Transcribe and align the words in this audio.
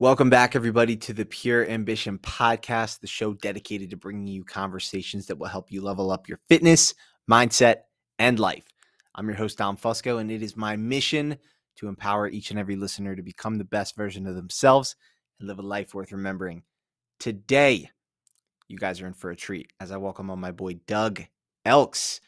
Welcome 0.00 0.30
back, 0.30 0.56
everybody, 0.56 0.96
to 0.96 1.12
the 1.12 1.26
Pure 1.26 1.68
Ambition 1.68 2.16
Podcast, 2.16 3.00
the 3.00 3.06
show 3.06 3.34
dedicated 3.34 3.90
to 3.90 3.98
bringing 3.98 4.26
you 4.26 4.44
conversations 4.44 5.26
that 5.26 5.36
will 5.36 5.48
help 5.48 5.70
you 5.70 5.82
level 5.82 6.10
up 6.10 6.26
your 6.26 6.40
fitness, 6.48 6.94
mindset, 7.30 7.80
and 8.18 8.38
life. 8.40 8.64
I'm 9.14 9.28
your 9.28 9.36
host, 9.36 9.58
Dom 9.58 9.76
Fusco, 9.76 10.18
and 10.18 10.30
it 10.30 10.42
is 10.42 10.56
my 10.56 10.74
mission 10.74 11.36
to 11.76 11.86
empower 11.86 12.28
each 12.28 12.48
and 12.50 12.58
every 12.58 12.76
listener 12.76 13.14
to 13.14 13.20
become 13.20 13.58
the 13.58 13.64
best 13.64 13.94
version 13.94 14.26
of 14.26 14.36
themselves 14.36 14.96
and 15.38 15.46
live 15.46 15.58
a 15.58 15.62
life 15.62 15.92
worth 15.92 16.12
remembering. 16.12 16.62
Today, 17.18 17.90
you 18.68 18.78
guys 18.78 19.02
are 19.02 19.06
in 19.06 19.12
for 19.12 19.30
a 19.30 19.36
treat 19.36 19.70
as 19.80 19.92
I 19.92 19.98
welcome 19.98 20.30
on 20.30 20.40
my 20.40 20.50
boy, 20.50 20.80
Doug 20.86 21.24
Elks. 21.66 22.22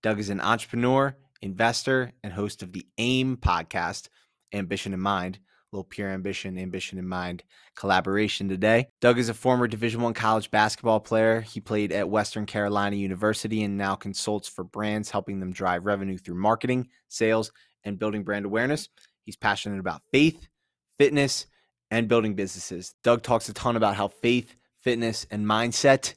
Doug 0.00 0.20
is 0.20 0.30
an 0.30 0.40
entrepreneur, 0.40 1.16
investor, 1.42 2.12
and 2.22 2.32
host 2.32 2.62
of 2.62 2.72
the 2.72 2.86
AIM 2.98 3.38
podcast, 3.38 4.10
Ambition 4.52 4.94
in 4.94 5.00
Mind 5.00 5.40
little 5.72 5.84
pure 5.84 6.08
ambition, 6.08 6.58
ambition 6.58 6.98
in 6.98 7.06
mind 7.06 7.42
collaboration 7.74 8.48
today. 8.48 8.88
Doug 9.00 9.18
is 9.18 9.28
a 9.28 9.34
former 9.34 9.66
Division 9.66 10.00
One 10.00 10.14
college 10.14 10.50
basketball 10.50 11.00
player. 11.00 11.40
He 11.40 11.60
played 11.60 11.92
at 11.92 12.08
Western 12.08 12.46
Carolina 12.46 12.96
University 12.96 13.62
and 13.62 13.76
now 13.76 13.94
consults 13.94 14.48
for 14.48 14.64
brands, 14.64 15.10
helping 15.10 15.40
them 15.40 15.52
drive 15.52 15.84
revenue 15.84 16.18
through 16.18 16.36
marketing, 16.36 16.88
sales, 17.08 17.52
and 17.84 17.98
building 17.98 18.22
brand 18.24 18.46
awareness. 18.46 18.88
He's 19.24 19.36
passionate 19.36 19.80
about 19.80 20.02
faith, 20.12 20.48
fitness, 20.98 21.46
and 21.90 22.08
building 22.08 22.34
businesses. 22.34 22.94
Doug 23.02 23.22
talks 23.22 23.48
a 23.48 23.52
ton 23.52 23.76
about 23.76 23.96
how 23.96 24.08
faith, 24.08 24.54
fitness, 24.78 25.26
and 25.30 25.46
mindset 25.46 26.14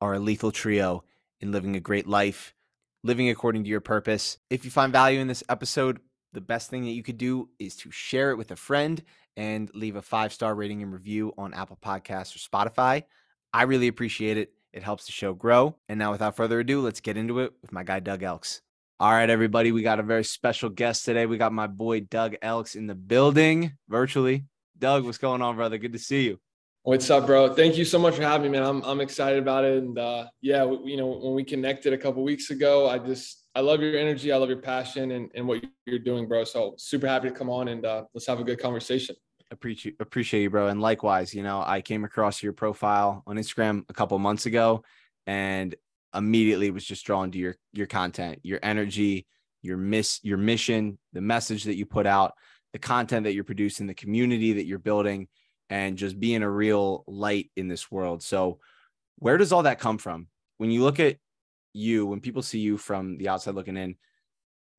are 0.00 0.14
a 0.14 0.18
lethal 0.18 0.52
trio 0.52 1.04
in 1.40 1.52
living 1.52 1.76
a 1.76 1.80
great 1.80 2.06
life, 2.06 2.54
living 3.02 3.28
according 3.30 3.64
to 3.64 3.70
your 3.70 3.80
purpose. 3.80 4.38
If 4.50 4.64
you 4.64 4.70
find 4.70 4.92
value 4.92 5.20
in 5.20 5.28
this 5.28 5.44
episode, 5.48 6.00
the 6.32 6.40
best 6.40 6.70
thing 6.70 6.84
that 6.84 6.90
you 6.90 7.02
could 7.02 7.18
do 7.18 7.48
is 7.58 7.76
to 7.76 7.90
share 7.90 8.30
it 8.30 8.36
with 8.36 8.50
a 8.50 8.56
friend 8.56 9.02
and 9.36 9.70
leave 9.74 9.96
a 9.96 10.02
five 10.02 10.32
star 10.32 10.54
rating 10.54 10.82
and 10.82 10.92
review 10.92 11.32
on 11.38 11.54
Apple 11.54 11.78
Podcasts 11.82 12.34
or 12.34 12.38
Spotify. 12.38 13.04
I 13.52 13.62
really 13.62 13.88
appreciate 13.88 14.36
it. 14.36 14.52
It 14.72 14.82
helps 14.82 15.06
the 15.06 15.12
show 15.12 15.32
grow. 15.32 15.76
And 15.88 15.98
now, 15.98 16.10
without 16.10 16.36
further 16.36 16.60
ado, 16.60 16.80
let's 16.80 17.00
get 17.00 17.16
into 17.16 17.40
it 17.40 17.52
with 17.62 17.72
my 17.72 17.82
guy, 17.82 18.00
Doug 18.00 18.22
Elks. 18.22 18.60
All 19.00 19.12
right, 19.12 19.30
everybody, 19.30 19.72
we 19.72 19.82
got 19.82 20.00
a 20.00 20.02
very 20.02 20.24
special 20.24 20.68
guest 20.68 21.04
today. 21.04 21.24
We 21.24 21.38
got 21.38 21.52
my 21.52 21.68
boy, 21.68 22.00
Doug 22.00 22.34
Elks, 22.42 22.74
in 22.74 22.86
the 22.86 22.94
building 22.94 23.72
virtually. 23.88 24.44
Doug, 24.76 25.04
what's 25.04 25.18
going 25.18 25.40
on, 25.40 25.56
brother? 25.56 25.78
Good 25.78 25.92
to 25.92 25.98
see 25.98 26.24
you. 26.24 26.40
What's 26.88 27.10
up, 27.10 27.26
bro? 27.26 27.52
Thank 27.52 27.76
you 27.76 27.84
so 27.84 27.98
much 27.98 28.14
for 28.14 28.22
having 28.22 28.50
me, 28.50 28.58
man. 28.58 28.66
I'm, 28.66 28.82
I'm 28.82 29.02
excited 29.02 29.38
about 29.38 29.62
it. 29.62 29.82
And 29.82 29.98
uh, 29.98 30.24
yeah, 30.40 30.64
you 30.64 30.96
know, 30.96 31.20
when 31.22 31.34
we 31.34 31.44
connected 31.44 31.92
a 31.92 31.98
couple 31.98 32.24
weeks 32.24 32.48
ago, 32.48 32.88
I 32.88 32.98
just 32.98 33.46
I 33.54 33.60
love 33.60 33.82
your 33.82 33.98
energy. 33.98 34.32
I 34.32 34.38
love 34.38 34.48
your 34.48 34.62
passion 34.62 35.10
and, 35.10 35.30
and 35.34 35.46
what 35.46 35.62
you're 35.84 35.98
doing, 35.98 36.26
bro. 36.26 36.44
So 36.44 36.76
super 36.78 37.06
happy 37.06 37.28
to 37.28 37.34
come 37.34 37.50
on 37.50 37.68
and 37.68 37.84
uh, 37.84 38.04
let's 38.14 38.26
have 38.26 38.40
a 38.40 38.42
good 38.42 38.58
conversation. 38.58 39.16
Appreciate 39.50 39.96
appreciate 40.00 40.44
you, 40.44 40.48
bro. 40.48 40.68
And 40.68 40.80
likewise, 40.80 41.34
you 41.34 41.42
know, 41.42 41.62
I 41.62 41.82
came 41.82 42.04
across 42.04 42.42
your 42.42 42.54
profile 42.54 43.22
on 43.26 43.36
Instagram 43.36 43.84
a 43.90 43.92
couple 43.92 44.18
months 44.18 44.46
ago, 44.46 44.82
and 45.26 45.74
immediately 46.14 46.70
was 46.70 46.86
just 46.86 47.04
drawn 47.04 47.30
to 47.32 47.38
your 47.38 47.54
your 47.74 47.86
content, 47.86 48.38
your 48.44 48.60
energy, 48.62 49.26
your 49.60 49.76
miss, 49.76 50.20
your 50.22 50.38
mission, 50.38 50.96
the 51.12 51.20
message 51.20 51.64
that 51.64 51.76
you 51.76 51.84
put 51.84 52.06
out, 52.06 52.32
the 52.72 52.78
content 52.78 53.24
that 53.24 53.34
you're 53.34 53.44
producing, 53.44 53.86
the 53.86 53.92
community 53.92 54.54
that 54.54 54.64
you're 54.64 54.78
building, 54.78 55.28
and 55.70 55.98
just 55.98 56.18
being 56.18 56.42
a 56.42 56.50
real 56.50 57.04
light 57.06 57.50
in 57.56 57.68
this 57.68 57.90
world. 57.90 58.22
So, 58.22 58.58
where 59.18 59.36
does 59.36 59.52
all 59.52 59.64
that 59.64 59.80
come 59.80 59.98
from? 59.98 60.28
When 60.58 60.70
you 60.70 60.82
look 60.82 61.00
at 61.00 61.16
you, 61.72 62.06
when 62.06 62.20
people 62.20 62.42
see 62.42 62.60
you 62.60 62.78
from 62.78 63.18
the 63.18 63.28
outside 63.28 63.54
looking 63.54 63.76
in, 63.76 63.96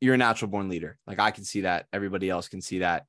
you're 0.02 0.16
a 0.16 0.18
natural 0.18 0.50
born 0.50 0.70
leader. 0.70 0.98
Like 1.06 1.20
I 1.20 1.32
can 1.32 1.44
see 1.44 1.62
that. 1.62 1.88
Everybody 1.92 2.30
else 2.30 2.48
can 2.48 2.62
see 2.62 2.80
that. 2.80 3.06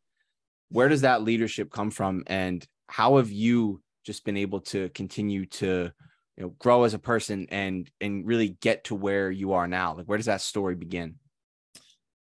Where 0.71 0.89
does 0.89 1.03
that 1.03 1.23
leadership 1.23 1.71
come 1.71 1.91
from? 1.91 2.25
And 2.27 2.67
how 2.89 3.17
have 3.17 3.31
you 3.31 3.83
just 4.05 4.25
been 4.25 4.37
able 4.37 4.61
to 4.61 4.89
continue 4.91 5.47
to 5.47 5.91
you 6.37 6.43
know 6.43 6.49
grow 6.59 6.85
as 6.85 6.95
a 6.95 6.99
person 6.99 7.47
and 7.51 7.91
and 8.01 8.27
really 8.27 8.57
get 8.61 8.85
to 8.85 8.95
where 8.95 9.31
you 9.31 9.53
are 9.53 9.69
now? 9.69 9.95
Like 9.95 10.07
where 10.07 10.19
does 10.19 10.27
that 10.27 10.41
story 10.41 10.75
begin? 10.75 11.17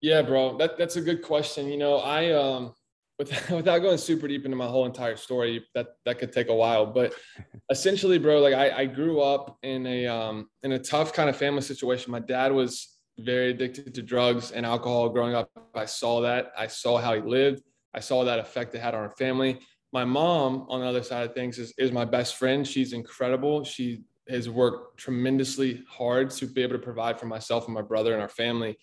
Yeah, 0.01 0.21
bro. 0.23 0.57
That 0.57 0.77
that's 0.77 0.95
a 0.95 1.01
good 1.01 1.21
question. 1.21 1.67
You 1.67 1.77
know, 1.77 1.97
I 1.97 2.31
um 2.31 2.73
without, 3.21 3.49
without 3.57 3.79
going 3.79 3.97
super 3.97 4.27
deep 4.27 4.45
into 4.45 4.57
my 4.57 4.65
whole 4.65 4.85
entire 4.85 5.15
story, 5.15 5.65
that 5.75 5.87
that 6.05 6.19
could 6.19 6.33
take 6.33 6.49
a 6.49 6.55
while. 6.55 6.85
But 6.85 7.13
essentially, 7.69 8.17
bro, 8.17 8.39
like 8.39 8.53
I, 8.53 8.81
I 8.81 8.85
grew 8.85 9.21
up 9.21 9.57
in 9.63 9.85
a 9.85 10.07
um 10.07 10.49
in 10.63 10.73
a 10.73 10.79
tough 10.79 11.13
kind 11.13 11.29
of 11.29 11.37
family 11.37 11.61
situation. 11.61 12.11
My 12.11 12.19
dad 12.19 12.51
was 12.51 12.97
very 13.19 13.51
addicted 13.51 13.93
to 13.93 14.01
drugs 14.01 14.51
and 14.51 14.65
alcohol 14.65 15.09
growing 15.09 15.35
up. 15.35 15.49
I 15.75 15.85
saw 15.85 16.21
that. 16.21 16.51
I 16.57 16.67
saw 16.67 16.97
how 16.97 17.13
he 17.13 17.21
lived. 17.21 17.61
I 17.93 17.99
saw 17.99 18.23
that 18.23 18.39
effect 18.39 18.73
it 18.73 18.79
had 18.79 18.95
on 18.95 19.01
our 19.01 19.11
family. 19.11 19.59
My 19.93 20.05
mom, 20.05 20.65
on 20.69 20.79
the 20.79 20.85
other 20.85 21.03
side 21.03 21.27
of 21.27 21.35
things, 21.35 21.59
is, 21.59 21.73
is 21.77 21.91
my 21.91 22.05
best 22.05 22.37
friend. 22.37 22.65
She's 22.65 22.93
incredible. 22.93 23.65
She 23.65 24.03
has 24.29 24.49
worked 24.49 24.97
tremendously 24.97 25.83
hard 25.89 26.29
to 26.29 26.47
be 26.47 26.63
able 26.63 26.75
to 26.75 26.79
provide 26.79 27.19
for 27.19 27.25
myself 27.25 27.65
and 27.65 27.73
my 27.73 27.81
brother 27.81 28.13
and 28.13 28.21
our 28.21 28.29
family. 28.29 28.77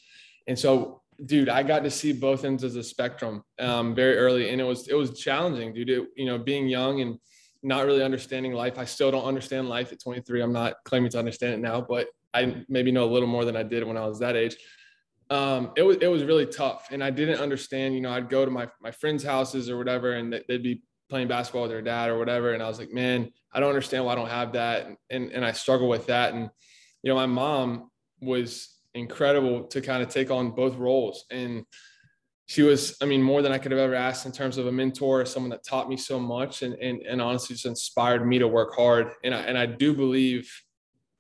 And 0.47 0.59
so 0.59 1.01
dude, 1.25 1.49
I 1.49 1.63
got 1.63 1.85
to 1.85 1.91
see 1.91 2.13
both 2.13 2.45
ends 2.45 2.65
of 2.65 2.73
the 2.73 2.83
spectrum 2.83 3.43
um, 3.59 3.95
very 3.95 4.17
early, 4.17 4.51
and 4.51 4.61
it 4.61 4.65
was 4.65 4.89
it 4.89 4.95
was 4.95 5.19
challenging, 5.19 5.75
dude. 5.75 5.91
It, 5.91 6.09
you 6.17 6.27
know, 6.27 6.39
being 6.39 6.69
young 6.69 7.01
and 7.01 7.19
not 7.63 7.87
really 7.87 8.03
understanding 8.03 8.53
life. 8.53 8.79
I 8.79 8.85
still 8.85 9.11
don't 9.11 9.25
understand 9.25 9.69
life 9.69 9.93
at 9.93 10.01
23. 10.01 10.41
I'm 10.41 10.53
not 10.53 10.75
claiming 10.85 11.11
to 11.11 11.19
understand 11.19 11.55
it 11.55 11.61
now, 11.61 11.81
but 11.81 12.07
I 12.33 12.65
maybe 12.69 12.93
know 12.93 13.05
a 13.05 13.13
little 13.13 13.29
more 13.29 13.45
than 13.45 13.57
I 13.57 13.63
did 13.63 13.85
when 13.85 13.97
I 13.97 14.07
was 14.07 14.21
that 14.21 14.37
age. 14.37 14.57
Um, 15.31 15.73
it 15.77 15.83
was 15.83 15.99
it 16.01 16.07
was 16.07 16.25
really 16.25 16.47
tough, 16.47 16.89
and 16.91 17.03
I 17.03 17.11
didn't 17.11 17.41
understand. 17.41 17.95
You 17.95 18.01
know, 18.01 18.13
I'd 18.13 18.31
go 18.31 18.45
to 18.45 18.51
my 18.51 18.69
my 18.81 18.91
friends' 18.91 19.25
houses 19.25 19.69
or 19.69 19.77
whatever, 19.77 20.13
and 20.13 20.33
they'd 20.49 20.63
be 20.63 20.83
playing 21.11 21.29
basketball 21.29 21.63
with 21.63 21.71
their 21.71 21.83
dad 21.83 22.11
or 22.11 22.19
whatever, 22.19 22.55
and 22.55 22.63
I 22.63 22.69
was 22.69 22.79
like, 22.79 22.93
man, 22.93 23.31
I 23.53 23.61
don't 23.61 23.71
understand 23.71 24.05
why 24.05 24.13
I 24.13 24.15
don't 24.15 24.31
have 24.31 24.53
that, 24.53 24.87
and 24.87 24.97
and, 25.11 25.33
and 25.33 25.45
I 25.45 25.53
struggle 25.53 25.89
with 25.89 26.07
that. 26.07 26.33
And 26.33 26.49
you 27.03 27.11
know, 27.11 27.17
my 27.17 27.27
mom 27.27 27.91
was 28.21 28.78
incredible 29.01 29.65
to 29.65 29.81
kind 29.81 30.03
of 30.03 30.09
take 30.09 30.31
on 30.31 30.51
both 30.51 30.77
roles. 30.77 31.25
And 31.31 31.65
she 32.47 32.63
was, 32.63 32.97
I 33.03 33.05
mean, 33.05 33.23
more 33.23 33.43
than 33.43 33.53
I 33.53 33.59
could 33.59 33.73
have 33.73 33.81
ever 33.81 33.95
asked 33.95 34.25
in 34.25 34.33
terms 34.33 34.57
of 34.57 34.67
a 34.67 34.73
mentor, 34.73 35.25
someone 35.27 35.51
that 35.51 35.65
taught 35.65 35.89
me 35.89 35.97
so 35.97 36.19
much 36.19 36.63
and, 36.63 36.75
and, 36.75 37.03
and 37.03 37.21
honestly 37.21 37.55
just 37.55 37.67
inspired 37.67 38.27
me 38.27 38.39
to 38.39 38.49
work 38.49 38.75
hard. 38.75 39.13
And 39.23 39.35
I, 39.35 39.41
and 39.41 39.59
I 39.59 39.67
do 39.67 39.93
believe, 39.93 40.51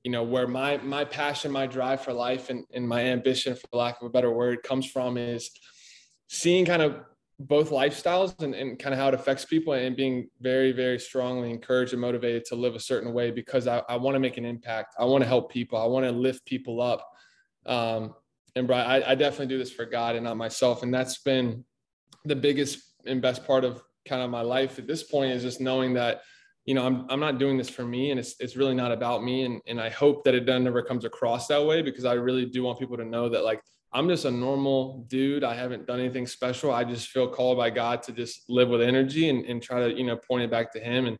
you 0.04 0.10
know, 0.10 0.22
where 0.22 0.48
my, 0.48 0.78
my 0.78 1.04
passion, 1.04 1.52
my 1.52 1.66
drive 1.66 2.00
for 2.00 2.14
life 2.14 2.48
and, 2.48 2.64
and 2.72 2.88
my 2.88 3.04
ambition, 3.04 3.54
for 3.54 3.76
lack 3.76 4.00
of 4.00 4.06
a 4.06 4.10
better 4.10 4.30
word, 4.30 4.62
comes 4.62 4.90
from 4.90 5.18
is 5.18 5.50
seeing 6.28 6.64
kind 6.64 6.80
of 6.80 7.00
both 7.40 7.70
lifestyles 7.70 8.40
and, 8.42 8.54
and 8.54 8.78
kind 8.78 8.92
of 8.92 8.98
how 8.98 9.08
it 9.08 9.14
affects 9.14 9.44
people 9.44 9.72
and 9.74 9.96
being 9.96 10.28
very, 10.40 10.72
very 10.72 10.98
strongly 10.98 11.50
encouraged 11.50 11.92
and 11.92 12.00
motivated 12.00 12.44
to 12.46 12.56
live 12.56 12.74
a 12.74 12.80
certain 12.80 13.12
way 13.12 13.30
because 13.30 13.68
I, 13.68 13.82
I 13.88 13.96
want 13.96 14.16
to 14.16 14.20
make 14.20 14.38
an 14.38 14.44
impact. 14.44 14.96
I 14.98 15.04
want 15.04 15.22
to 15.22 15.28
help 15.28 15.52
people. 15.52 15.78
I 15.78 15.84
want 15.86 16.04
to 16.04 16.10
lift 16.10 16.44
people 16.46 16.80
up. 16.80 17.06
Um, 17.66 18.14
and 18.54 18.66
bro, 18.66 18.76
I, 18.76 19.12
I 19.12 19.14
definitely 19.14 19.46
do 19.46 19.58
this 19.58 19.70
for 19.70 19.84
God 19.84 20.16
and 20.16 20.24
not 20.24 20.36
myself. 20.36 20.82
And 20.82 20.92
that's 20.92 21.18
been 21.18 21.64
the 22.24 22.36
biggest 22.36 22.80
and 23.06 23.22
best 23.22 23.46
part 23.46 23.64
of 23.64 23.82
kind 24.06 24.22
of 24.22 24.30
my 24.30 24.40
life 24.40 24.78
at 24.78 24.86
this 24.86 25.02
point 25.02 25.32
is 25.32 25.42
just 25.42 25.60
knowing 25.60 25.94
that, 25.94 26.22
you 26.64 26.74
know, 26.74 26.84
I'm, 26.84 27.06
I'm 27.08 27.20
not 27.20 27.38
doing 27.38 27.56
this 27.56 27.68
for 27.68 27.84
me 27.84 28.10
and 28.10 28.18
it's, 28.18 28.34
it's 28.40 28.56
really 28.56 28.74
not 28.74 28.92
about 28.92 29.22
me. 29.22 29.44
And, 29.44 29.60
and 29.66 29.80
I 29.80 29.90
hope 29.90 30.24
that 30.24 30.34
it 30.34 30.44
never 30.46 30.82
comes 30.82 31.04
across 31.04 31.46
that 31.48 31.64
way 31.64 31.82
because 31.82 32.04
I 32.04 32.14
really 32.14 32.46
do 32.46 32.62
want 32.62 32.78
people 32.78 32.96
to 32.96 33.04
know 33.04 33.28
that 33.28 33.44
like, 33.44 33.60
I'm 33.92 34.08
just 34.08 34.26
a 34.26 34.30
normal 34.30 35.06
dude. 35.08 35.44
I 35.44 35.54
haven't 35.54 35.86
done 35.86 36.00
anything 36.00 36.26
special. 36.26 36.72
I 36.72 36.84
just 36.84 37.08
feel 37.08 37.28
called 37.28 37.56
by 37.56 37.70
God 37.70 38.02
to 38.04 38.12
just 38.12 38.42
live 38.48 38.68
with 38.68 38.82
energy 38.82 39.30
and, 39.30 39.46
and 39.46 39.62
try 39.62 39.80
to, 39.80 39.96
you 39.96 40.04
know, 40.04 40.16
point 40.16 40.42
it 40.42 40.50
back 40.50 40.72
to 40.72 40.80
him 40.80 41.06
and, 41.06 41.18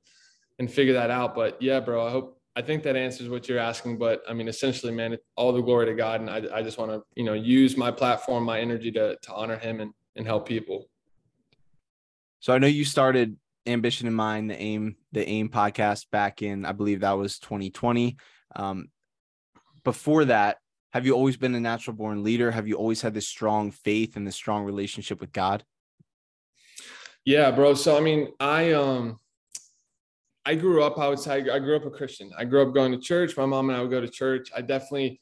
and 0.59 0.71
figure 0.71 0.95
that 0.95 1.11
out. 1.11 1.35
But 1.35 1.63
yeah, 1.63 1.81
bro, 1.81 2.07
I 2.07 2.11
hope, 2.11 2.38
I 2.59 2.61
think 2.61 2.83
that 2.83 2.97
answers 2.97 3.29
what 3.29 3.49
you're 3.49 3.61
asking, 3.61 3.99
but 3.99 4.21
I 4.29 4.33
mean, 4.33 4.49
essentially, 4.49 4.93
man, 4.93 5.17
all 5.37 5.53
the 5.53 5.61
glory 5.61 5.87
to 5.87 5.95
God. 5.95 6.21
And 6.21 6.29
I, 6.29 6.43
I 6.53 6.61
just 6.61 6.77
want 6.77 6.91
to, 6.91 7.05
you 7.15 7.23
know, 7.23 7.35
use 7.35 7.77
my 7.77 7.93
platform, 7.93 8.43
my 8.43 8.59
energy 8.59 8.91
to, 8.91 9.17
to 9.17 9.33
honor 9.33 9.57
him 9.57 9.79
and, 9.79 9.93
and 10.17 10.27
help 10.27 10.49
people. 10.49 10.91
So 12.41 12.53
I 12.53 12.59
know 12.59 12.67
you 12.67 12.85
started 12.85 13.37
ambition 13.65 14.09
in 14.09 14.15
mind, 14.15 14.51
the 14.51 14.61
aim, 14.61 14.97
the 15.13 15.25
aim 15.29 15.51
podcast 15.51 16.07
back 16.11 16.43
in, 16.43 16.65
I 16.65 16.73
believe 16.73 17.03
that 17.03 17.13
was 17.13 17.39
2020. 17.39 18.17
Um, 18.57 18.89
before 19.85 20.25
that, 20.25 20.57
have 20.93 21.07
you 21.07 21.13
always 21.13 21.37
been 21.37 21.55
a 21.55 21.61
natural 21.61 21.95
born 21.95 22.25
leader? 22.25 22.51
Have 22.51 22.67
you 22.67 22.75
always 22.75 23.01
had 23.01 23.15
this 23.15 23.29
strong 23.29 23.71
faith 23.71 24.17
and 24.17 24.27
this 24.27 24.35
strong 24.35 24.65
relationship 24.65 25.21
with 25.21 25.31
God? 25.31 25.63
Yeah, 27.25 27.53
bro. 27.53 27.75
So, 27.75 27.97
I 27.97 28.01
mean, 28.01 28.33
I, 28.41 28.73
um, 28.73 29.21
I 30.49 30.55
grew 30.55 30.83
up, 30.83 31.19
say, 31.19 31.51
I 31.51 31.59
grew 31.59 31.77
up 31.77 31.85
a 31.85 31.91
Christian. 31.91 32.31
I 32.35 32.47
grew 32.47 32.63
up 32.67 32.73
going 32.73 32.93
to 32.93 32.99
church. 32.99 33.37
My 33.37 33.45
mom 33.45 33.69
and 33.69 33.77
I 33.77 33.83
would 33.83 33.91
go 33.91 34.01
to 34.01 34.09
church. 34.09 34.49
I 34.57 34.63
definitely 34.63 35.21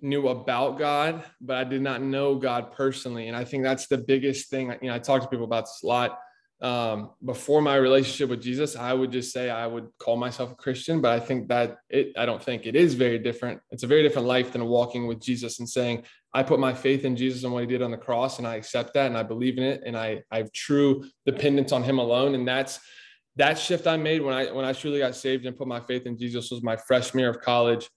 knew 0.00 0.26
about 0.26 0.78
God, 0.80 1.22
but 1.40 1.58
I 1.58 1.62
did 1.62 1.80
not 1.80 2.02
know 2.02 2.34
God 2.34 2.72
personally. 2.72 3.28
And 3.28 3.36
I 3.36 3.44
think 3.44 3.62
that's 3.62 3.86
the 3.86 3.98
biggest 3.98 4.50
thing. 4.50 4.74
You 4.82 4.88
know, 4.88 4.96
I 4.96 4.98
talk 4.98 5.22
to 5.22 5.28
people 5.28 5.44
about 5.44 5.66
this 5.66 5.78
a 5.84 5.86
lot. 5.86 6.18
Um, 6.60 7.10
before 7.24 7.62
my 7.62 7.76
relationship 7.76 8.30
with 8.30 8.42
Jesus, 8.42 8.74
I 8.74 8.92
would 8.92 9.12
just 9.12 9.32
say 9.32 9.48
I 9.48 9.68
would 9.68 9.90
call 10.00 10.16
myself 10.16 10.50
a 10.50 10.56
Christian, 10.56 11.00
but 11.00 11.12
I 11.12 11.20
think 11.20 11.46
that 11.50 11.76
it, 11.88 12.12
I 12.16 12.26
don't 12.26 12.42
think 12.42 12.66
it 12.66 12.74
is 12.74 12.94
very 12.94 13.20
different. 13.20 13.60
It's 13.70 13.84
a 13.84 13.86
very 13.86 14.02
different 14.02 14.26
life 14.26 14.52
than 14.52 14.64
walking 14.64 15.06
with 15.06 15.20
Jesus 15.20 15.60
and 15.60 15.68
saying, 15.68 16.02
I 16.32 16.42
put 16.42 16.58
my 16.58 16.74
faith 16.74 17.04
in 17.04 17.14
Jesus 17.14 17.44
and 17.44 17.52
what 17.52 17.60
he 17.60 17.68
did 17.68 17.80
on 17.80 17.92
the 17.92 17.96
cross, 17.96 18.38
and 18.38 18.48
I 18.48 18.56
accept 18.56 18.94
that 18.94 19.06
and 19.06 19.16
I 19.16 19.22
believe 19.22 19.56
in 19.56 19.62
it, 19.62 19.82
and 19.86 19.96
I, 19.96 20.24
I 20.32 20.38
have 20.38 20.50
true 20.50 21.04
dependence 21.26 21.70
on 21.70 21.84
him 21.84 22.00
alone. 22.00 22.34
And 22.34 22.48
that's 22.48 22.80
that 23.36 23.58
shift 23.58 23.86
I 23.86 23.96
made 23.96 24.22
when 24.22 24.34
I 24.34 24.52
when 24.52 24.64
I 24.64 24.72
truly 24.72 25.00
got 25.00 25.14
saved 25.16 25.46
and 25.46 25.56
put 25.56 25.66
my 25.66 25.80
faith 25.80 26.06
in 26.06 26.16
Jesus 26.16 26.50
was 26.50 26.62
my 26.62 26.76
freshman 26.76 27.20
year 27.20 27.30
of 27.30 27.40
college. 27.40 27.88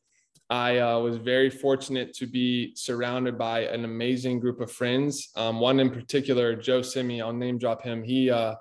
I 0.50 0.78
uh, 0.80 1.00
was 1.00 1.18
very 1.18 1.50
fortunate 1.50 2.13
to 2.16 2.25
be 2.25 2.74
surrounded 2.75 3.38
by 3.38 3.62
an 3.66 3.84
amazing 3.84 4.39
group 4.39 4.62
of 4.62 4.72
friends. 4.72 5.30
Um, 5.36 5.60
one 5.60 5.80
in 5.80 5.89
particular, 5.89 6.56
Joe 6.56 6.81
Simi, 6.81 7.22
I'll 7.22 7.34
name 7.34 7.57
drop 7.57 7.84
him. 7.84 8.01
He 8.01 8.31
uh, 8.31 8.56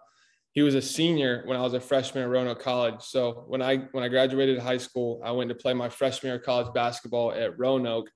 he 0.53 0.63
was 0.63 0.75
a 0.75 0.83
senior 0.83 1.43
when 1.45 1.57
I 1.57 1.63
was 1.63 1.75
a 1.75 1.81
freshman 1.81 2.25
at 2.25 2.31
Roanoke 2.31 2.61
College. 2.61 3.03
So 3.03 3.45
when 3.47 3.63
I 3.63 3.89
when 3.93 4.03
I 4.03 4.09
graduated 4.09 4.59
high 4.59 4.79
school, 4.79 5.21
I 5.25 5.31
went 5.31 5.49
to 5.49 5.55
play 5.55 5.75
my 5.75 5.89
freshman 5.89 6.31
year 6.31 6.41
of 6.41 6.45
college 6.45 6.73
basketball 6.75 7.33
at 7.33 7.59
Roanoke, 7.59 8.11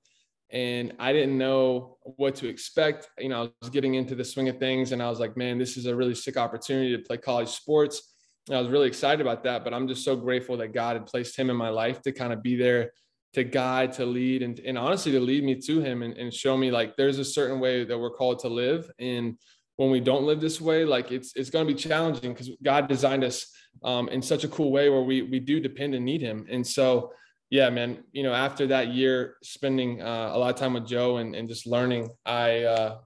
and 0.51 0.93
I 0.99 1.13
didn't 1.13 1.37
know 1.37 1.97
what 2.03 2.35
to 2.37 2.49
expect. 2.49 3.09
You 3.17 3.29
know, 3.29 3.43
I 3.43 3.49
was 3.61 3.69
getting 3.69 3.95
into 3.95 4.15
the 4.15 4.25
swing 4.25 4.49
of 4.49 4.57
things, 4.57 4.91
and 4.91 5.01
I 5.01 5.09
was 5.09 5.19
like, 5.19 5.37
man, 5.37 5.57
this 5.57 5.77
is 5.77 5.85
a 5.85 5.95
really 5.95 6.15
sick 6.15 6.35
opportunity 6.35 6.95
to 6.97 7.01
play 7.01 7.17
college 7.17 7.49
sports. 7.49 8.10
I 8.49 8.59
was 8.59 8.69
really 8.69 8.87
excited 8.87 9.21
about 9.21 9.43
that. 9.43 9.63
But 9.63 9.73
I'm 9.73 9.87
just 9.87 10.03
so 10.03 10.15
grateful 10.15 10.57
that 10.57 10.73
God 10.73 10.95
had 10.95 11.05
placed 11.05 11.37
him 11.37 11.49
in 11.49 11.55
my 11.55 11.69
life 11.69 12.01
to 12.03 12.11
kind 12.11 12.33
of 12.33 12.41
be 12.41 12.55
there 12.55 12.91
to 13.33 13.43
guide, 13.43 13.93
to 13.93 14.05
lead, 14.05 14.43
and, 14.43 14.59
and 14.59 14.77
honestly 14.77 15.11
to 15.13 15.19
lead 15.19 15.43
me 15.43 15.55
to 15.55 15.79
him 15.79 16.01
and, 16.01 16.17
and 16.17 16.33
show 16.33 16.57
me 16.57 16.69
like 16.69 16.95
there's 16.97 17.17
a 17.17 17.25
certain 17.25 17.59
way 17.59 17.85
that 17.85 17.97
we're 17.97 18.09
called 18.09 18.39
to 18.39 18.49
live. 18.49 18.91
And 18.99 19.37
when 19.77 19.89
we 19.89 19.99
don't 19.99 20.25
live 20.25 20.41
this 20.41 20.59
way, 20.59 20.85
like 20.85 21.11
it's 21.11 21.35
it's 21.35 21.49
going 21.49 21.65
to 21.65 21.73
be 21.73 21.79
challenging 21.79 22.33
because 22.33 22.49
God 22.61 22.87
designed 22.87 23.23
us 23.23 23.47
um, 23.83 24.09
in 24.09 24.21
such 24.21 24.43
a 24.43 24.47
cool 24.47 24.71
way 24.71 24.89
where 24.89 25.01
we 25.01 25.21
we 25.23 25.39
do 25.39 25.59
depend 25.59 25.95
and 25.95 26.05
need 26.05 26.21
Him. 26.21 26.45
And 26.49 26.65
so, 26.65 27.13
yeah, 27.49 27.69
man, 27.69 28.03
you 28.11 28.23
know, 28.23 28.33
after 28.33 28.67
that 28.67 28.89
year 28.89 29.37
spending 29.43 30.01
uh, 30.01 30.31
a 30.33 30.37
lot 30.37 30.53
of 30.53 30.55
time 30.55 30.73
with 30.73 30.85
Joe 30.85 31.17
and, 31.17 31.35
and 31.35 31.47
just 31.47 31.65
learning, 31.65 32.09
I 32.25 32.63
uh, 32.63 32.97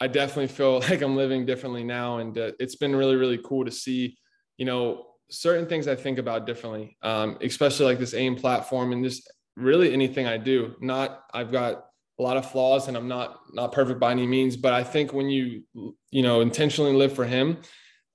I 0.00 0.08
definitely 0.08 0.48
feel 0.48 0.80
like 0.90 1.02
I'm 1.02 1.16
living 1.16 1.46
differently 1.46 1.84
now, 1.84 2.18
and 2.18 2.36
uh, 2.36 2.52
it's 2.58 2.76
been 2.76 2.96
really 2.96 3.16
really 3.16 3.38
cool 3.44 3.64
to 3.64 3.70
see, 3.70 4.16
you 4.56 4.64
know, 4.64 5.06
certain 5.30 5.66
things 5.66 5.88
I 5.88 5.96
think 5.96 6.18
about 6.18 6.46
differently, 6.46 6.96
um, 7.02 7.38
especially 7.40 7.86
like 7.86 7.98
this 7.98 8.14
AIM 8.14 8.36
platform 8.36 8.92
and 8.92 9.04
just 9.04 9.30
really 9.56 9.92
anything 9.92 10.26
I 10.26 10.36
do. 10.36 10.74
Not 10.80 11.24
I've 11.32 11.52
got 11.52 11.86
a 12.18 12.22
lot 12.22 12.36
of 12.36 12.50
flaws 12.50 12.88
and 12.88 12.96
I'm 12.96 13.08
not 13.08 13.40
not 13.52 13.72
perfect 13.72 14.00
by 14.00 14.12
any 14.12 14.26
means, 14.26 14.56
but 14.56 14.72
I 14.72 14.84
think 14.84 15.12
when 15.12 15.28
you 15.28 15.64
you 16.10 16.22
know 16.22 16.40
intentionally 16.40 16.92
live 16.92 17.12
for 17.14 17.24
him, 17.24 17.58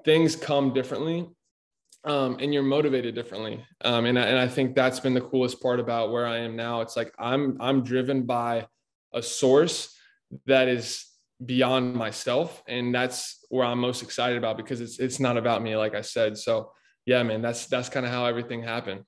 things 0.06 0.36
come 0.36 0.74
differently. 0.74 1.28
Um, 2.06 2.38
and 2.40 2.54
you're 2.54 2.64
motivated 2.64 3.14
differently. 3.14 3.62
Um, 3.84 4.06
and, 4.06 4.18
I, 4.18 4.22
and 4.22 4.40
I 4.40 4.48
think 4.48 4.74
that's 4.74 5.02
been 5.02 5.14
the 5.14 5.20
coolest 5.20 5.62
part 5.62 5.82
about 5.82 6.14
where 6.14 6.26
I 6.26 6.38
am 6.38 6.56
now. 6.56 6.80
It's 6.80 6.96
like 6.96 7.14
I'm 7.20 7.58
I'm 7.60 7.84
driven 7.84 8.24
by 8.24 8.68
a 9.14 9.22
source 9.22 9.94
that 10.46 10.70
is 10.70 11.09
beyond 11.44 11.96
myself, 11.96 12.62
and 12.68 12.94
that's 12.94 13.46
where 13.50 13.66
I'm 13.66 13.80
most 13.80 14.04
excited 14.04 14.38
about 14.38 14.58
because 14.58 14.82
it's 14.82 15.00
it's 15.00 15.20
not 15.20 15.38
about 15.38 15.62
me, 15.62 15.76
like 15.76 15.96
I 15.96 16.02
said. 16.02 16.38
So 16.38 16.72
yeah, 17.06 17.24
man, 17.24 17.42
that's 17.42 17.68
that's 17.68 17.90
kind 17.90 18.06
of 18.06 18.12
how 18.12 18.26
everything 18.26 18.64
happened. 18.64 19.04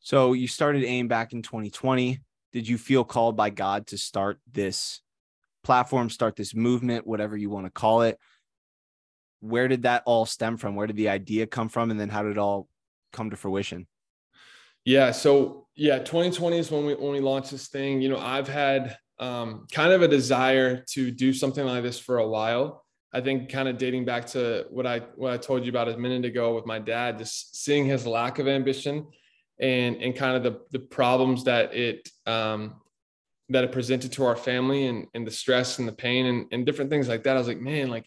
So 0.00 0.32
you 0.32 0.48
started 0.48 0.84
AIM 0.84 1.08
back 1.08 1.32
in 1.32 1.42
2020. 1.42 2.20
Did 2.52 2.66
you 2.66 2.78
feel 2.78 3.04
called 3.04 3.36
by 3.36 3.50
God 3.50 3.88
to 3.88 3.98
start 3.98 4.38
this 4.50 5.00
platform, 5.64 6.08
start 6.08 6.36
this 6.36 6.54
movement, 6.54 7.06
whatever 7.06 7.36
you 7.36 7.50
want 7.50 7.66
to 7.66 7.70
call 7.70 8.02
it? 8.02 8.18
Where 9.40 9.68
did 9.68 9.82
that 9.82 10.02
all 10.06 10.24
stem 10.24 10.56
from? 10.56 10.74
Where 10.74 10.86
did 10.86 10.96
the 10.96 11.10
idea 11.10 11.46
come 11.46 11.68
from? 11.68 11.90
And 11.90 12.00
then 12.00 12.08
how 12.08 12.22
did 12.22 12.32
it 12.32 12.38
all 12.38 12.68
come 13.12 13.30
to 13.30 13.36
fruition? 13.36 13.86
Yeah. 14.84 15.10
So 15.10 15.66
yeah, 15.74 15.98
2020 15.98 16.58
is 16.58 16.70
when 16.70 16.86
we 16.86 16.94
when 16.94 17.12
we 17.12 17.20
launched 17.20 17.50
this 17.50 17.68
thing. 17.68 18.00
You 18.00 18.08
know, 18.08 18.18
I've 18.18 18.48
had 18.48 18.96
um, 19.20 19.66
kind 19.72 19.92
of 19.92 20.02
a 20.02 20.08
desire 20.08 20.84
to 20.90 21.10
do 21.10 21.32
something 21.32 21.64
like 21.64 21.82
this 21.82 21.98
for 21.98 22.18
a 22.18 22.28
while. 22.28 22.84
I 23.12 23.20
think 23.20 23.48
kind 23.50 23.68
of 23.68 23.78
dating 23.78 24.04
back 24.04 24.26
to 24.28 24.66
what 24.70 24.86
I 24.86 25.00
what 25.16 25.32
I 25.32 25.38
told 25.38 25.64
you 25.64 25.70
about 25.70 25.88
a 25.88 25.96
minute 25.96 26.24
ago 26.24 26.54
with 26.54 26.66
my 26.66 26.78
dad, 26.78 27.18
just 27.18 27.62
seeing 27.64 27.86
his 27.86 28.06
lack 28.06 28.38
of 28.38 28.46
ambition 28.46 29.06
and 29.58 29.96
and 29.96 30.14
kind 30.14 30.36
of 30.36 30.42
the 30.42 30.60
the 30.70 30.84
problems 30.84 31.44
that 31.44 31.74
it 31.74 32.08
um, 32.26 32.76
that 33.48 33.64
it 33.64 33.72
presented 33.72 34.12
to 34.12 34.24
our 34.24 34.36
family 34.36 34.86
and 34.86 35.06
and 35.14 35.26
the 35.26 35.30
stress 35.30 35.78
and 35.78 35.88
the 35.88 35.92
pain 35.92 36.26
and, 36.26 36.46
and 36.52 36.66
different 36.66 36.90
things 36.90 37.08
like 37.08 37.24
that. 37.24 37.36
I 37.36 37.38
was 37.38 37.48
like, 37.48 37.60
man, 37.60 37.88
like 37.88 38.06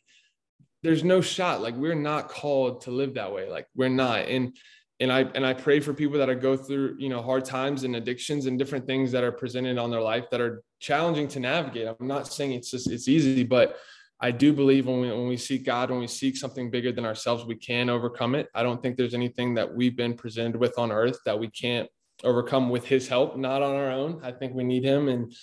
there's 0.84 1.04
no 1.04 1.22
shot. 1.22 1.62
Like 1.62 1.76
we're 1.76 1.96
not 1.96 2.30
called 2.30 2.82
to 2.82 2.92
live 2.92 3.16
that 3.16 3.34
way. 3.34 3.50
Like 3.50 3.68
we're 3.76 3.90
not. 3.90 4.28
And 4.28 4.56
and 5.02 5.12
I 5.12 5.22
and 5.36 5.46
I 5.46 5.54
pray 5.54 5.80
for 5.80 5.94
people 5.94 6.20
that 6.20 6.30
are 6.30 6.36
go 6.36 6.56
through 6.56 6.96
you 7.00 7.10
know 7.10 7.22
hard 7.22 7.44
times 7.44 7.84
and 7.84 7.96
addictions 7.96 8.46
and 8.46 8.58
different 8.58 8.86
things 8.86 9.12
that 9.12 9.24
are 9.24 9.32
presented 9.32 9.78
on 9.78 9.90
their 9.90 10.02
life 10.02 10.30
that 10.30 10.40
are 10.40 10.64
challenging 10.80 11.28
to 11.30 11.40
navigate. 11.40 11.88
I'm 11.88 12.08
not 12.08 12.32
saying 12.32 12.54
it's 12.54 12.72
just 12.72 12.90
it's 12.90 13.08
easy, 13.08 13.44
but 13.44 13.78
I 14.20 14.30
do 14.30 14.54
believe 14.54 14.86
when 14.86 15.02
we 15.02 15.10
when 15.10 15.28
we 15.28 15.38
seek 15.38 15.66
God, 15.66 15.90
when 15.90 16.00
we 16.00 16.08
seek 16.08 16.38
something 16.38 16.70
bigger 16.70 16.92
than 16.92 17.06
ourselves, 17.06 17.44
we 17.44 17.56
can 17.56 17.90
overcome 17.90 18.36
it. 18.36 18.48
I 18.54 18.62
don't 18.62 18.82
think 18.82 18.96
there's 18.96 19.16
anything 19.16 19.56
that 19.56 19.74
we've 19.74 19.98
been 19.98 20.14
presented 20.14 20.58
with 20.58 20.78
on 20.78 20.92
earth 20.92 21.18
that 21.26 21.40
we 21.40 21.50
can't 21.50 21.90
overcome 22.24 22.70
with 22.70 22.86
his 22.86 23.08
help, 23.08 23.36
not 23.36 23.64
on 23.64 23.76
our 23.76 23.90
own. 23.90 24.22
I 24.24 24.32
think 24.32 24.54
we 24.54 24.64
need 24.64 24.84
him. 24.84 25.08
And 25.08 25.34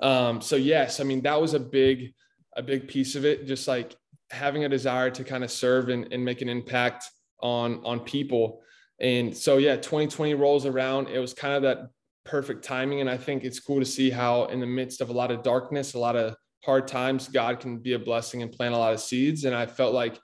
um, 0.00 0.42
so 0.42 0.56
yes, 0.56 1.00
I 1.00 1.04
mean 1.04 1.22
that 1.22 1.40
was 1.40 1.54
a 1.54 1.60
big, 1.60 2.12
a 2.54 2.62
big 2.62 2.86
piece 2.86 3.14
of 3.14 3.24
it, 3.24 3.46
just 3.46 3.66
like 3.66 3.96
having 4.30 4.64
a 4.64 4.68
desire 4.68 5.10
to 5.10 5.24
kind 5.24 5.42
of 5.42 5.50
serve 5.50 5.88
and, 5.88 6.12
and 6.12 6.22
make 6.22 6.42
an 6.42 6.50
impact 6.50 7.06
on 7.40 7.80
on 7.82 8.00
people. 8.00 8.60
And 9.00 9.36
so 9.36 9.58
yeah, 9.58 9.76
2020 9.76 10.34
rolls 10.34 10.66
around. 10.66 11.08
It 11.08 11.18
was 11.18 11.34
kind 11.34 11.54
of 11.54 11.62
that 11.62 11.90
perfect 12.24 12.64
timing. 12.64 13.00
And 13.00 13.10
I 13.10 13.16
think 13.16 13.44
it's 13.44 13.60
cool 13.60 13.78
to 13.78 13.84
see 13.84 14.10
how 14.10 14.46
in 14.46 14.60
the 14.60 14.66
midst 14.66 15.00
of 15.00 15.10
a 15.10 15.12
lot 15.12 15.30
of 15.30 15.42
darkness, 15.42 15.94
a 15.94 15.98
lot 15.98 16.16
of 16.16 16.34
hard 16.64 16.88
times, 16.88 17.28
God 17.28 17.60
can 17.60 17.78
be 17.78 17.92
a 17.92 17.98
blessing 17.98 18.42
and 18.42 18.50
plant 18.50 18.74
a 18.74 18.78
lot 18.78 18.92
of 18.92 19.00
seeds. 19.00 19.44
And 19.44 19.54
I 19.54 19.66
felt 19.66 19.94
like 19.94 20.18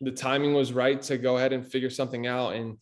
the 0.00 0.10
timing 0.10 0.54
was 0.54 0.72
right 0.72 1.00
to 1.02 1.18
go 1.18 1.36
ahead 1.36 1.52
and 1.52 1.66
figure 1.66 1.90
something 1.90 2.26
out. 2.26 2.54
And 2.54 2.76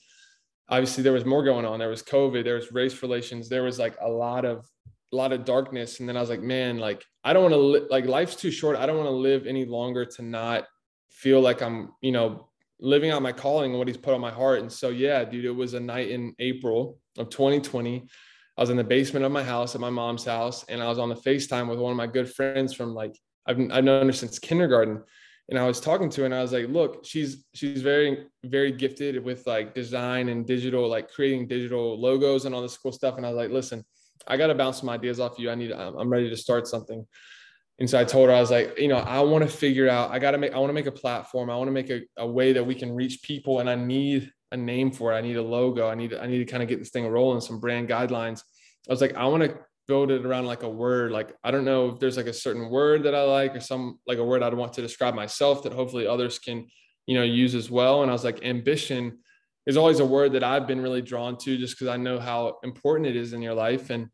obviously 0.68 1.02
there 1.02 1.12
was 1.12 1.24
more 1.24 1.44
going 1.44 1.64
on. 1.64 1.78
There 1.78 1.88
was 1.88 2.02
COVID, 2.02 2.44
there 2.44 2.56
was 2.56 2.72
race 2.72 3.02
relations, 3.02 3.48
there 3.48 3.62
was 3.62 3.78
like 3.78 3.96
a 4.00 4.08
lot 4.08 4.44
of 4.44 4.66
a 5.12 5.16
lot 5.16 5.32
of 5.32 5.44
darkness. 5.44 6.00
And 6.00 6.08
then 6.08 6.16
I 6.16 6.20
was 6.20 6.30
like, 6.30 6.42
man, 6.42 6.78
like 6.78 7.04
I 7.22 7.32
don't 7.32 7.42
want 7.42 7.54
to 7.54 7.60
li- 7.60 7.86
like 7.88 8.06
life's 8.06 8.34
too 8.34 8.50
short. 8.50 8.76
I 8.76 8.84
don't 8.84 8.96
want 8.96 9.06
to 9.06 9.14
live 9.14 9.46
any 9.46 9.64
longer 9.64 10.04
to 10.04 10.22
not 10.22 10.64
feel 11.10 11.40
like 11.40 11.62
I'm, 11.62 11.92
you 12.00 12.10
know, 12.10 12.48
living 12.80 13.10
out 13.10 13.22
my 13.22 13.32
calling 13.32 13.70
and 13.70 13.78
what 13.78 13.88
he's 13.88 13.96
put 13.96 14.14
on 14.14 14.20
my 14.20 14.30
heart. 14.30 14.60
And 14.60 14.70
so 14.70 14.88
yeah, 14.88 15.24
dude, 15.24 15.44
it 15.44 15.50
was 15.50 15.74
a 15.74 15.80
night 15.80 16.10
in 16.10 16.34
April 16.38 16.98
of 17.18 17.30
2020 17.30 18.06
I 18.56 18.60
was 18.60 18.70
in 18.70 18.76
the 18.76 18.84
basement 18.84 19.24
of 19.24 19.32
my 19.32 19.42
house 19.42 19.74
at 19.74 19.80
my 19.80 19.90
mom's 19.90 20.24
house, 20.24 20.64
and 20.68 20.82
I 20.82 20.88
was 20.88 20.98
on 20.98 21.08
the 21.08 21.16
FaceTime 21.16 21.68
with 21.68 21.78
one 21.78 21.90
of 21.90 21.96
my 21.96 22.06
good 22.06 22.32
friends 22.32 22.72
from 22.72 22.94
like 22.94 23.18
I've 23.46 23.58
I've 23.70 23.84
known 23.84 24.06
her 24.06 24.12
since 24.12 24.38
kindergarten. 24.38 25.02
And 25.50 25.58
I 25.58 25.66
was 25.66 25.78
talking 25.78 26.08
to 26.08 26.22
her 26.22 26.24
and 26.24 26.34
I 26.34 26.40
was 26.40 26.52
like, 26.52 26.68
look, 26.68 27.04
she's 27.04 27.44
she's 27.52 27.82
very, 27.82 28.26
very 28.44 28.72
gifted 28.72 29.22
with 29.22 29.46
like 29.46 29.74
design 29.74 30.30
and 30.30 30.46
digital, 30.46 30.88
like 30.88 31.10
creating 31.10 31.48
digital 31.48 32.00
logos 32.00 32.46
and 32.46 32.54
all 32.54 32.62
this 32.62 32.78
cool 32.78 32.92
stuff. 32.92 33.16
And 33.16 33.26
I 33.26 33.28
was 33.28 33.36
like, 33.36 33.50
listen, 33.50 33.84
I 34.26 34.38
gotta 34.38 34.54
bounce 34.54 34.78
some 34.80 34.88
ideas 34.88 35.20
off 35.20 35.38
you. 35.38 35.50
I 35.50 35.54
need 35.54 35.72
I'm 35.72 36.08
ready 36.08 36.30
to 36.30 36.36
start 36.36 36.66
something. 36.66 37.06
And 37.80 37.90
so 37.90 38.00
I 38.00 38.04
told 38.04 38.28
her, 38.28 38.34
I 38.34 38.40
was 38.40 38.52
like, 38.52 38.78
you 38.78 38.88
know, 38.88 38.98
I 38.98 39.20
want 39.20 39.42
to 39.42 39.50
figure 39.50 39.88
out, 39.88 40.12
I 40.12 40.20
got 40.20 40.30
to 40.30 40.38
make, 40.38 40.52
I 40.52 40.58
want 40.58 40.70
to 40.70 40.74
make 40.74 40.86
a 40.86 40.92
platform. 40.92 41.50
I 41.50 41.56
want 41.56 41.68
to 41.68 41.72
make 41.72 41.90
a, 41.90 42.02
a 42.16 42.26
way 42.26 42.52
that 42.52 42.64
we 42.64 42.74
can 42.74 42.92
reach 42.92 43.22
people. 43.22 43.58
And 43.58 43.68
I 43.68 43.74
need 43.74 44.30
a 44.54 44.56
name 44.56 44.90
for 44.90 45.12
it. 45.12 45.16
I 45.16 45.20
need 45.20 45.36
a 45.36 45.42
logo. 45.42 45.88
I 45.88 45.94
need 45.94 46.14
I 46.14 46.26
need 46.26 46.38
to 46.38 46.44
kind 46.46 46.62
of 46.62 46.68
get 46.68 46.78
this 46.78 46.90
thing 46.90 47.06
rolling, 47.06 47.40
some 47.40 47.60
brand 47.60 47.88
guidelines. 47.88 48.42
I 48.88 48.92
was 48.92 49.00
like, 49.00 49.14
I 49.14 49.26
want 49.26 49.42
to 49.42 49.58
build 49.86 50.10
it 50.10 50.24
around 50.24 50.46
like 50.46 50.62
a 50.62 50.68
word. 50.68 51.10
Like 51.10 51.34
I 51.44 51.50
don't 51.50 51.64
know 51.64 51.90
if 51.90 51.98
there's 51.98 52.16
like 52.16 52.26
a 52.26 52.32
certain 52.32 52.70
word 52.70 53.02
that 53.02 53.14
I 53.14 53.22
like 53.22 53.54
or 53.54 53.60
some 53.60 53.98
like 54.06 54.18
a 54.18 54.24
word 54.24 54.42
I'd 54.42 54.54
want 54.54 54.72
to 54.74 54.82
describe 54.82 55.14
myself 55.14 55.62
that 55.64 55.72
hopefully 55.72 56.06
others 56.06 56.38
can, 56.38 56.66
you 57.06 57.16
know, 57.16 57.24
use 57.24 57.54
as 57.54 57.70
well. 57.70 58.02
And 58.02 58.10
I 58.10 58.14
was 58.14 58.24
like, 58.24 58.44
ambition 58.44 59.18
is 59.66 59.76
always 59.76 60.00
a 60.00 60.06
word 60.06 60.32
that 60.32 60.44
I've 60.44 60.66
been 60.66 60.80
really 60.80 61.02
drawn 61.02 61.36
to 61.38 61.58
just 61.58 61.74
because 61.74 61.92
I 61.92 61.96
know 61.96 62.18
how 62.18 62.58
important 62.62 63.08
it 63.08 63.16
is 63.16 63.32
in 63.32 63.42
your 63.42 63.54
life. 63.54 63.90
And 63.90 64.08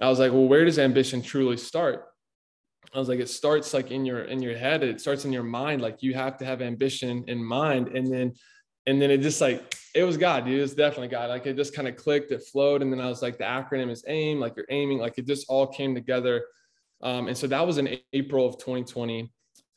I 0.00 0.08
was 0.08 0.18
like, 0.18 0.32
well, 0.32 0.48
where 0.48 0.64
does 0.64 0.78
ambition 0.78 1.22
truly 1.22 1.56
start? 1.56 2.06
I 2.94 2.98
was 2.98 3.08
like, 3.08 3.20
it 3.20 3.28
starts 3.28 3.72
like 3.72 3.90
in 3.90 4.04
your 4.04 4.24
in 4.24 4.42
your 4.42 4.56
head. 4.56 4.82
It 4.82 5.00
starts 5.00 5.24
in 5.24 5.32
your 5.32 5.42
mind. 5.42 5.80
Like 5.80 6.02
you 6.02 6.14
have 6.14 6.36
to 6.38 6.44
have 6.44 6.60
ambition 6.60 7.24
in 7.26 7.42
mind, 7.42 7.88
and 7.88 8.12
then 8.12 8.32
and 8.86 9.00
then 9.00 9.10
it 9.10 9.18
just 9.18 9.40
like 9.40 9.74
it 9.94 10.04
was 10.04 10.16
God, 10.16 10.44
dude. 10.44 10.58
It 10.58 10.62
was 10.62 10.74
definitely 10.74 11.08
God. 11.08 11.30
Like 11.30 11.46
it 11.46 11.56
just 11.56 11.74
kind 11.74 11.88
of 11.88 11.96
clicked, 11.96 12.32
it 12.32 12.42
flowed, 12.50 12.82
and 12.82 12.92
then 12.92 13.00
I 13.00 13.08
was 13.08 13.22
like, 13.22 13.38
the 13.38 13.44
acronym 13.44 13.90
is 13.90 14.04
AIM, 14.06 14.40
like 14.40 14.54
you're 14.56 14.66
aiming, 14.70 14.98
like 14.98 15.18
it 15.18 15.26
just 15.26 15.46
all 15.48 15.66
came 15.66 15.94
together. 15.94 16.44
Um, 17.02 17.28
and 17.28 17.36
so 17.36 17.46
that 17.48 17.66
was 17.66 17.78
in 17.78 17.98
April 18.12 18.46
of 18.46 18.58
2020. 18.58 19.30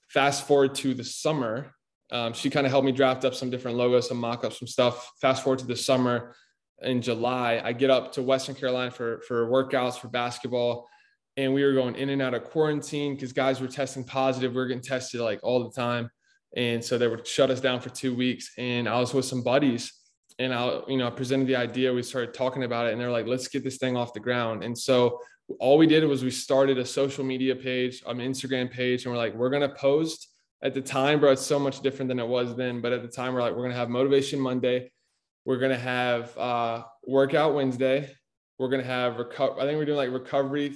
Fast 0.09 0.47
forward 0.47 0.75
to 0.75 0.93
the 0.93 1.03
summer, 1.03 1.75
um, 2.11 2.33
she 2.33 2.49
kind 2.49 2.65
of 2.65 2.71
helped 2.71 2.85
me 2.85 2.91
draft 2.91 3.25
up 3.25 3.33
some 3.33 3.49
different 3.49 3.77
logos, 3.77 4.07
some 4.07 4.17
mock-ups, 4.17 4.59
some 4.59 4.67
stuff. 4.67 5.11
Fast 5.19 5.43
forward 5.43 5.59
to 5.59 5.65
the 5.65 5.75
summer 5.75 6.35
in 6.81 7.01
July, 7.01 7.61
I 7.63 7.73
get 7.73 7.89
up 7.89 8.13
to 8.13 8.21
Western 8.21 8.55
Carolina 8.55 8.91
for 8.91 9.21
for 9.27 9.47
workouts 9.47 9.97
for 9.97 10.07
basketball, 10.07 10.87
and 11.37 11.53
we 11.53 11.63
were 11.63 11.73
going 11.73 11.95
in 11.95 12.09
and 12.09 12.21
out 12.21 12.33
of 12.33 12.43
quarantine 12.45 13.15
because 13.15 13.33
guys 13.33 13.59
were 13.59 13.67
testing 13.67 14.03
positive. 14.03 14.51
We 14.51 14.57
were 14.57 14.67
getting 14.67 14.83
tested 14.83 15.21
like 15.21 15.39
all 15.43 15.63
the 15.63 15.71
time. 15.71 16.09
And 16.55 16.83
so 16.83 16.97
they 16.97 17.07
would 17.07 17.27
shut 17.27 17.49
us 17.49 17.59
down 17.59 17.81
for 17.81 17.89
two 17.89 18.15
weeks. 18.15 18.51
And 18.57 18.87
I 18.87 18.99
was 18.99 19.13
with 19.13 19.25
some 19.25 19.43
buddies 19.43 19.91
and 20.39 20.53
I, 20.53 20.79
you 20.87 20.97
know, 20.97 21.07
I 21.07 21.09
presented 21.09 21.47
the 21.47 21.57
idea. 21.57 21.93
We 21.93 22.03
started 22.03 22.33
talking 22.33 22.63
about 22.63 22.87
it 22.87 22.93
and 22.93 23.01
they're 23.01 23.11
like, 23.11 23.27
let's 23.27 23.47
get 23.49 23.63
this 23.63 23.77
thing 23.77 23.97
off 23.97 24.13
the 24.13 24.21
ground. 24.21 24.63
And 24.63 24.77
so 24.77 25.19
all 25.59 25.77
we 25.77 25.87
did 25.87 26.05
was 26.05 26.23
we 26.23 26.31
started 26.31 26.77
a 26.77 26.85
social 26.85 27.25
media 27.25 27.55
page, 27.55 28.01
an 28.07 28.17
Instagram 28.17 28.71
page, 28.71 29.03
and 29.03 29.13
we're 29.13 29.17
like, 29.17 29.35
we're 29.35 29.49
going 29.49 29.67
to 29.67 29.75
post 29.75 30.29
at 30.65 30.73
the 30.73 30.81
time, 30.81 31.19
bro, 31.19 31.31
it's 31.31 31.45
so 31.45 31.59
much 31.59 31.81
different 31.81 32.09
than 32.09 32.19
it 32.19 32.27
was 32.27 32.55
then. 32.55 32.81
But 32.81 32.91
at 32.91 33.03
the 33.03 33.07
time, 33.07 33.33
we're 33.33 33.41
like, 33.41 33.55
we're 33.55 33.63
gonna 33.63 33.75
have 33.75 33.89
motivation 33.89 34.39
Monday, 34.39 34.91
we're 35.45 35.59
gonna 35.59 35.77
have 35.77 36.35
uh, 36.37 36.83
workout 37.05 37.53
Wednesday, 37.53 38.09
we're 38.57 38.69
gonna 38.69 38.83
have 38.83 39.17
recover. 39.17 39.59
I 39.59 39.65
think 39.65 39.77
we're 39.77 39.85
doing 39.85 39.97
like 39.97 40.11
recovery. 40.11 40.73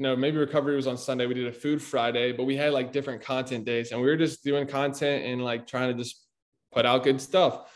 No, 0.00 0.16
maybe 0.16 0.38
recovery 0.38 0.76
was 0.76 0.86
on 0.86 0.96
Sunday. 0.96 1.26
We 1.26 1.34
did 1.34 1.46
a 1.46 1.52
food 1.52 1.82
Friday, 1.82 2.32
but 2.32 2.44
we 2.44 2.56
had 2.56 2.72
like 2.72 2.90
different 2.90 3.20
content 3.20 3.66
days, 3.66 3.92
and 3.92 4.00
we 4.00 4.06
were 4.06 4.16
just 4.16 4.42
doing 4.42 4.66
content 4.66 5.26
and 5.26 5.44
like 5.44 5.66
trying 5.66 5.92
to 5.92 6.02
just 6.02 6.24
put 6.72 6.86
out 6.86 7.04
good 7.04 7.20
stuff. 7.20 7.70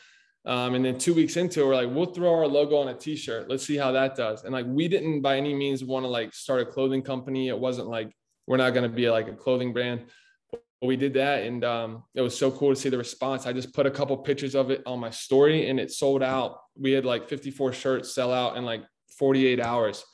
Um, 0.46 0.74
and 0.74 0.82
then 0.82 0.96
two 0.96 1.12
weeks 1.12 1.36
into 1.36 1.60
it, 1.60 1.66
we're 1.66 1.74
like, 1.74 1.94
we'll 1.94 2.14
throw 2.14 2.32
our 2.32 2.46
logo 2.46 2.78
on 2.78 2.88
a 2.88 2.94
t-shirt. 2.94 3.50
Let's 3.50 3.66
see 3.66 3.76
how 3.76 3.92
that 3.92 4.16
does. 4.16 4.44
And 4.44 4.54
like, 4.54 4.64
we 4.66 4.88
didn't 4.88 5.20
by 5.20 5.36
any 5.36 5.52
means 5.52 5.84
want 5.84 6.04
to 6.04 6.08
like 6.08 6.32
start 6.32 6.62
a 6.62 6.64
clothing 6.64 7.02
company. 7.02 7.48
It 7.48 7.58
wasn't 7.58 7.88
like, 7.88 8.10
we're 8.46 8.56
not 8.56 8.70
going 8.70 8.88
to 8.90 8.94
be 8.94 9.10
like 9.10 9.28
a 9.28 9.34
clothing 9.34 9.74
brand. 9.74 10.06
But 10.50 10.62
we 10.82 10.96
did 10.96 11.12
that. 11.14 11.42
And 11.42 11.62
um, 11.62 12.04
it 12.14 12.22
was 12.22 12.38
so 12.38 12.50
cool 12.50 12.70
to 12.70 12.76
see 12.76 12.88
the 12.88 12.96
response. 12.96 13.46
I 13.46 13.52
just 13.52 13.74
put 13.74 13.84
a 13.84 13.90
couple 13.90 14.16
pictures 14.16 14.54
of 14.54 14.70
it 14.70 14.82
on 14.86 14.98
my 14.98 15.10
story 15.10 15.68
and 15.68 15.78
it 15.78 15.92
sold 15.92 16.22
out. 16.22 16.58
We 16.74 16.92
had 16.92 17.04
like 17.04 17.28
54 17.28 17.74
shirts 17.74 18.14
sell 18.14 18.32
out 18.32 18.56
in 18.56 18.64
like 18.64 18.82
48 19.18 19.60
hours. 19.60 20.04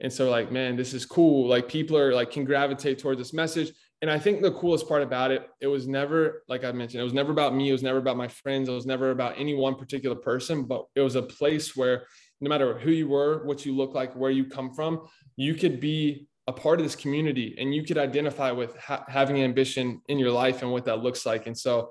And 0.00 0.12
so 0.12 0.30
like, 0.30 0.50
man, 0.50 0.76
this 0.76 0.92
is 0.92 1.06
cool. 1.06 1.48
Like 1.48 1.68
people 1.68 1.96
are 1.96 2.12
like, 2.12 2.30
can 2.30 2.44
gravitate 2.44 2.98
towards 2.98 3.18
this 3.18 3.32
message 3.32 3.72
and 4.04 4.10
I 4.10 4.18
think 4.18 4.42
the 4.42 4.52
coolest 4.52 4.86
part 4.86 5.00
about 5.00 5.30
it, 5.30 5.48
it 5.62 5.66
was 5.66 5.88
never, 5.88 6.42
like 6.46 6.62
I 6.62 6.72
mentioned, 6.72 7.00
it 7.00 7.04
was 7.04 7.14
never 7.14 7.32
about 7.32 7.54
me. 7.54 7.70
It 7.70 7.72
was 7.72 7.82
never 7.82 7.96
about 7.96 8.18
my 8.18 8.28
friends. 8.28 8.68
It 8.68 8.72
was 8.72 8.84
never 8.84 9.12
about 9.12 9.38
any 9.38 9.54
one 9.54 9.76
particular 9.76 10.14
person, 10.14 10.64
but 10.64 10.84
it 10.94 11.00
was 11.00 11.14
a 11.14 11.22
place 11.22 11.74
where 11.74 12.04
no 12.42 12.50
matter 12.50 12.78
who 12.78 12.90
you 12.90 13.08
were, 13.08 13.46
what 13.46 13.64
you 13.64 13.74
look 13.74 13.94
like, 13.94 14.14
where 14.14 14.30
you 14.30 14.44
come 14.44 14.74
from, 14.74 15.06
you 15.36 15.54
could 15.54 15.80
be 15.80 16.28
a 16.46 16.52
part 16.52 16.80
of 16.80 16.84
this 16.84 16.94
community 16.94 17.56
and 17.58 17.74
you 17.74 17.82
could 17.82 17.96
identify 17.96 18.50
with 18.50 18.76
ha- 18.76 19.06
having 19.08 19.42
ambition 19.42 20.02
in 20.08 20.18
your 20.18 20.32
life 20.32 20.60
and 20.60 20.70
what 20.70 20.84
that 20.84 21.02
looks 21.02 21.24
like. 21.24 21.46
And 21.46 21.56
so, 21.56 21.90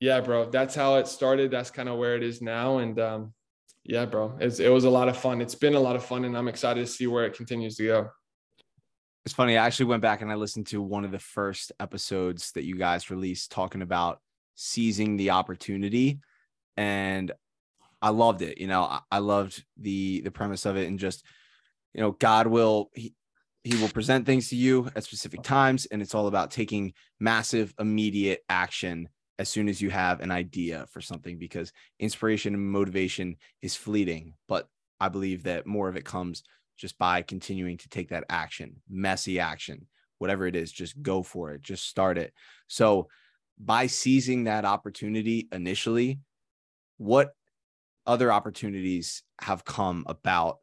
yeah, 0.00 0.20
bro, 0.20 0.50
that's 0.50 0.74
how 0.74 0.96
it 0.96 1.06
started. 1.06 1.52
That's 1.52 1.70
kind 1.70 1.88
of 1.88 1.96
where 1.96 2.16
it 2.16 2.24
is 2.24 2.42
now. 2.42 2.78
And 2.78 2.98
um, 2.98 3.34
yeah, 3.84 4.04
bro, 4.04 4.34
it's, 4.38 4.60
it 4.60 4.68
was 4.68 4.84
a 4.84 4.90
lot 4.90 5.08
of 5.08 5.16
fun. 5.16 5.40
It's 5.40 5.54
been 5.54 5.74
a 5.74 5.80
lot 5.80 5.96
of 5.96 6.04
fun 6.04 6.24
and 6.24 6.36
I'm 6.36 6.48
excited 6.48 6.80
to 6.80 6.92
see 6.92 7.06
where 7.06 7.24
it 7.24 7.34
continues 7.34 7.76
to 7.76 7.86
go. 7.86 8.10
It's 9.24 9.34
funny. 9.34 9.56
I 9.56 9.66
actually 9.66 9.86
went 9.86 10.02
back 10.02 10.20
and 10.22 10.30
I 10.30 10.34
listened 10.34 10.66
to 10.68 10.82
one 10.82 11.04
of 11.04 11.12
the 11.12 11.18
first 11.18 11.72
episodes 11.80 12.52
that 12.52 12.64
you 12.64 12.76
guys 12.76 13.10
released 13.10 13.50
talking 13.52 13.82
about 13.82 14.20
seizing 14.54 15.16
the 15.16 15.30
opportunity. 15.30 16.20
And 16.76 17.32
I 18.00 18.10
loved 18.10 18.42
it. 18.42 18.58
You 18.58 18.66
know, 18.66 18.98
I, 19.10 19.18
loved 19.18 19.64
the 19.76 20.22
the 20.22 20.32
premise 20.32 20.66
of 20.66 20.76
it 20.76 20.88
and 20.88 20.98
just, 20.98 21.24
you 21.94 22.00
know, 22.00 22.12
God 22.12 22.48
will 22.48 22.90
he, 22.94 23.14
he 23.62 23.80
will 23.80 23.88
present 23.88 24.26
things 24.26 24.48
to 24.48 24.56
you 24.56 24.90
at 24.96 25.04
specific 25.04 25.42
times 25.42 25.86
and 25.86 26.02
it's 26.02 26.14
all 26.14 26.26
about 26.26 26.50
taking 26.50 26.94
massive 27.20 27.72
immediate 27.78 28.40
action 28.48 29.08
as 29.38 29.48
soon 29.48 29.68
as 29.68 29.80
you 29.80 29.90
have 29.90 30.20
an 30.20 30.30
idea 30.30 30.86
for 30.90 31.00
something 31.00 31.38
because 31.38 31.72
inspiration 31.98 32.54
and 32.54 32.64
motivation 32.64 33.36
is 33.62 33.74
fleeting 33.74 34.34
but 34.48 34.68
i 35.00 35.08
believe 35.08 35.42
that 35.42 35.66
more 35.66 35.88
of 35.88 35.96
it 35.96 36.04
comes 36.04 36.42
just 36.82 36.98
by 36.98 37.22
continuing 37.22 37.76
to 37.78 37.88
take 37.88 38.08
that 38.08 38.24
action, 38.28 38.74
messy 38.90 39.38
action, 39.38 39.86
whatever 40.18 40.46
it 40.46 40.56
is, 40.56 40.72
just 40.72 41.00
go 41.00 41.22
for 41.22 41.52
it, 41.52 41.62
just 41.62 41.88
start 41.88 42.18
it. 42.18 42.32
So, 42.66 43.08
by 43.58 43.86
seizing 43.86 44.44
that 44.44 44.64
opportunity 44.64 45.48
initially, 45.52 46.18
what 46.96 47.32
other 48.04 48.32
opportunities 48.32 49.22
have 49.40 49.64
come 49.64 50.04
about 50.08 50.58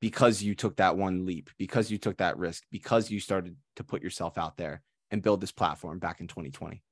because 0.00 0.42
you 0.42 0.54
took 0.54 0.76
that 0.76 0.96
one 0.96 1.26
leap, 1.26 1.50
because 1.58 1.90
you 1.90 1.98
took 1.98 2.18
that 2.18 2.38
risk, 2.38 2.62
because 2.70 3.10
you 3.10 3.18
started 3.18 3.56
to 3.76 3.84
put 3.84 4.02
yourself 4.02 4.38
out 4.38 4.56
there 4.56 4.82
and 5.10 5.22
build 5.22 5.40
this 5.40 5.52
platform 5.52 5.98
back 5.98 6.20
in 6.20 6.28
2020? 6.28 6.82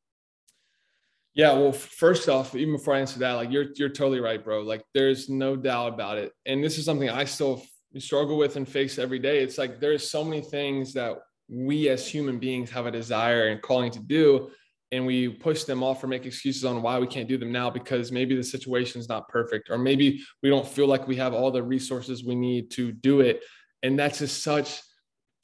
Yeah, 1.35 1.53
well, 1.53 1.73
first 1.73 2.29
off, 2.29 2.55
even 2.57 2.75
before 2.75 2.95
I 2.95 3.01
answer 3.01 3.21
that, 3.21 3.33
like 3.35 3.51
you're 3.53 3.67
you're 3.77 3.89
totally 3.89 4.21
right, 4.21 4.43
bro. 4.43 4.63
Like 4.63 4.83
there's 4.95 5.29
no 5.29 5.55
doubt 5.57 5.95
about 5.95 6.19
it. 6.19 6.33
And 6.45 6.63
this 6.63 6.77
is 6.77 6.85
something 6.85 7.09
I 7.09 7.25
still 7.25 7.63
struggle 7.99 8.37
with 8.37 8.57
and 8.57 8.69
face 8.69 8.99
every 8.99 9.19
day. 9.19 9.39
It's 9.43 9.57
like 9.59 9.81
there's 9.81 10.11
so 10.11 10.25
many 10.25 10.43
things 10.43 10.93
that 10.95 11.19
we 11.49 11.89
as 11.89 12.07
human 12.07 12.39
beings 12.39 12.71
have 12.71 12.87
a 12.87 12.91
desire 12.91 13.49
and 13.49 13.61
calling 13.63 13.91
to 13.93 14.01
do 14.01 14.51
and 14.93 15.07
we 15.07 15.29
push 15.29 15.65
them 15.65 15.83
off 15.83 16.03
or 16.03 16.07
make 16.09 16.27
excuses 16.27 16.65
on 16.65 16.83
why 16.83 16.99
we 16.99 17.07
can't 17.07 17.29
do 17.29 17.39
them 17.39 17.53
now 17.53 17.71
because 17.71 18.11
maybe 18.11 18.35
the 18.37 18.43
situation 18.43 19.01
is 19.01 19.09
not 19.09 19.29
perfect 19.29 19.69
or 19.71 19.79
maybe 19.79 20.21
we 20.43 20.49
don't 20.49 20.67
feel 20.67 20.87
like 20.87 21.07
we 21.09 21.17
have 21.17 21.35
all 21.35 21.51
the 21.51 21.63
resources 21.63 22.25
we 22.25 22.35
need 22.35 22.71
to 22.71 22.93
do 22.93 23.21
it 23.21 23.43
and 23.83 23.99
that's 23.99 24.19
just 24.21 24.43
such 24.43 24.81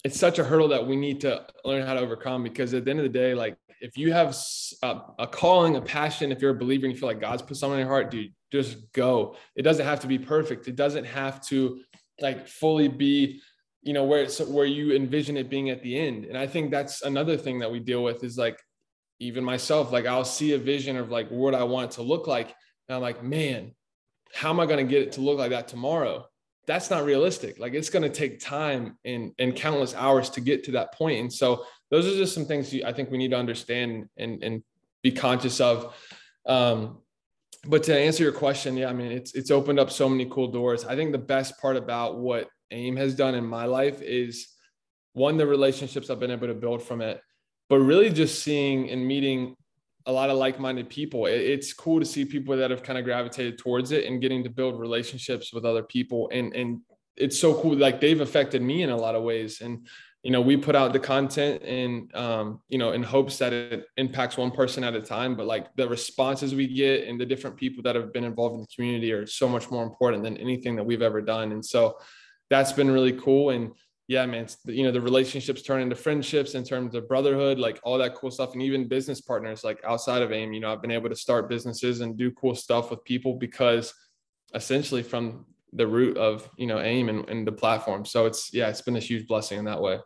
it's 0.05 0.19
such 0.19 0.39
a 0.39 0.45
hurdle 0.45 0.69
that 0.69 0.87
we 0.87 0.95
need 0.95 1.21
to 1.21 1.45
learn 1.65 1.85
how 1.85 1.95
to 1.95 2.01
overcome 2.01 2.43
because 2.43 2.73
at 2.75 2.85
the 2.85 2.91
end 2.91 3.01
of 3.01 3.05
the 3.05 3.09
day 3.09 3.35
like 3.35 3.57
if 3.81 3.97
you 3.97 4.13
have 4.13 4.37
a, 4.83 5.01
a 5.19 5.27
calling 5.27 5.77
a 5.77 5.81
passion 5.81 6.33
if 6.33 6.41
you're 6.41 6.53
a 6.53 6.59
believer 6.59 6.87
and 6.87 6.95
you 6.95 6.99
feel 6.99 7.09
like 7.09 7.21
god's 7.21 7.43
put 7.43 7.57
something 7.57 7.79
in 7.79 7.87
your 7.87 7.89
heart 7.89 8.11
dude 8.11 8.33
just 8.53 8.93
go. 8.93 9.37
It 9.55 9.63
doesn't 9.63 9.85
have 9.85 10.01
to 10.01 10.07
be 10.07 10.19
perfect. 10.19 10.69
It 10.69 10.77
doesn't 10.77 11.05
have 11.05 11.45
to 11.49 11.81
like 12.21 12.49
fully 12.49 12.89
be 12.89 13.41
you 13.83 13.93
know 13.93 14.05
where 14.05 14.23
it's 14.23 14.41
where 14.41 14.67
you 14.67 14.97
envision 14.97 15.37
it 15.37 15.51
being 15.51 15.71
at 15.71 15.83
the 15.83 15.97
end. 15.99 16.25
And 16.25 16.37
i 16.37 16.47
think 16.47 16.71
that's 16.71 17.03
another 17.03 17.37
thing 17.37 17.61
that 17.61 17.71
we 17.71 17.79
deal 17.79 18.03
with 18.03 18.25
is 18.25 18.37
like 18.37 18.59
even 19.21 19.45
myself 19.45 19.93
like 19.93 20.07
i'll 20.07 20.25
see 20.25 20.55
a 20.55 20.59
vision 20.59 20.97
of 20.97 21.11
like 21.11 21.29
what 21.31 21.55
i 21.55 21.63
want 21.63 21.93
it 21.93 21.95
to 21.97 22.03
look 22.03 22.27
like. 22.27 22.49
And 22.89 22.97
i'm 22.97 23.03
like 23.03 23.23
man 23.23 23.75
how 24.33 24.51
am 24.51 24.61
i 24.61 24.67
going 24.67 24.85
to 24.85 24.91
get 24.91 25.03
it 25.03 25.13
to 25.13 25.21
look 25.21 25.39
like 25.39 25.51
that 25.51 25.69
tomorrow 25.69 26.27
that's 26.67 26.91
not 26.91 27.05
realistic. 27.05 27.59
Like 27.59 27.75
it's 27.75 27.91
going 27.91 28.03
to 28.03 28.11
take 28.11 28.41
time 28.41 28.99
and 29.05 29.33
and 29.39 29.55
countless 29.55 29.95
hours 29.95 30.31
to 30.31 30.41
get 30.41 30.65
to 30.65 30.73
that 30.73 30.93
point. 30.95 31.21
And 31.21 31.33
so 31.33 31.65
those 31.91 32.07
are 32.07 32.17
just 32.17 32.35
some 32.35 32.45
things 32.45 32.75
i 32.85 32.93
think 32.93 33.11
we 33.11 33.19
need 33.19 33.31
to 33.31 33.39
understand 33.39 34.09
and 34.17 34.43
and 34.43 34.63
be 35.03 35.13
conscious 35.13 35.61
of. 35.61 35.95
Um 36.47 36.99
but 37.69 37.83
to 37.85 37.99
answer 37.99 38.23
your 38.23 38.33
question, 38.33 38.77
yeah, 38.77 38.89
I 38.89 38.93
mean, 38.93 39.11
it's 39.11 39.35
it's 39.35 39.51
opened 39.51 39.81
up 39.81 39.91
so 39.91 40.09
many 40.09 40.27
cool 40.27 40.49
doors. 40.49 40.85
I 40.85 40.95
think 40.95 41.13
the 41.13 41.19
best 41.19 41.61
part 41.61 41.77
about 41.77 42.19
what 42.19 42.49
AIM 42.71 42.97
has 42.97 43.15
done 43.15 43.35
in 43.35 43.45
my 43.45 43.65
life 43.65 44.03
is 44.03 44.49
one, 45.13 45.37
the 45.37 45.47
relationships 45.47 46.11
I've 46.11 46.21
been 46.21 46.31
able 46.31 46.49
to 46.49 46.55
build 46.55 46.83
from 46.83 47.01
it, 47.01 47.21
but 47.69 47.79
really 47.79 48.11
just 48.11 48.43
seeing 48.43 48.91
and 48.91 49.07
meeting 49.07 49.57
a 50.07 50.13
lot 50.13 50.31
of 50.31 50.39
like-minded 50.39 50.89
people. 50.89 51.27
it's 51.27 51.73
cool 51.73 51.99
to 51.99 52.07
see 52.07 52.25
people 52.25 52.57
that 52.57 52.71
have 52.71 52.83
kind 52.83 52.99
of 52.99 53.05
gravitated 53.05 53.59
towards 53.59 53.93
it 53.93 54.05
and 54.07 54.21
getting 54.21 54.45
to 54.45 54.51
build 54.51 54.79
relationships 54.79 55.53
with 55.53 55.65
other 55.65 55.83
people. 55.83 56.31
And 56.33 56.55
and 56.55 56.81
it's 57.17 57.39
so 57.39 57.61
cool. 57.61 57.77
Like 57.77 58.01
they've 58.01 58.21
affected 58.21 58.63
me 58.63 58.83
in 58.83 58.91
a 58.91 58.97
lot 58.97 59.15
of 59.15 59.23
ways. 59.23 59.61
And 59.61 59.87
you 60.27 60.33
know 60.33 60.41
we 60.41 60.57
put 60.57 60.75
out 60.75 60.93
the 60.93 60.99
content 60.99 61.63
and 61.63 62.13
um, 62.17 62.61
you 62.69 62.79
know 62.79 62.91
in 62.91 63.01
hopes 63.01 63.39
that 63.39 63.53
it 63.53 63.87
impacts 63.97 64.37
one 64.37 64.51
person 64.51 64.83
at 64.83 64.93
a 64.97 65.01
time 65.01 65.37
but 65.37 65.47
like 65.47 65.73
the 65.77 65.89
responses 65.89 66.53
we 66.53 66.67
get 66.67 67.07
and 67.07 67.21
the 67.21 67.25
different 67.25 67.57
people 67.57 67.81
that 67.85 67.95
have 67.95 68.13
been 68.13 68.25
involved 68.25 68.57
in 68.57 68.63
the 68.63 68.75
community 68.75 69.13
are 69.13 69.25
so 69.25 69.49
much 69.49 69.71
more 69.71 69.85
important 69.85 70.25
than 70.25 70.37
anything 70.39 70.75
that 70.75 70.83
we've 70.83 71.01
ever 71.01 71.23
done 71.23 71.53
and 71.53 71.65
so 71.65 71.97
that's 72.51 72.73
been 72.73 72.91
really 72.91 73.13
cool 73.13 73.51
and 73.51 73.71
yeah 74.09 74.25
man 74.25 74.47
you 74.67 74.85
know 74.85 74.93
the 74.93 75.01
relationships 75.01 75.63
turn 75.63 75.83
into 75.83 75.97
friendships 75.97 76.55
in 76.55 76.63
terms 76.63 76.95
of 76.95 77.09
brotherhood 77.09 77.59
like 77.59 77.81
all 77.83 77.99
that 77.99 78.15
cool 78.15 78.31
stuff 78.31 78.53
and 78.53 78.63
even 78.63 78.87
business 78.87 79.21
partners 79.21 79.65
like 79.65 79.81
outside 79.85 80.23
of 80.23 80.33
aim 80.33 80.53
you 80.53 80.61
know 80.61 80.73
i've 80.73 80.83
been 80.83 80.91
able 80.91 81.09
to 81.09 81.17
start 81.17 81.49
businesses 81.49 82.01
and 82.01 82.17
do 82.17 82.31
cool 82.33 82.55
stuff 82.55 82.91
with 82.91 83.03
people 83.05 83.35
because 83.35 83.93
essentially 84.55 85.03
from 85.03 85.45
the 85.73 85.87
root 85.87 86.17
of 86.17 86.49
you 86.57 86.67
know 86.67 86.81
aim 86.81 87.09
and, 87.09 87.29
and 87.29 87.47
the 87.47 87.53
platform 87.53 88.05
so 88.05 88.27
it's 88.27 88.53
yeah 88.55 88.69
it's 88.69 88.83
been 88.83 88.97
a 88.97 89.01
huge 89.01 89.27
blessing 89.27 89.59
in 89.59 89.65
that 89.65 89.81
way 89.81 89.99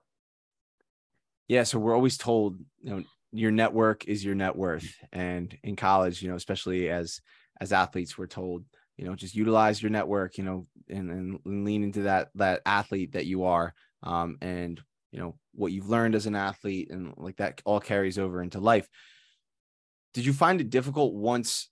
yeah, 1.50 1.64
so 1.64 1.80
we're 1.80 1.96
always 1.96 2.16
told, 2.16 2.60
you 2.80 2.90
know, 2.90 3.02
your 3.32 3.50
network 3.50 4.06
is 4.06 4.24
your 4.24 4.36
net 4.36 4.54
worth. 4.54 4.94
And 5.12 5.52
in 5.64 5.74
college, 5.74 6.22
you 6.22 6.28
know, 6.28 6.36
especially 6.36 6.88
as 6.88 7.20
as 7.60 7.72
athletes, 7.72 8.16
we're 8.16 8.28
told, 8.28 8.64
you 8.96 9.04
know, 9.04 9.16
just 9.16 9.34
utilize 9.34 9.82
your 9.82 9.90
network, 9.90 10.38
you 10.38 10.44
know, 10.44 10.68
and, 10.88 11.10
and 11.10 11.40
lean 11.44 11.82
into 11.82 12.02
that 12.02 12.28
that 12.36 12.62
athlete 12.64 13.14
that 13.14 13.26
you 13.26 13.42
are. 13.46 13.74
Um, 14.02 14.38
and 14.40 14.80
you 15.12 15.18
know, 15.18 15.36
what 15.54 15.72
you've 15.72 15.88
learned 15.88 16.14
as 16.14 16.26
an 16.26 16.36
athlete 16.36 16.90
and 16.90 17.12
like 17.16 17.36
that 17.36 17.60
all 17.64 17.80
carries 17.80 18.18
over 18.18 18.42
into 18.42 18.60
life. 18.60 18.88
Did 20.14 20.24
you 20.24 20.32
find 20.32 20.60
it 20.60 20.70
difficult 20.70 21.14
once 21.14 21.68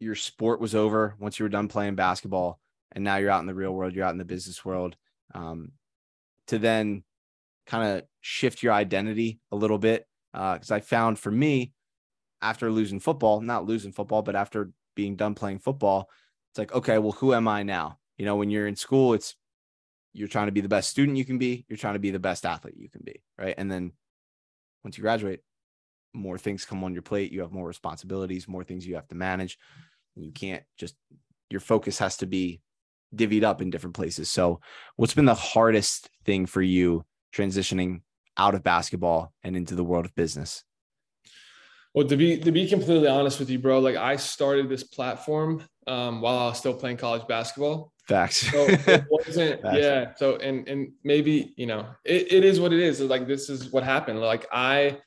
your 0.00 0.14
sport 0.14 0.60
was 0.60 0.74
over, 0.74 1.14
once 1.18 1.38
you 1.38 1.44
were 1.44 1.50
done 1.50 1.68
playing 1.68 1.94
basketball, 1.94 2.58
and 2.92 3.04
now 3.04 3.16
you're 3.16 3.30
out 3.30 3.40
in 3.40 3.46
the 3.46 3.54
real 3.54 3.72
world, 3.72 3.94
you're 3.94 4.04
out 4.04 4.12
in 4.12 4.18
the 4.18 4.24
business 4.24 4.64
world, 4.64 4.96
um, 5.34 5.72
to 6.48 6.58
then 6.58 7.04
kind 7.66 7.96
of 7.96 8.04
shift 8.20 8.62
your 8.62 8.72
identity 8.72 9.40
a 9.50 9.56
little 9.56 9.78
bit. 9.78 10.06
Because 10.32 10.70
uh, 10.70 10.76
I 10.76 10.80
found 10.80 11.18
for 11.18 11.30
me, 11.30 11.72
after 12.40 12.70
losing 12.70 13.00
football, 13.00 13.40
not 13.40 13.66
losing 13.66 13.92
football, 13.92 14.22
but 14.22 14.34
after 14.34 14.70
being 14.96 15.14
done 15.14 15.34
playing 15.34 15.60
football, 15.60 16.08
it's 16.50 16.58
like, 16.58 16.72
okay, 16.74 16.98
well, 16.98 17.12
who 17.12 17.32
am 17.34 17.46
I 17.46 17.62
now? 17.62 17.98
You 18.18 18.24
know, 18.24 18.36
when 18.36 18.50
you're 18.50 18.66
in 18.66 18.76
school, 18.76 19.14
it's 19.14 19.36
you're 20.12 20.28
trying 20.28 20.46
to 20.46 20.52
be 20.52 20.60
the 20.60 20.68
best 20.68 20.90
student 20.90 21.16
you 21.16 21.24
can 21.24 21.38
be, 21.38 21.64
you're 21.68 21.76
trying 21.76 21.94
to 21.94 22.00
be 22.00 22.10
the 22.10 22.18
best 22.18 22.44
athlete 22.44 22.76
you 22.76 22.88
can 22.88 23.02
be, 23.04 23.22
right? 23.38 23.54
And 23.56 23.70
then 23.70 23.92
once 24.84 24.98
you 24.98 25.02
graduate, 25.02 25.40
more 26.14 26.38
things 26.38 26.64
come 26.64 26.84
on 26.84 26.92
your 26.92 27.02
plate, 27.02 27.32
you 27.32 27.40
have 27.40 27.52
more 27.52 27.66
responsibilities, 27.66 28.46
more 28.46 28.64
things 28.64 28.86
you 28.86 28.96
have 28.96 29.08
to 29.08 29.14
manage. 29.14 29.58
You 30.14 30.32
can't 30.32 30.62
just 30.76 30.94
your 31.50 31.60
focus 31.60 31.98
has 31.98 32.16
to 32.18 32.26
be 32.26 32.60
divvied 33.14 33.44
up 33.44 33.62
in 33.62 33.70
different 33.70 33.94
places. 33.94 34.30
So, 34.30 34.60
what's 34.96 35.14
been 35.14 35.26
the 35.26 35.34
hardest 35.34 36.10
thing 36.24 36.46
for 36.46 36.62
you 36.62 37.04
transitioning 37.34 38.02
out 38.36 38.54
of 38.54 38.62
basketball 38.62 39.32
and 39.42 39.56
into 39.56 39.74
the 39.74 39.84
world 39.84 40.04
of 40.04 40.14
business? 40.14 40.64
Well, 41.94 42.06
to 42.08 42.16
be 42.16 42.38
to 42.38 42.52
be 42.52 42.68
completely 42.68 43.08
honest 43.08 43.38
with 43.38 43.50
you, 43.50 43.58
bro, 43.58 43.78
like 43.80 43.96
I 43.96 44.16
started 44.16 44.68
this 44.68 44.82
platform 44.82 45.62
um, 45.86 46.20
while 46.20 46.38
I 46.38 46.46
was 46.46 46.58
still 46.58 46.74
playing 46.74 46.96
college 46.96 47.26
basketball. 47.28 47.91
Facts. 48.08 48.50
So 48.50 48.66
it 48.68 49.04
wasn't, 49.10 49.62
Facts. 49.62 49.78
yeah. 49.78 50.14
So 50.16 50.36
and 50.36 50.66
and 50.68 50.92
maybe 51.04 51.54
you 51.56 51.66
know 51.66 51.86
it, 52.04 52.32
it 52.32 52.44
is 52.44 52.60
what 52.60 52.72
it 52.72 52.80
is. 52.80 53.00
Like 53.00 53.26
this 53.26 53.48
is 53.48 53.70
what 53.72 53.84
happened. 53.84 54.20
Like 54.20 54.46
I 54.52 54.98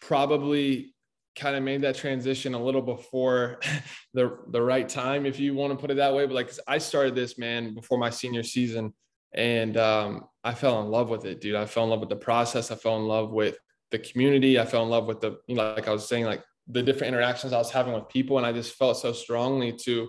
probably 0.00 0.94
kind 1.36 1.56
of 1.56 1.62
made 1.62 1.82
that 1.82 1.96
transition 1.96 2.54
a 2.54 2.62
little 2.62 2.82
before 2.82 3.60
the 4.14 4.38
the 4.50 4.62
right 4.62 4.88
time, 4.88 5.26
if 5.26 5.38
you 5.38 5.54
want 5.54 5.72
to 5.72 5.78
put 5.78 5.90
it 5.90 5.96
that 5.96 6.14
way. 6.14 6.26
But 6.26 6.34
like 6.34 6.50
I 6.66 6.78
started 6.78 7.14
this 7.14 7.38
man 7.38 7.74
before 7.74 7.98
my 7.98 8.10
senior 8.10 8.42
season, 8.42 8.92
and 9.34 9.76
um, 9.76 10.24
I 10.42 10.54
fell 10.54 10.80
in 10.82 10.90
love 10.90 11.10
with 11.10 11.24
it, 11.24 11.40
dude. 11.40 11.56
I 11.56 11.66
fell 11.66 11.84
in 11.84 11.90
love 11.90 12.00
with 12.00 12.08
the 12.08 12.16
process. 12.16 12.70
I 12.70 12.76
fell 12.76 12.96
in 12.96 13.06
love 13.06 13.30
with 13.30 13.56
the 13.90 13.98
community. 13.98 14.58
I 14.58 14.64
fell 14.64 14.82
in 14.82 14.90
love 14.90 15.06
with 15.06 15.20
the, 15.20 15.38
you 15.46 15.56
know, 15.56 15.74
like 15.74 15.88
I 15.88 15.92
was 15.92 16.08
saying, 16.08 16.24
like 16.24 16.42
the 16.68 16.82
different 16.82 17.14
interactions 17.14 17.52
I 17.52 17.58
was 17.58 17.70
having 17.70 17.92
with 17.92 18.08
people. 18.08 18.38
And 18.38 18.46
I 18.46 18.52
just 18.52 18.74
felt 18.74 18.96
so 18.96 19.12
strongly 19.12 19.72
to 19.84 20.08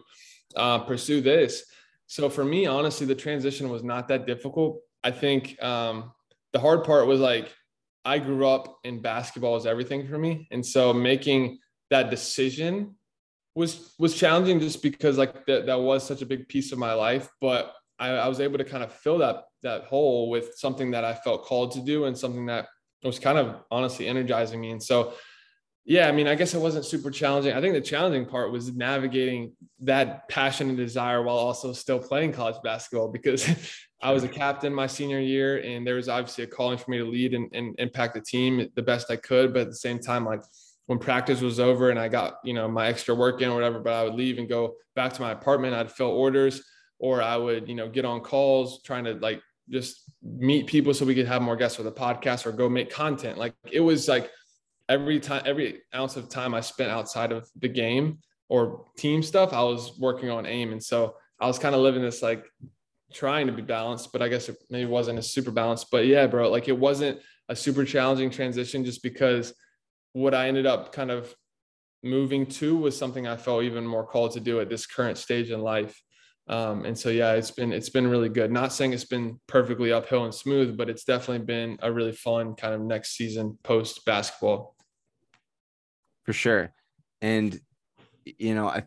uh, 0.55 0.79
pursue 0.79 1.21
this. 1.21 1.65
So 2.07 2.29
for 2.29 2.43
me, 2.45 2.65
honestly, 2.65 3.07
the 3.07 3.15
transition 3.15 3.69
was 3.69 3.83
not 3.83 4.07
that 4.09 4.25
difficult. 4.25 4.81
I 5.03 5.11
think 5.11 5.61
um, 5.61 6.11
the 6.53 6.59
hard 6.59 6.83
part 6.83 7.07
was 7.07 7.19
like, 7.19 7.53
I 8.03 8.19
grew 8.19 8.47
up 8.47 8.77
in 8.83 9.01
basketball 9.01 9.53
was 9.53 9.65
everything 9.65 10.07
for 10.07 10.17
me. 10.17 10.47
And 10.51 10.63
so 10.65 10.93
making 10.93 11.59
that 11.89 12.09
decision 12.09 12.95
was, 13.55 13.93
was 13.97 14.15
challenging 14.15 14.59
just 14.59 14.83
because 14.83 15.17
like 15.17 15.45
that, 15.47 15.65
that 15.65 15.79
was 15.79 16.05
such 16.05 16.21
a 16.21 16.25
big 16.25 16.47
piece 16.47 16.71
of 16.71 16.77
my 16.77 16.93
life, 16.93 17.29
but 17.41 17.73
I, 17.97 18.09
I 18.09 18.27
was 18.27 18.39
able 18.39 18.57
to 18.57 18.63
kind 18.63 18.83
of 18.83 18.91
fill 18.91 19.17
that, 19.19 19.45
that 19.63 19.85
hole 19.85 20.29
with 20.29 20.53
something 20.55 20.91
that 20.91 21.03
I 21.03 21.15
felt 21.15 21.45
called 21.45 21.71
to 21.73 21.81
do 21.81 22.05
and 22.05 22.15
something 22.17 22.45
that 22.47 22.67
was 23.03 23.17
kind 23.17 23.37
of 23.37 23.63
honestly 23.71 24.07
energizing 24.07 24.61
me. 24.61 24.71
And 24.71 24.83
so, 24.83 25.13
yeah, 25.87 26.07
I 26.07 26.11
mean, 26.11 26.27
I 26.27 26.33
guess 26.33 26.55
it 26.55 26.59
wasn't 26.59 26.83
super 26.83 27.11
challenging. 27.11 27.53
I 27.53 27.61
think 27.61 27.75
the 27.75 27.81
challenging 27.81 28.25
part 28.25 28.51
was 28.51 28.73
navigating 28.73 29.51
that 29.81 30.27
passion 30.29 30.69
and 30.69 30.77
desire 30.77 31.21
while 31.21 31.37
also 31.37 31.73
still 31.73 31.99
playing 31.99 32.33
college 32.33 32.55
basketball 32.63 33.09
because 33.09 33.47
I 34.01 34.11
was 34.11 34.23
a 34.23 34.27
captain 34.27 34.73
my 34.73 34.87
senior 34.87 35.19
year 35.19 35.59
and 35.59 35.85
there 35.85 35.95
was 35.95 36.09
obviously 36.09 36.43
a 36.43 36.47
calling 36.47 36.79
for 36.79 36.89
me 36.89 36.97
to 36.97 37.05
lead 37.05 37.35
and, 37.35 37.53
and 37.53 37.75
impact 37.77 38.15
the 38.15 38.21
team 38.21 38.67
the 38.75 38.81
best 38.81 39.11
I 39.11 39.15
could. 39.15 39.53
But 39.53 39.63
at 39.63 39.67
the 39.67 39.75
same 39.75 39.99
time, 39.99 40.25
like 40.25 40.41
when 40.87 40.97
practice 40.97 41.41
was 41.41 41.59
over 41.59 41.91
and 41.91 41.99
I 41.99 42.07
got, 42.07 42.39
you 42.43 42.55
know, 42.55 42.67
my 42.67 42.87
extra 42.87 43.13
work 43.13 43.41
in 43.41 43.49
or 43.49 43.53
whatever, 43.53 43.79
but 43.79 43.93
I 43.93 44.03
would 44.03 44.15
leave 44.15 44.39
and 44.39 44.49
go 44.49 44.75
back 44.95 45.13
to 45.13 45.21
my 45.21 45.31
apartment. 45.31 45.75
I'd 45.75 45.91
fill 45.91 46.09
orders 46.09 46.63
or 46.97 47.21
I 47.21 47.37
would, 47.37 47.69
you 47.69 47.75
know, 47.75 47.89
get 47.89 48.05
on 48.05 48.21
calls 48.21 48.81
trying 48.81 49.03
to 49.03 49.13
like 49.13 49.41
just 49.69 50.01
meet 50.23 50.65
people 50.65 50.95
so 50.95 51.05
we 51.05 51.15
could 51.15 51.27
have 51.27 51.43
more 51.43 51.55
guests 51.55 51.77
for 51.77 51.83
the 51.83 51.91
podcast 51.91 52.47
or 52.47 52.51
go 52.51 52.69
make 52.69 52.89
content. 52.89 53.37
Like 53.37 53.53
it 53.71 53.81
was 53.81 54.07
like 54.07 54.31
every 54.89 55.19
time, 55.19 55.43
every 55.45 55.81
ounce 55.93 56.15
of 56.15 56.29
time 56.29 56.53
I 56.53 56.61
spent 56.61 56.91
outside 56.91 57.31
of 57.31 57.49
the 57.57 57.67
game 57.67 58.19
or 58.49 58.85
team 58.97 59.23
stuff, 59.23 59.53
I 59.53 59.63
was 59.63 59.97
working 59.99 60.29
on 60.29 60.45
aim. 60.45 60.71
And 60.71 60.83
so 60.83 61.15
I 61.39 61.47
was 61.47 61.59
kind 61.59 61.75
of 61.75 61.81
living 61.81 62.01
this 62.01 62.21
like 62.21 62.45
trying 63.13 63.47
to 63.47 63.53
be 63.53 63.61
balanced, 63.61 64.11
but 64.11 64.21
I 64.21 64.27
guess 64.27 64.49
it 64.49 64.57
maybe 64.69 64.89
wasn't 64.89 65.19
a 65.19 65.23
super 65.23 65.51
balanced. 65.51 65.91
But 65.91 66.05
yeah, 66.05 66.27
bro, 66.27 66.49
like 66.49 66.67
it 66.67 66.77
wasn't 66.77 67.19
a 67.49 67.55
super 67.55 67.85
challenging 67.85 68.29
transition 68.29 68.85
just 68.85 69.03
because 69.03 69.53
what 70.13 70.33
I 70.33 70.47
ended 70.47 70.65
up 70.65 70.91
kind 70.91 71.11
of 71.11 71.33
moving 72.03 72.45
to 72.45 72.77
was 72.77 72.97
something 72.97 73.27
I 73.27 73.35
felt 73.35 73.63
even 73.63 73.85
more 73.85 74.05
called 74.05 74.31
to 74.33 74.39
do 74.39 74.59
at 74.59 74.69
this 74.69 74.85
current 74.85 75.17
stage 75.17 75.51
in 75.51 75.61
life. 75.61 75.99
Um, 76.47 76.85
and 76.85 76.97
so 76.97 77.09
yeah, 77.09 77.33
it's 77.33 77.49
been 77.49 77.73
it's 77.73 77.89
been 77.89 78.07
really 78.07 78.29
good. 78.29 78.51
Not 78.51 78.71
saying 78.71 78.93
it's 78.93 79.05
been 79.05 79.39
perfectly 79.47 79.91
uphill 79.91 80.25
and 80.25 80.33
smooth, 80.33 80.77
but 80.77 80.89
it's 80.89 81.03
definitely 81.03 81.45
been 81.45 81.77
a 81.81 81.91
really 81.91 82.11
fun 82.11 82.53
kind 82.53 82.75
of 82.75 82.81
next 82.81 83.17
season 83.17 83.57
post 83.63 84.05
basketball. 84.05 84.74
For 86.25 86.33
sure. 86.33 86.73
And 87.21 87.59
you 88.25 88.55
know, 88.55 88.67
I 88.67 88.83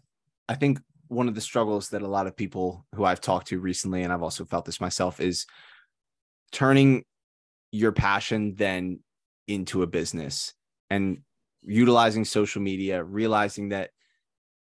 I 0.48 0.54
think 0.54 0.80
one 1.08 1.28
of 1.28 1.34
the 1.34 1.40
struggles 1.40 1.90
that 1.90 2.02
a 2.02 2.08
lot 2.08 2.26
of 2.26 2.36
people 2.36 2.84
who 2.94 3.04
I've 3.04 3.20
talked 3.20 3.48
to 3.48 3.60
recently, 3.60 4.02
and 4.02 4.12
I've 4.12 4.22
also 4.22 4.44
felt 4.44 4.64
this 4.64 4.80
myself, 4.80 5.20
is 5.20 5.46
turning 6.52 7.04
your 7.72 7.92
passion 7.92 8.54
then 8.56 9.00
into 9.46 9.82
a 9.82 9.86
business 9.86 10.52
and 10.90 11.18
utilizing 11.62 12.24
social 12.24 12.62
media, 12.62 13.02
realizing 13.02 13.70
that 13.70 13.90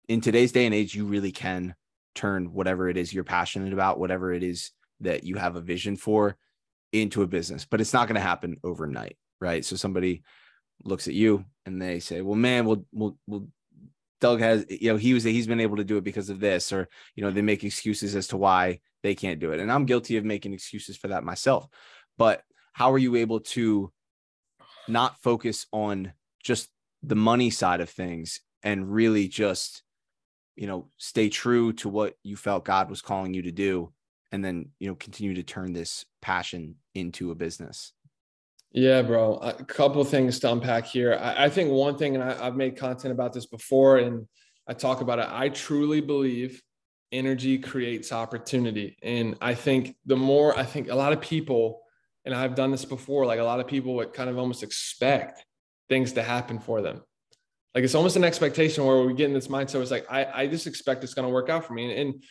in 0.07 0.21
today's 0.21 0.51
day 0.51 0.65
and 0.65 0.73
age, 0.73 0.95
you 0.95 1.05
really 1.05 1.31
can 1.31 1.75
turn 2.15 2.53
whatever 2.53 2.89
it 2.89 2.97
is 2.97 3.13
you're 3.13 3.23
passionate 3.23 3.73
about, 3.73 3.99
whatever 3.99 4.33
it 4.33 4.43
is 4.43 4.71
that 5.01 5.23
you 5.23 5.35
have 5.35 5.55
a 5.55 5.61
vision 5.61 5.95
for 5.95 6.35
into 6.91 7.21
a 7.21 7.27
business. 7.27 7.65
But 7.65 7.81
it's 7.81 7.93
not 7.93 8.07
going 8.07 8.15
to 8.15 8.21
happen 8.21 8.57
overnight, 8.63 9.17
right? 9.39 9.63
So 9.63 9.75
somebody 9.75 10.23
looks 10.83 11.07
at 11.07 11.13
you 11.13 11.45
and 11.65 11.81
they 11.81 11.99
say, 11.99 12.21
"Well, 12.21 12.35
man, 12.35 12.65
we'll 12.65 12.85
we'll, 12.91 13.47
Doug 14.21 14.39
has, 14.39 14.65
you 14.69 14.91
know, 14.91 14.97
he 14.97 15.13
was 15.13 15.23
he's 15.23 15.47
been 15.47 15.59
able 15.59 15.77
to 15.77 15.83
do 15.83 15.97
it 15.97 16.03
because 16.03 16.29
of 16.29 16.39
this, 16.39 16.71
or 16.71 16.87
you 17.15 17.23
know, 17.23 17.31
they 17.31 17.41
make 17.41 17.63
excuses 17.63 18.15
as 18.15 18.27
to 18.27 18.37
why 18.37 18.79
they 19.03 19.15
can't 19.15 19.39
do 19.39 19.51
it. 19.51 19.59
And 19.59 19.71
I'm 19.71 19.85
guilty 19.85 20.17
of 20.17 20.25
making 20.25 20.53
excuses 20.53 20.97
for 20.97 21.09
that 21.09 21.23
myself. 21.23 21.67
But 22.17 22.43
how 22.73 22.91
are 22.91 22.97
you 22.97 23.15
able 23.15 23.39
to 23.39 23.91
not 24.87 25.21
focus 25.21 25.67
on 25.71 26.13
just 26.43 26.69
the 27.03 27.15
money 27.15 27.49
side 27.49 27.81
of 27.81 27.89
things 27.89 28.41
and 28.61 28.91
really 28.91 29.27
just 29.27 29.83
you 30.59 30.67
know, 30.67 30.89
stay 30.97 31.29
true 31.29 31.71
to 31.71 31.87
what 31.87 32.15
you 32.21 32.35
felt 32.35 32.65
God 32.65 32.89
was 32.89 33.01
calling 33.01 33.33
you 33.33 33.43
to 33.43 33.51
do 33.51 33.93
and 34.33 34.43
then, 34.43 34.71
you 34.77 34.89
know, 34.89 34.95
continue 34.95 35.33
to 35.35 35.41
turn 35.41 35.71
this 35.71 36.03
passion 36.21 36.75
into 36.93 37.31
a 37.31 37.35
business? 37.35 37.93
Yeah, 38.71 39.01
bro. 39.01 39.35
A 39.35 39.63
couple 39.63 40.03
things 40.03 40.39
to 40.39 40.51
unpack 40.51 40.85
here. 40.85 41.17
I, 41.19 41.45
I 41.45 41.49
think 41.49 41.71
one 41.71 41.97
thing, 41.97 42.15
and 42.15 42.23
I, 42.23 42.45
I've 42.45 42.55
made 42.55 42.77
content 42.77 43.11
about 43.11 43.33
this 43.33 43.47
before 43.47 43.97
and 43.97 44.27
I 44.67 44.73
talk 44.73 45.01
about 45.01 45.19
it. 45.19 45.27
I 45.27 45.49
truly 45.49 46.01
believe 46.01 46.61
energy 47.11 47.57
creates 47.57 48.11
opportunity. 48.11 48.97
And 49.01 49.35
I 49.41 49.55
think 49.55 49.95
the 50.05 50.15
more, 50.15 50.57
I 50.57 50.63
think 50.63 50.89
a 50.89 50.95
lot 50.95 51.13
of 51.13 51.21
people, 51.21 51.81
and 52.25 52.35
I've 52.35 52.53
done 52.53 52.69
this 52.69 52.85
before, 52.85 53.25
like 53.25 53.39
a 53.39 53.43
lot 53.43 53.59
of 53.59 53.67
people 53.67 53.95
would 53.95 54.13
kind 54.13 54.29
of 54.29 54.37
almost 54.37 54.61
expect 54.61 55.43
things 55.87 56.13
to 56.13 56.21
happen 56.21 56.59
for 56.59 56.83
them. 56.83 57.01
Like 57.73 57.83
it's 57.83 57.95
almost 57.95 58.15
an 58.15 58.23
expectation 58.23 58.85
where 58.85 59.01
we 59.03 59.13
get 59.13 59.25
in 59.25 59.33
this 59.33 59.47
mindset. 59.47 59.81
It's 59.81 59.91
like 59.91 60.05
I, 60.09 60.25
I 60.25 60.47
just 60.47 60.67
expect 60.67 61.03
it's 61.03 61.15
going 61.15 61.27
to 61.27 61.33
work 61.33 61.49
out 61.49 61.65
for 61.65 61.73
me, 61.73 61.91
and, 61.91 61.99
and 61.99 62.23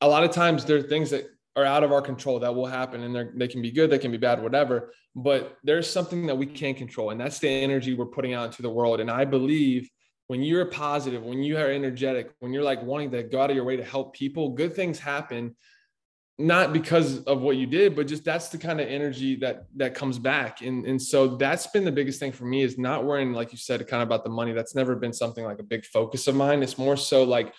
a 0.00 0.08
lot 0.08 0.24
of 0.24 0.30
times 0.30 0.64
there 0.64 0.78
are 0.78 0.82
things 0.82 1.10
that 1.10 1.26
are 1.56 1.64
out 1.64 1.84
of 1.84 1.92
our 1.92 2.02
control 2.02 2.38
that 2.40 2.54
will 2.54 2.66
happen, 2.66 3.02
and 3.02 3.40
they 3.40 3.48
can 3.48 3.62
be 3.62 3.70
good, 3.70 3.90
they 3.90 3.98
can 3.98 4.10
be 4.10 4.18
bad, 4.18 4.42
whatever. 4.42 4.92
But 5.16 5.56
there's 5.64 5.90
something 5.90 6.26
that 6.26 6.36
we 6.36 6.46
can't 6.46 6.76
control, 6.76 7.10
and 7.10 7.20
that's 7.20 7.38
the 7.38 7.48
energy 7.48 7.94
we're 7.94 8.06
putting 8.06 8.32
out 8.32 8.46
into 8.46 8.62
the 8.62 8.70
world. 8.70 9.00
And 9.00 9.10
I 9.10 9.24
believe 9.24 9.90
when 10.28 10.42
you're 10.42 10.66
positive, 10.66 11.24
when 11.24 11.42
you 11.42 11.56
are 11.56 11.68
energetic, 11.70 12.30
when 12.38 12.52
you're 12.52 12.62
like 12.62 12.82
wanting 12.82 13.10
to 13.10 13.24
go 13.24 13.40
out 13.40 13.50
of 13.50 13.56
your 13.56 13.64
way 13.64 13.76
to 13.76 13.84
help 13.84 14.14
people, 14.14 14.50
good 14.50 14.74
things 14.74 14.98
happen 14.98 15.56
not 16.40 16.72
because 16.72 17.22
of 17.24 17.42
what 17.42 17.58
you 17.58 17.66
did, 17.66 17.94
but 17.94 18.06
just 18.06 18.24
that's 18.24 18.48
the 18.48 18.56
kind 18.56 18.80
of 18.80 18.88
energy 18.88 19.36
that 19.36 19.66
that 19.76 19.94
comes 19.94 20.18
back. 20.18 20.62
And 20.62 20.86
and 20.86 21.00
so 21.00 21.36
that's 21.36 21.66
been 21.66 21.84
the 21.84 21.92
biggest 21.92 22.18
thing 22.18 22.32
for 22.32 22.46
me 22.46 22.62
is 22.62 22.78
not 22.78 23.04
worrying, 23.04 23.32
like 23.32 23.52
you 23.52 23.58
said, 23.58 23.86
kind 23.86 24.02
of 24.02 24.08
about 24.08 24.24
the 24.24 24.30
money. 24.30 24.52
That's 24.52 24.74
never 24.74 24.96
been 24.96 25.12
something 25.12 25.44
like 25.44 25.58
a 25.58 25.62
big 25.62 25.84
focus 25.84 26.26
of 26.26 26.34
mine. 26.34 26.62
It's 26.62 26.78
more 26.78 26.96
so 26.96 27.24
like 27.24 27.52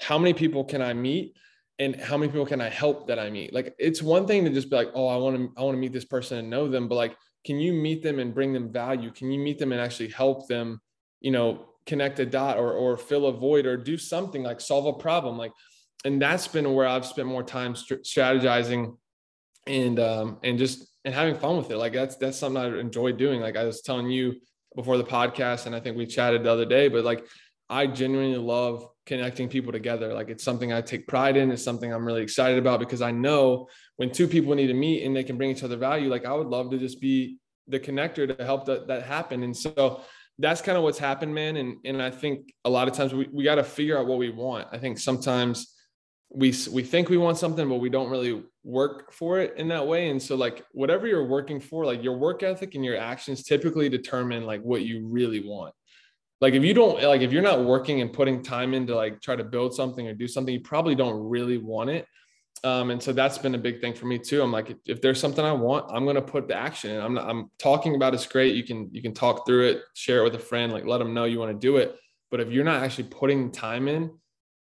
how 0.00 0.18
many 0.18 0.34
people 0.34 0.64
can 0.64 0.82
I 0.82 0.92
meet 0.94 1.36
and 1.78 1.96
how 1.96 2.16
many 2.16 2.30
people 2.30 2.46
can 2.46 2.60
I 2.60 2.68
help 2.68 3.08
that 3.08 3.18
I 3.18 3.30
meet? 3.30 3.52
Like 3.52 3.74
it's 3.78 4.02
one 4.02 4.26
thing 4.26 4.44
to 4.44 4.50
just 4.50 4.70
be 4.70 4.76
like, 4.76 4.90
oh, 4.94 5.08
I 5.08 5.16
want 5.16 5.36
to 5.36 5.52
I 5.56 5.62
want 5.62 5.74
to 5.76 5.80
meet 5.80 5.92
this 5.92 6.04
person 6.04 6.38
and 6.38 6.50
know 6.50 6.68
them, 6.68 6.88
but 6.88 6.94
like, 6.94 7.16
can 7.44 7.58
you 7.58 7.72
meet 7.72 8.02
them 8.02 8.18
and 8.18 8.34
bring 8.34 8.52
them 8.52 8.72
value? 8.72 9.10
Can 9.10 9.30
you 9.30 9.40
meet 9.40 9.58
them 9.58 9.72
and 9.72 9.80
actually 9.80 10.08
help 10.08 10.48
them, 10.48 10.80
you 11.20 11.30
know, 11.30 11.66
connect 11.86 12.18
a 12.20 12.26
dot 12.26 12.58
or 12.58 12.72
or 12.72 12.96
fill 12.96 13.26
a 13.26 13.32
void 13.32 13.66
or 13.66 13.76
do 13.76 13.98
something 13.98 14.42
like 14.42 14.60
solve 14.60 14.86
a 14.86 14.92
problem? 14.92 15.36
Like 15.36 15.52
and 16.04 16.20
that's 16.20 16.46
been 16.46 16.74
where 16.74 16.86
I've 16.86 17.06
spent 17.06 17.28
more 17.28 17.42
time 17.42 17.74
strategizing 17.74 18.96
and 19.66 19.98
um 19.98 20.38
and 20.44 20.58
just 20.58 20.86
and 21.04 21.14
having 21.14 21.36
fun 21.36 21.56
with 21.56 21.70
it. 21.70 21.76
Like 21.76 21.92
that's 21.92 22.16
that's 22.16 22.38
something 22.38 22.62
I 22.62 22.78
enjoy 22.78 23.12
doing. 23.12 23.40
Like 23.40 23.56
I 23.56 23.64
was 23.64 23.82
telling 23.82 24.10
you 24.10 24.34
before 24.76 24.96
the 24.98 25.04
podcast, 25.04 25.66
and 25.66 25.74
I 25.74 25.80
think 25.80 25.96
we 25.96 26.06
chatted 26.06 26.44
the 26.44 26.50
other 26.50 26.64
day, 26.64 26.88
but 26.88 27.04
like 27.04 27.24
I 27.74 27.88
genuinely 27.88 28.38
love 28.38 28.86
connecting 29.04 29.48
people 29.48 29.72
together. 29.72 30.14
Like 30.14 30.28
it's 30.28 30.44
something 30.44 30.72
I 30.72 30.80
take 30.80 31.08
pride 31.08 31.36
in. 31.36 31.50
It's 31.50 31.64
something 31.64 31.92
I'm 31.92 32.06
really 32.06 32.22
excited 32.22 32.56
about 32.56 32.78
because 32.78 33.02
I 33.02 33.10
know 33.10 33.68
when 33.96 34.12
two 34.12 34.28
people 34.28 34.54
need 34.54 34.68
to 34.68 34.74
meet 34.74 35.04
and 35.04 35.14
they 35.14 35.24
can 35.24 35.36
bring 35.36 35.50
each 35.50 35.64
other 35.64 35.76
value, 35.76 36.08
like 36.08 36.24
I 36.24 36.32
would 36.32 36.46
love 36.46 36.70
to 36.70 36.78
just 36.78 37.00
be 37.00 37.38
the 37.66 37.80
connector 37.80 38.28
to 38.28 38.44
help 38.44 38.64
that, 38.66 38.86
that 38.86 39.02
happen. 39.02 39.42
And 39.42 39.56
so 39.56 40.02
that's 40.38 40.62
kind 40.62 40.78
of 40.78 40.84
what's 40.84 41.00
happened, 41.00 41.34
man. 41.34 41.56
And, 41.56 41.78
and 41.84 42.00
I 42.00 42.12
think 42.12 42.54
a 42.64 42.70
lot 42.70 42.86
of 42.86 42.94
times 42.94 43.12
we, 43.12 43.28
we 43.32 43.42
got 43.42 43.56
to 43.56 43.64
figure 43.64 43.98
out 43.98 44.06
what 44.06 44.18
we 44.18 44.30
want. 44.30 44.68
I 44.70 44.78
think 44.78 44.96
sometimes 44.96 45.74
we 46.30 46.54
we 46.72 46.82
think 46.82 47.08
we 47.08 47.16
want 47.16 47.38
something 47.38 47.68
but 47.68 47.76
we 47.76 47.88
don't 47.88 48.10
really 48.10 48.42
work 48.64 49.12
for 49.12 49.38
it 49.38 49.54
in 49.56 49.68
that 49.68 49.86
way 49.86 50.08
and 50.08 50.20
so 50.20 50.34
like 50.34 50.64
whatever 50.72 51.06
you're 51.06 51.28
working 51.28 51.60
for 51.60 51.84
like 51.84 52.02
your 52.02 52.16
work 52.16 52.42
ethic 52.42 52.74
and 52.74 52.84
your 52.84 52.96
actions 52.96 53.44
typically 53.44 53.88
determine 53.88 54.44
like 54.44 54.60
what 54.62 54.82
you 54.82 55.06
really 55.06 55.46
want 55.46 55.72
like 56.44 56.54
if 56.54 56.64
you 56.68 56.74
don't 56.80 56.96
like 57.02 57.22
if 57.26 57.32
you're 57.32 57.48
not 57.50 57.58
working 57.74 57.96
and 58.02 58.12
putting 58.18 58.36
time 58.42 58.70
into 58.78 58.92
like 59.02 59.14
try 59.26 59.36
to 59.42 59.46
build 59.54 59.70
something 59.80 60.04
or 60.08 60.14
do 60.14 60.28
something 60.34 60.52
you 60.58 60.64
probably 60.74 60.94
don't 61.02 61.18
really 61.34 61.58
want 61.58 61.90
it 61.90 62.04
Um, 62.64 62.90
and 62.92 63.00
so 63.02 63.12
that's 63.12 63.38
been 63.44 63.54
a 63.54 63.58
big 63.58 63.76
thing 63.82 63.94
for 63.94 64.06
me 64.06 64.18
too. 64.18 64.40
I'm 64.42 64.50
like, 64.58 64.68
if 64.86 64.98
there's 65.02 65.20
something 65.20 65.44
I 65.44 65.52
want, 65.52 65.84
I'm 65.94 66.04
going 66.04 66.16
to 66.16 66.22
put 66.34 66.48
the 66.48 66.56
action 66.56 66.90
in. 66.92 67.00
I'm 67.04 67.14
not, 67.14 67.28
I'm 67.28 67.50
talking 67.58 67.94
about 67.94 68.14
it's 68.14 68.26
great. 68.26 68.54
You 68.54 68.64
can, 68.64 68.88
you 68.90 69.02
can 69.02 69.12
talk 69.12 69.44
through 69.46 69.64
it, 69.70 69.82
share 69.94 70.20
it 70.20 70.24
with 70.24 70.34
a 70.34 70.44
friend, 70.50 70.72
like 70.72 70.86
let 70.86 70.98
them 70.98 71.12
know 71.12 71.24
you 71.24 71.38
want 71.38 71.52
to 71.52 71.58
do 71.58 71.76
it. 71.76 71.88
But 72.30 72.40
if 72.40 72.48
you're 72.50 72.64
not 72.72 72.82
actually 72.82 73.08
putting 73.20 73.52
time 73.52 73.86
in 73.86 74.02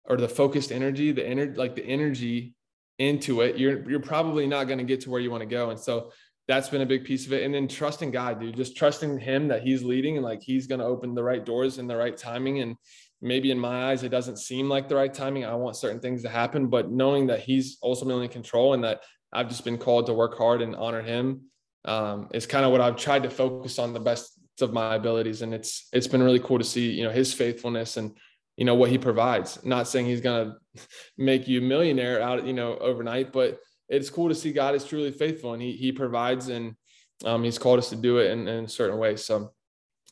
or 0.10 0.18
the 0.18 0.28
focused 0.28 0.72
energy, 0.72 1.14
the 1.14 1.26
energy, 1.26 1.56
like 1.64 1.74
the 1.76 1.86
energy 1.86 2.56
into 3.00 3.42
it, 3.46 3.58
you're, 3.58 3.90
you're 3.90 4.08
probably 4.14 4.46
not 4.46 4.66
going 4.68 4.80
to 4.80 4.90
get 4.92 5.00
to 5.02 5.10
where 5.10 5.22
you 5.22 5.32
want 5.32 5.44
to 5.48 5.56
go. 5.60 5.70
And 5.70 5.80
so 5.80 6.12
that's 6.48 6.70
been 6.70 6.82
a 6.82 6.86
big 6.86 7.06
piece 7.06 7.26
of 7.26 7.34
it. 7.34 7.44
And 7.44 7.54
then 7.54 7.68
trusting 7.68 8.12
God, 8.12 8.40
dude, 8.40 8.56
just 8.56 8.78
trusting 8.78 9.20
him 9.20 9.48
that 9.48 9.64
he's 9.64 9.84
leading 9.84 10.18
and 10.18 10.24
like 10.24 10.42
he's 10.42 10.68
going 10.68 10.80
to 10.80 10.86
open 10.86 11.16
the 11.16 11.24
right 11.24 11.44
doors 11.44 11.80
in 11.80 11.88
the 11.88 11.96
right 11.96 12.16
timing. 12.16 12.60
And 12.60 12.76
maybe 13.22 13.52
in 13.52 13.60
my 13.60 13.92
eyes, 13.92 14.04
it 14.04 14.10
doesn't 14.10 14.38
seem 14.38 14.70
like 14.70 14.88
the 14.88 14.96
right 14.96 15.14
timing. 15.14 15.46
I 15.46 15.56
want 15.56 15.76
certain 15.76 16.00
things 16.00 16.22
to 16.24 16.30
happen, 16.30 16.68
but 16.68 16.92
knowing 16.92 17.28
that 17.28 17.40
he's 17.40 17.78
ultimately 17.82 18.26
in 18.26 18.32
control 18.32 18.74
and 18.74 18.84
that 18.84 19.02
I've 19.34 19.50
just 19.50 19.66
been 19.66 19.78
called 19.78 20.06
to 20.06 20.14
work 20.14 20.38
hard 20.38 20.62
and 20.62 20.76
honor 20.76 21.02
him 21.02 21.42
um, 21.84 22.30
is 22.34 22.46
kind 22.46 22.66
of 22.66 22.72
what 22.72 22.82
I've 22.82 22.96
tried 22.96 23.24
to 23.24 23.30
focus 23.30 23.80
on 23.80 23.94
the 23.94 24.00
best 24.00 24.40
of 24.62 24.72
my 24.72 24.96
abilities. 24.96 25.42
And 25.42 25.54
it's, 25.54 25.88
it's 25.92 26.08
been 26.08 26.24
really 26.24 26.40
cool 26.40 26.60
to 26.60 26.64
see, 26.64 26.92
you 26.92 27.04
know, 27.04 27.12
his 27.12 27.34
faithfulness 27.34 27.98
and, 27.98 28.16
you 28.56 28.66
know, 28.66 28.76
what 28.76 28.92
he 28.92 28.98
provides, 28.98 29.64
not 29.66 29.88
saying 29.88 30.06
he's 30.06 30.22
going 30.22 30.54
to 30.76 30.82
make 31.18 31.48
you 31.48 31.60
a 31.60 31.64
millionaire 31.64 32.22
out, 32.22 32.46
you 32.46 32.54
know, 32.54 32.78
overnight, 32.78 33.34
but 33.34 33.60
it's 33.90 34.10
cool 34.10 34.30
to 34.30 34.36
see 34.36 34.52
God 34.52 34.76
is 34.76 34.86
truly 34.86 35.12
faithful 35.12 35.54
and 35.54 35.62
he, 35.62 35.74
he 35.74 35.92
provides 35.92 36.50
and 36.50 36.76
um, 37.24 37.44
he's 37.44 37.58
called 37.58 37.80
us 37.80 37.90
to 37.90 37.96
do 37.96 38.18
it 38.18 38.32
in, 38.32 38.48
in 38.48 38.68
certain 38.68 38.98
ways. 38.98 39.24
So 39.24 39.52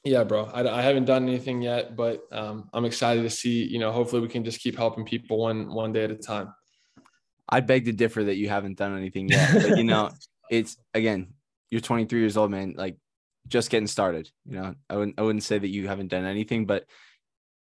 yeah, 0.03 0.23
bro, 0.23 0.45
I, 0.45 0.67
I 0.67 0.81
haven't 0.81 1.05
done 1.05 1.23
anything 1.23 1.61
yet, 1.61 1.95
but 1.95 2.23
um, 2.31 2.69
I'm 2.73 2.85
excited 2.85 3.23
to 3.23 3.29
see, 3.29 3.63
you 3.63 3.79
know, 3.79 3.91
hopefully 3.91 4.21
we 4.21 4.27
can 4.27 4.43
just 4.43 4.59
keep 4.59 4.77
helping 4.77 5.05
people 5.05 5.37
one, 5.37 5.73
one 5.73 5.93
day 5.93 6.03
at 6.03 6.11
a 6.11 6.15
time. 6.15 6.53
I 7.47 7.61
beg 7.61 7.85
to 7.85 7.93
differ 7.93 8.23
that 8.25 8.35
you 8.35 8.49
haven't 8.49 8.77
done 8.77 8.97
anything 8.97 9.29
yet, 9.29 9.53
but 9.53 9.77
you 9.77 9.83
know, 9.83 10.09
it's 10.51 10.77
again, 10.93 11.33
you're 11.69 11.81
23 11.81 12.19
years 12.19 12.37
old, 12.37 12.51
man, 12.51 12.73
like 12.77 12.97
just 13.47 13.69
getting 13.69 13.87
started, 13.87 14.29
you 14.45 14.55
know, 14.55 14.75
I 14.89 14.95
wouldn't, 14.95 15.19
I 15.19 15.23
wouldn't 15.23 15.43
say 15.43 15.57
that 15.57 15.67
you 15.67 15.87
haven't 15.87 16.09
done 16.09 16.25
anything, 16.25 16.65
but 16.65 16.85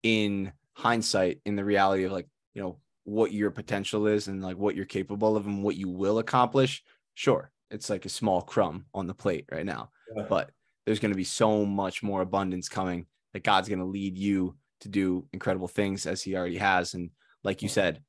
in 0.04 0.52
hindsight, 0.74 1.42
in 1.46 1.56
the 1.56 1.66
reality 1.66 2.04
of 2.06 2.12
like, 2.12 2.28
you 2.54 2.62
know, 2.62 2.80
what 3.04 3.32
your 3.32 3.52
potential 3.52 4.08
is 4.08 4.28
and 4.28 4.44
like 4.44 4.58
what 4.58 4.76
you're 4.76 4.86
capable 4.86 5.36
of 5.36 5.48
and 5.48 5.64
what 5.64 5.76
you 5.76 5.90
will 5.90 6.20
accomplish, 6.20 6.84
sure, 7.16 7.52
it's 7.70 7.90
like 7.90 8.06
a 8.06 8.10
small 8.10 8.42
crumb 8.42 8.86
on 8.94 9.08
the 9.08 9.14
plate 9.14 9.46
right 9.52 9.66
now. 9.66 9.90
Yeah. 10.16 10.26
But 10.30 10.52
there's 10.86 11.00
going 11.00 11.12
to 11.12 11.18
be 11.18 11.24
so 11.24 11.66
much 11.66 12.04
more 12.04 12.22
abundance 12.22 12.70
coming 12.70 13.06
that 13.34 13.44
God's 13.44 13.70
going 13.70 13.80
to 13.80 13.86
lead 13.86 14.18
you 14.18 14.56
to 14.82 14.90
do 14.90 15.26
incredible 15.32 15.68
things 15.68 16.06
as 16.06 16.22
he 16.22 16.36
already 16.36 16.58
has. 16.58 16.94
And 16.94 17.12
like 17.44 17.62
you 17.62 17.70
said, 17.70 18.02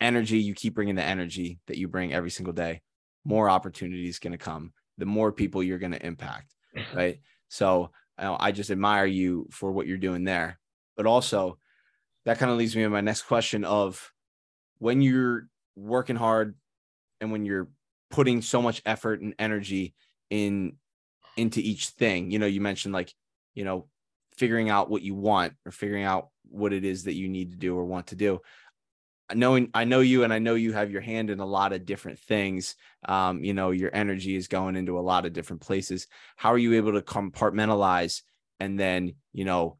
energy, 0.00 0.38
you 0.38 0.54
keep 0.54 0.74
bringing 0.74 0.96
the 0.96 1.02
energy 1.02 1.60
that 1.66 1.78
you 1.78 1.88
bring 1.88 2.12
every 2.12 2.30
single 2.30 2.54
day, 2.54 2.82
more 3.24 3.48
opportunities 3.48 4.18
going 4.18 4.32
to 4.32 4.38
come, 4.38 4.72
the 4.96 5.06
more 5.06 5.32
people 5.32 5.62
you're 5.62 5.78
going 5.78 5.92
to 5.92 6.06
impact. 6.06 6.54
Right. 6.94 7.18
So 7.48 7.90
you 8.18 8.24
know, 8.24 8.36
I 8.38 8.52
just 8.52 8.70
admire 8.70 9.06
you 9.06 9.48
for 9.50 9.72
what 9.72 9.88
you're 9.88 9.96
doing 9.96 10.22
there. 10.22 10.60
But 10.96 11.06
also, 11.06 11.58
that 12.24 12.38
kind 12.38 12.52
of 12.52 12.58
leads 12.58 12.76
me 12.76 12.82
to 12.82 12.90
my 12.90 13.00
next 13.00 13.22
question 13.22 13.64
of 13.64 14.12
when 14.78 15.00
you're 15.00 15.48
working 15.76 16.16
hard 16.16 16.54
and 17.20 17.32
when 17.32 17.44
you're 17.44 17.68
putting 18.10 18.42
so 18.42 18.62
much 18.62 18.82
effort 18.86 19.20
and 19.20 19.34
energy 19.38 19.94
in 20.30 20.76
into 21.36 21.60
each 21.60 21.88
thing 21.88 22.30
you 22.30 22.38
know 22.38 22.46
you 22.46 22.60
mentioned 22.60 22.92
like 22.92 23.12
you 23.54 23.64
know 23.64 23.86
figuring 24.38 24.70
out 24.70 24.88
what 24.88 25.02
you 25.02 25.14
want 25.14 25.52
or 25.66 25.72
figuring 25.72 26.04
out 26.04 26.28
what 26.48 26.72
it 26.72 26.84
is 26.84 27.04
that 27.04 27.14
you 27.14 27.28
need 27.28 27.50
to 27.50 27.56
do 27.56 27.76
or 27.76 27.84
want 27.84 28.06
to 28.06 28.14
do. 28.14 28.40
Knowing 29.34 29.68
i 29.74 29.84
know 29.84 30.00
you 30.00 30.24
and 30.24 30.32
i 30.32 30.38
know 30.38 30.54
you 30.54 30.72
have 30.72 30.90
your 30.90 31.02
hand 31.02 31.28
in 31.28 31.38
a 31.38 31.46
lot 31.46 31.74
of 31.74 31.84
different 31.84 32.18
things. 32.18 32.76
Um, 33.06 33.44
you 33.44 33.52
know 33.52 33.72
your 33.72 33.90
energy 33.92 34.36
is 34.36 34.48
going 34.48 34.74
into 34.74 34.98
a 34.98 35.00
lot 35.00 35.26
of 35.26 35.34
different 35.34 35.60
places. 35.60 36.06
How 36.36 36.50
are 36.50 36.58
you 36.58 36.74
able 36.74 36.92
to 36.92 37.02
compartmentalize 37.02 38.22
and 38.58 38.80
then 38.80 39.12
you 39.34 39.44
know 39.44 39.76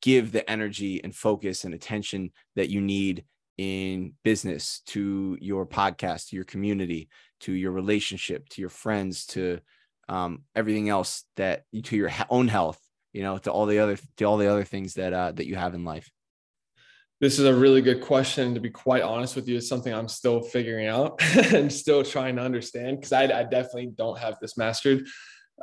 give 0.00 0.32
the 0.32 0.48
energy 0.50 1.02
and 1.04 1.14
focus 1.14 1.64
and 1.64 1.74
attention 1.74 2.32
that 2.56 2.70
you 2.70 2.80
need 2.80 3.24
in 3.58 4.14
business 4.24 4.80
to 4.86 5.36
your 5.40 5.66
podcast 5.66 6.28
to 6.28 6.36
your 6.36 6.44
community 6.44 7.08
to 7.40 7.52
your 7.52 7.72
relationship 7.72 8.48
to 8.48 8.60
your 8.60 8.70
friends 8.70 9.26
to 9.26 9.60
um, 10.08 10.42
everything 10.54 10.88
else 10.88 11.24
that 11.36 11.64
to 11.84 11.96
your 11.96 12.10
own 12.30 12.48
health 12.48 12.78
you 13.12 13.22
know 13.22 13.38
to 13.38 13.52
all 13.52 13.66
the 13.66 13.78
other 13.78 13.98
to 14.16 14.24
all 14.24 14.36
the 14.36 14.50
other 14.50 14.64
things 14.64 14.94
that 14.94 15.12
uh, 15.12 15.32
that 15.32 15.46
you 15.46 15.56
have 15.56 15.74
in 15.74 15.84
life? 15.84 16.10
This 17.20 17.38
is 17.38 17.44
a 17.44 17.54
really 17.54 17.82
good 17.82 18.00
question 18.00 18.52
to 18.54 18.60
be 18.60 18.70
quite 18.70 19.02
honest 19.02 19.36
with 19.36 19.46
you. 19.46 19.56
It's 19.56 19.68
something 19.68 19.94
i'm 19.94 20.08
still 20.08 20.42
figuring 20.42 20.88
out 20.88 21.20
and 21.52 21.72
still 21.72 22.02
trying 22.02 22.36
to 22.36 22.42
understand 22.42 22.98
because 22.98 23.12
I, 23.12 23.24
I, 23.24 23.42
definitely 23.44 23.92
don't 23.96 24.18
have 24.18 24.38
this 24.40 24.56
mastered 24.56 25.06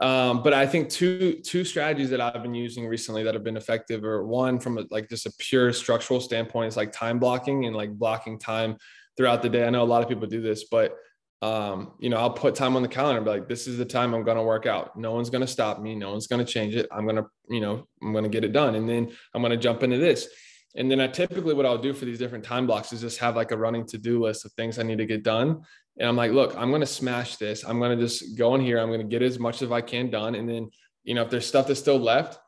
um, 0.01 0.41
but 0.43 0.53
i 0.53 0.65
think 0.65 0.89
two 0.89 1.33
two 1.43 1.63
strategies 1.63 2.09
that 2.09 2.21
i've 2.21 2.41
been 2.41 2.55
using 2.55 2.87
recently 2.87 3.23
that 3.23 3.33
have 3.33 3.43
been 3.43 3.57
effective 3.57 4.03
are 4.03 4.25
one 4.25 4.59
from 4.59 4.77
a, 4.77 4.85
like 4.91 5.09
just 5.09 5.25
a 5.25 5.33
pure 5.39 5.73
structural 5.73 6.19
standpoint 6.19 6.67
is 6.67 6.77
like 6.77 6.91
time 6.91 7.19
blocking 7.19 7.65
and 7.65 7.75
like 7.75 7.91
blocking 7.91 8.39
time 8.39 8.77
throughout 9.17 9.41
the 9.41 9.49
day 9.49 9.65
i 9.65 9.69
know 9.69 9.83
a 9.83 9.85
lot 9.85 10.01
of 10.01 10.09
people 10.09 10.27
do 10.27 10.41
this 10.41 10.65
but 10.65 10.95
um, 11.41 11.93
you 11.99 12.09
know, 12.09 12.17
I'll 12.17 12.31
put 12.31 12.55
time 12.55 12.75
on 12.75 12.81
the 12.81 12.87
calendar 12.87 13.21
be 13.21 13.29
like, 13.29 13.47
this 13.47 13.67
is 13.67 13.77
the 13.77 13.85
time 13.85 14.13
I'm 14.13 14.23
going 14.23 14.37
to 14.37 14.43
work 14.43 14.65
out. 14.65 14.97
No 14.97 15.13
one's 15.13 15.29
going 15.29 15.41
to 15.41 15.47
stop 15.47 15.79
me. 15.79 15.95
No 15.95 16.11
one's 16.11 16.27
going 16.27 16.45
to 16.45 16.51
change 16.51 16.75
it. 16.75 16.87
I'm 16.91 17.05
going 17.05 17.15
to, 17.15 17.25
you 17.49 17.61
know, 17.61 17.87
I'm 18.01 18.11
going 18.11 18.25
to 18.25 18.29
get 18.29 18.43
it 18.43 18.51
done. 18.51 18.75
And 18.75 18.89
then 18.89 19.11
I'm 19.33 19.41
going 19.41 19.51
to 19.51 19.57
jump 19.57 19.83
into 19.83 19.97
this. 19.97 20.27
And 20.75 20.89
then 20.89 21.01
I 21.01 21.07
typically, 21.07 21.53
what 21.53 21.65
I'll 21.65 21.77
do 21.77 21.93
for 21.93 22.05
these 22.05 22.19
different 22.19 22.43
time 22.43 22.67
blocks 22.67 22.93
is 22.93 23.01
just 23.01 23.17
have 23.19 23.35
like 23.35 23.51
a 23.51 23.57
running 23.57 23.85
to 23.87 23.97
do 23.97 24.23
list 24.23 24.45
of 24.45 24.51
things 24.53 24.77
I 24.77 24.83
need 24.83 24.99
to 24.99 25.05
get 25.05 25.23
done. 25.23 25.61
And 25.97 26.07
I'm 26.07 26.15
like, 26.15 26.31
look, 26.31 26.55
I'm 26.55 26.69
going 26.69 26.81
to 26.81 26.87
smash 26.87 27.37
this. 27.37 27.63
I'm 27.63 27.79
going 27.79 27.97
to 27.97 28.03
just 28.03 28.37
go 28.37 28.55
in 28.55 28.61
here. 28.61 28.79
I'm 28.79 28.89
going 28.89 29.01
to 29.01 29.07
get 29.07 29.21
as 29.21 29.39
much 29.39 29.61
as 29.61 29.71
I 29.71 29.81
can 29.81 30.09
done. 30.09 30.35
And 30.35 30.47
then, 30.47 30.69
you 31.03 31.15
know, 31.15 31.23
if 31.23 31.29
there's 31.29 31.47
stuff 31.47 31.67
that's 31.67 31.79
still 31.79 31.97
left, 31.99 32.39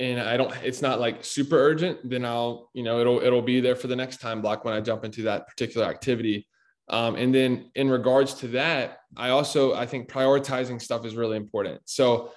and 0.00 0.20
I 0.20 0.36
don't, 0.36 0.52
it's 0.64 0.82
not 0.82 0.98
like 0.98 1.24
super 1.24 1.56
urgent, 1.56 1.98
then 2.08 2.24
I'll, 2.24 2.70
you 2.74 2.82
know, 2.82 2.98
it'll, 2.98 3.20
it'll 3.20 3.42
be 3.42 3.60
there 3.60 3.76
for 3.76 3.86
the 3.86 3.94
next 3.94 4.20
time 4.20 4.42
block 4.42 4.64
when 4.64 4.74
I 4.74 4.80
jump 4.80 5.04
into 5.04 5.22
that 5.22 5.46
particular 5.46 5.86
activity. 5.86 6.48
Um, 6.88 7.14
and 7.14 7.34
then 7.34 7.70
in 7.74 7.88
regards 7.88 8.34
to 8.34 8.48
that, 8.48 8.98
I 9.16 9.30
also 9.30 9.74
I 9.74 9.86
think 9.86 10.08
prioritizing 10.08 10.82
stuff 10.82 11.06
is 11.06 11.14
really 11.14 11.36
important. 11.36 11.80
So 11.84 12.32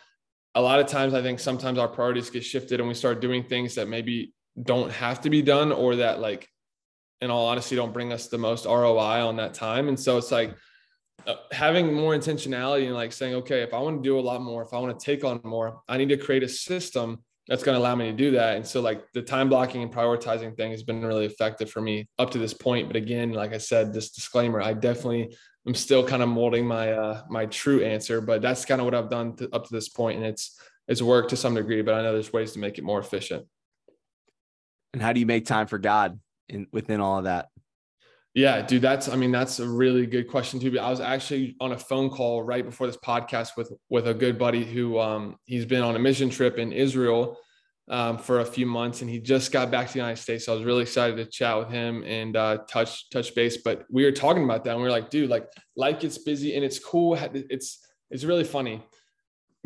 a 0.56 0.62
lot 0.62 0.80
of 0.80 0.88
times 0.88 1.14
I 1.14 1.22
think 1.22 1.40
sometimes 1.40 1.80
our 1.80 1.88
priorities 1.88 2.30
get 2.30 2.46
shifted 2.46 2.80
and 2.80 2.88
we 2.88 2.96
start 2.96 3.22
doing 3.22 3.44
things 3.44 3.76
that 3.76 3.88
maybe 3.88 4.34
don't 4.62 4.92
have 4.92 5.22
to 5.22 5.30
be 5.30 5.42
done 5.42 5.72
or 5.72 5.98
that 5.98 6.20
like 6.20 6.48
in 7.22 7.32
all 7.32 7.48
honesty 7.48 7.76
don't 7.76 7.94
bring 7.94 8.12
us 8.12 8.28
the 8.28 8.38
most 8.38 8.66
ROI 8.66 9.26
on 9.26 9.38
that 9.38 9.54
time. 9.54 9.88
And 9.88 10.00
so 10.00 10.18
it's 10.18 10.32
like 10.32 10.56
uh, 11.26 11.36
having 11.52 11.94
more 11.94 12.16
intentionality 12.16 12.86
and 12.86 12.94
like 12.94 13.12
saying, 13.12 13.36
okay, 13.36 13.62
if 13.62 13.74
I 13.74 13.80
want 13.80 14.04
to 14.04 14.08
do 14.08 14.20
a 14.20 14.22
lot 14.22 14.42
more, 14.42 14.62
if 14.64 14.74
I 14.74 14.80
want 14.80 14.98
to 14.98 15.06
take 15.06 15.24
on 15.24 15.42
more, 15.44 15.82
I 15.88 15.98
need 15.98 16.10
to 16.10 16.18
create 16.18 16.44
a 16.44 16.50
system 16.50 17.24
that's 17.48 17.64
going 17.64 17.76
to 17.76 17.80
allow 17.80 17.96
me 17.96 18.06
to 18.06 18.16
do 18.16 18.32
that. 18.32 18.56
And 18.56 18.66
so 18.66 18.82
like 18.82 19.04
the 19.14 19.22
time 19.22 19.50
blocking 19.50 19.82
and 19.82 19.92
prioritizing 19.94 20.56
thing 20.56 20.72
has 20.72 20.84
been 20.84 21.04
really 21.04 21.26
effective 21.26 21.70
for 21.70 21.82
me 21.82 22.08
up 22.20 22.30
to 22.32 22.38
this 22.38 22.54
point. 22.54 22.88
But 22.88 22.98
again, 22.98 23.32
like 23.32 23.54
I 23.54 23.58
said, 23.58 23.94
this 23.94 24.12
disclaimer, 24.12 24.62
I 24.62 24.74
definitely 24.74 25.36
am 25.66 25.74
still 25.74 26.06
kind 26.06 26.22
of 26.22 26.30
molding 26.30 26.68
my, 26.68 26.92
uh, 26.92 27.24
my 27.30 27.46
true 27.46 27.84
answer, 27.84 28.22
but 28.22 28.42
that's 28.42 28.66
kind 28.66 28.82
of 28.82 28.86
what 28.86 28.96
I've 28.96 29.10
done 29.10 29.36
to, 29.38 29.50
up 29.54 29.66
to 29.66 29.74
this 29.74 29.90
point, 29.90 30.18
And 30.18 30.26
it's, 30.26 30.60
it's 30.88 31.02
worked 31.02 31.30
to 31.30 31.38
some 31.38 31.56
degree, 31.56 31.82
but 31.82 31.94
I 31.94 32.02
know 32.02 32.14
there's 32.14 32.34
ways 32.34 32.54
to 32.54 32.60
make 32.60 32.78
it 32.78 32.84
more 32.84 33.00
efficient. 33.00 33.46
And 34.94 35.02
how 35.02 35.14
do 35.14 35.20
you 35.20 35.26
make 35.26 35.46
time 35.46 35.68
for 35.68 35.78
God 35.78 36.20
in 36.50 36.68
within 36.72 37.02
all 37.02 37.20
of 37.20 37.26
that? 37.26 37.50
Yeah, 38.34 38.62
dude, 38.62 38.84
that's 38.84 39.10
I 39.10 39.16
mean 39.16 39.32
that's 39.32 39.60
a 39.60 39.68
really 39.68 40.06
good 40.06 40.28
question 40.28 40.60
too. 40.60 40.80
I 40.80 40.90
was 40.90 41.00
actually 41.00 41.56
on 41.60 41.72
a 41.72 41.78
phone 41.78 42.10
call 42.10 42.44
right 42.44 42.64
before 42.64 42.86
this 42.86 42.98
podcast 42.98 43.58
with 43.58 43.72
with 43.90 44.08
a 44.08 44.14
good 44.14 44.38
buddy 44.38 44.64
who 44.64 45.00
um 45.00 45.38
he's 45.46 45.66
been 45.66 45.82
on 45.82 45.96
a 45.96 46.00
mission 46.00 46.30
trip 46.30 46.60
in 46.60 46.72
Israel 46.72 47.38
um, 47.90 48.18
for 48.18 48.42
a 48.42 48.46
few 48.46 48.66
months 48.66 49.02
and 49.02 49.10
he 49.10 49.20
just 49.20 49.52
got 49.52 49.72
back 49.72 49.88
to 49.88 49.94
the 49.94 50.00
United 50.00 50.22
States. 50.22 50.46
So 50.46 50.52
I 50.52 50.56
was 50.56 50.66
really 50.66 50.84
excited 50.84 51.16
to 51.18 51.26
chat 51.26 51.58
with 51.58 51.70
him 51.70 52.04
and 52.04 52.36
uh, 52.36 52.60
touch 52.70 53.10
touch 53.10 53.34
base. 53.34 53.58
But 53.58 53.86
we 53.90 54.04
were 54.04 54.12
talking 54.12 54.44
about 54.44 54.64
that 54.66 54.74
and 54.74 54.82
we 54.82 54.88
are 54.88 54.92
like, 54.92 55.10
dude, 55.10 55.30
like 55.30 55.48
life 55.76 56.00
gets 56.00 56.18
busy 56.18 56.56
and 56.56 56.64
it's 56.64 56.80
cool. 56.80 57.18
It's 57.34 57.80
it's 58.12 58.24
really 58.24 58.44
funny. 58.44 58.84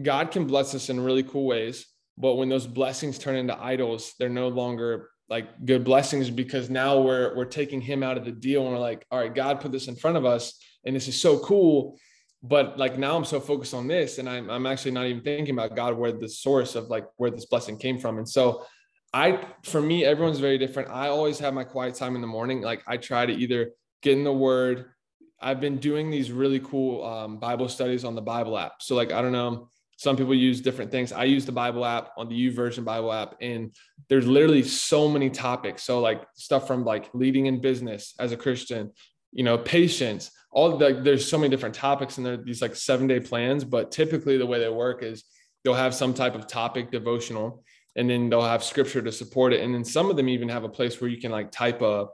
God 0.01 0.31
can 0.31 0.45
bless 0.45 0.73
us 0.73 0.89
in 0.89 0.99
really 0.99 1.23
cool 1.23 1.45
ways, 1.45 1.87
but 2.17 2.35
when 2.35 2.49
those 2.49 2.67
blessings 2.67 3.17
turn 3.17 3.35
into 3.35 3.61
idols, 3.61 4.13
they're 4.19 4.29
no 4.29 4.47
longer 4.47 5.09
like 5.31 5.65
good 5.65 5.85
blessings 5.85 6.29
because 6.29 6.69
now 6.69 6.99
we're 6.99 7.33
we're 7.35 7.45
taking 7.45 7.79
him 7.79 8.03
out 8.03 8.17
of 8.17 8.25
the 8.25 8.31
deal 8.31 8.63
and 8.63 8.73
we're 8.73 8.79
like 8.79 9.05
all 9.09 9.19
right 9.19 9.33
god 9.33 9.61
put 9.61 9.71
this 9.71 9.87
in 9.87 9.95
front 9.95 10.17
of 10.17 10.25
us 10.25 10.61
and 10.85 10.93
this 10.93 11.07
is 11.07 11.19
so 11.19 11.39
cool 11.39 11.97
but 12.43 12.77
like 12.77 12.97
now 12.97 13.15
i'm 13.15 13.23
so 13.23 13.39
focused 13.39 13.73
on 13.73 13.87
this 13.87 14.17
and 14.17 14.29
i'm, 14.29 14.49
I'm 14.49 14.65
actually 14.65 14.91
not 14.91 15.05
even 15.05 15.23
thinking 15.23 15.55
about 15.55 15.75
god 15.75 15.97
where 15.97 16.11
the 16.11 16.27
source 16.27 16.75
of 16.75 16.87
like 16.87 17.07
where 17.15 17.31
this 17.31 17.45
blessing 17.45 17.77
came 17.77 17.97
from. 17.97 18.17
And 18.17 18.27
so 18.27 18.65
i 19.13 19.41
for 19.63 19.81
me 19.81 20.03
everyone's 20.05 20.39
very 20.39 20.57
different. 20.57 20.89
I 20.89 21.07
always 21.07 21.39
have 21.39 21.53
my 21.53 21.63
quiet 21.63 21.95
time 21.95 22.15
in 22.15 22.21
the 22.21 22.27
morning. 22.27 22.61
Like 22.61 22.83
i 22.85 22.97
try 22.97 23.25
to 23.25 23.33
either 23.33 23.71
get 24.03 24.17
in 24.17 24.25
the 24.25 24.33
word. 24.33 24.91
I've 25.39 25.61
been 25.61 25.77
doing 25.77 26.11
these 26.11 26.31
really 26.31 26.59
cool 26.59 27.03
um, 27.05 27.39
bible 27.39 27.69
studies 27.69 28.03
on 28.03 28.15
the 28.15 28.21
bible 28.21 28.57
app. 28.57 28.81
So 28.81 28.95
like 28.95 29.13
i 29.13 29.21
don't 29.21 29.31
know 29.31 29.69
some 30.01 30.17
people 30.17 30.33
use 30.33 30.61
different 30.61 30.89
things. 30.89 31.11
I 31.11 31.25
use 31.25 31.45
the 31.45 31.51
Bible 31.51 31.85
app 31.85 32.09
on 32.17 32.27
the 32.27 32.33
YouVersion 32.35 32.83
Bible 32.83 33.13
app, 33.13 33.35
and 33.39 33.71
there's 34.09 34.25
literally 34.25 34.63
so 34.63 35.07
many 35.07 35.29
topics. 35.29 35.83
So 35.83 35.99
like 35.99 36.25
stuff 36.33 36.65
from 36.65 36.83
like 36.83 37.11
leading 37.13 37.45
in 37.45 37.61
business 37.61 38.15
as 38.17 38.31
a 38.31 38.35
Christian, 38.35 38.93
you 39.31 39.43
know, 39.43 39.59
patience, 39.59 40.31
all 40.51 40.75
the, 40.75 40.99
there's 41.03 41.29
so 41.29 41.37
many 41.37 41.51
different 41.51 41.75
topics 41.75 42.17
and 42.17 42.25
there 42.25 42.35
these 42.35 42.63
like 42.63 42.75
seven 42.75 43.05
day 43.05 43.19
plans, 43.19 43.63
but 43.63 43.91
typically 43.91 44.39
the 44.39 44.45
way 44.45 44.57
they 44.57 44.69
work 44.69 45.03
is 45.03 45.23
they'll 45.63 45.75
have 45.75 45.93
some 45.93 46.15
type 46.15 46.33
of 46.33 46.47
topic 46.47 46.89
devotional 46.89 47.63
and 47.95 48.09
then 48.09 48.27
they'll 48.27 48.41
have 48.41 48.63
scripture 48.63 49.03
to 49.03 49.11
support 49.11 49.53
it. 49.53 49.61
And 49.61 49.71
then 49.71 49.85
some 49.85 50.09
of 50.09 50.17
them 50.17 50.29
even 50.29 50.49
have 50.49 50.63
a 50.63 50.69
place 50.69 50.99
where 50.99 51.11
you 51.11 51.21
can 51.21 51.31
like 51.31 51.51
type 51.51 51.83
a, 51.83 52.07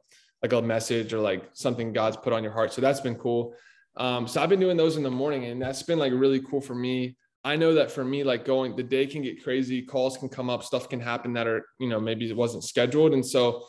like 0.43 0.51
a 0.51 0.61
message 0.61 1.13
or 1.13 1.19
like 1.19 1.49
something 1.53 1.93
God's 1.93 2.17
put 2.17 2.33
on 2.33 2.43
your 2.43 2.51
heart. 2.51 2.73
So 2.73 2.81
that's 2.81 2.99
been 2.99 3.15
cool. 3.15 3.55
Um, 3.95 4.27
so 4.27 4.41
I've 4.41 4.49
been 4.49 4.59
doing 4.59 4.75
those 4.75 4.97
in 4.97 5.03
the 5.03 5.09
morning 5.09 5.45
and 5.45 5.61
that's 5.61 5.83
been 5.83 5.99
like 5.99 6.11
really 6.11 6.41
cool 6.41 6.59
for 6.59 6.75
me. 6.75 7.15
I 7.47 7.55
know 7.55 7.75
that 7.75 7.89
for 7.89 8.03
me, 8.03 8.25
like 8.25 8.43
going, 8.43 8.75
the 8.75 8.83
day 8.83 9.07
can 9.07 9.21
get 9.21 9.41
crazy, 9.41 9.81
calls 9.81 10.17
can 10.17 10.27
come 10.27 10.49
up, 10.49 10.63
stuff 10.63 10.89
can 10.89 10.99
happen 10.99 11.31
that 11.33 11.47
are, 11.47 11.65
you 11.79 11.87
know, 11.87 11.97
maybe 11.97 12.29
it 12.29 12.35
wasn't 12.35 12.65
scheduled. 12.65 13.13
And 13.13 13.25
so 13.25 13.63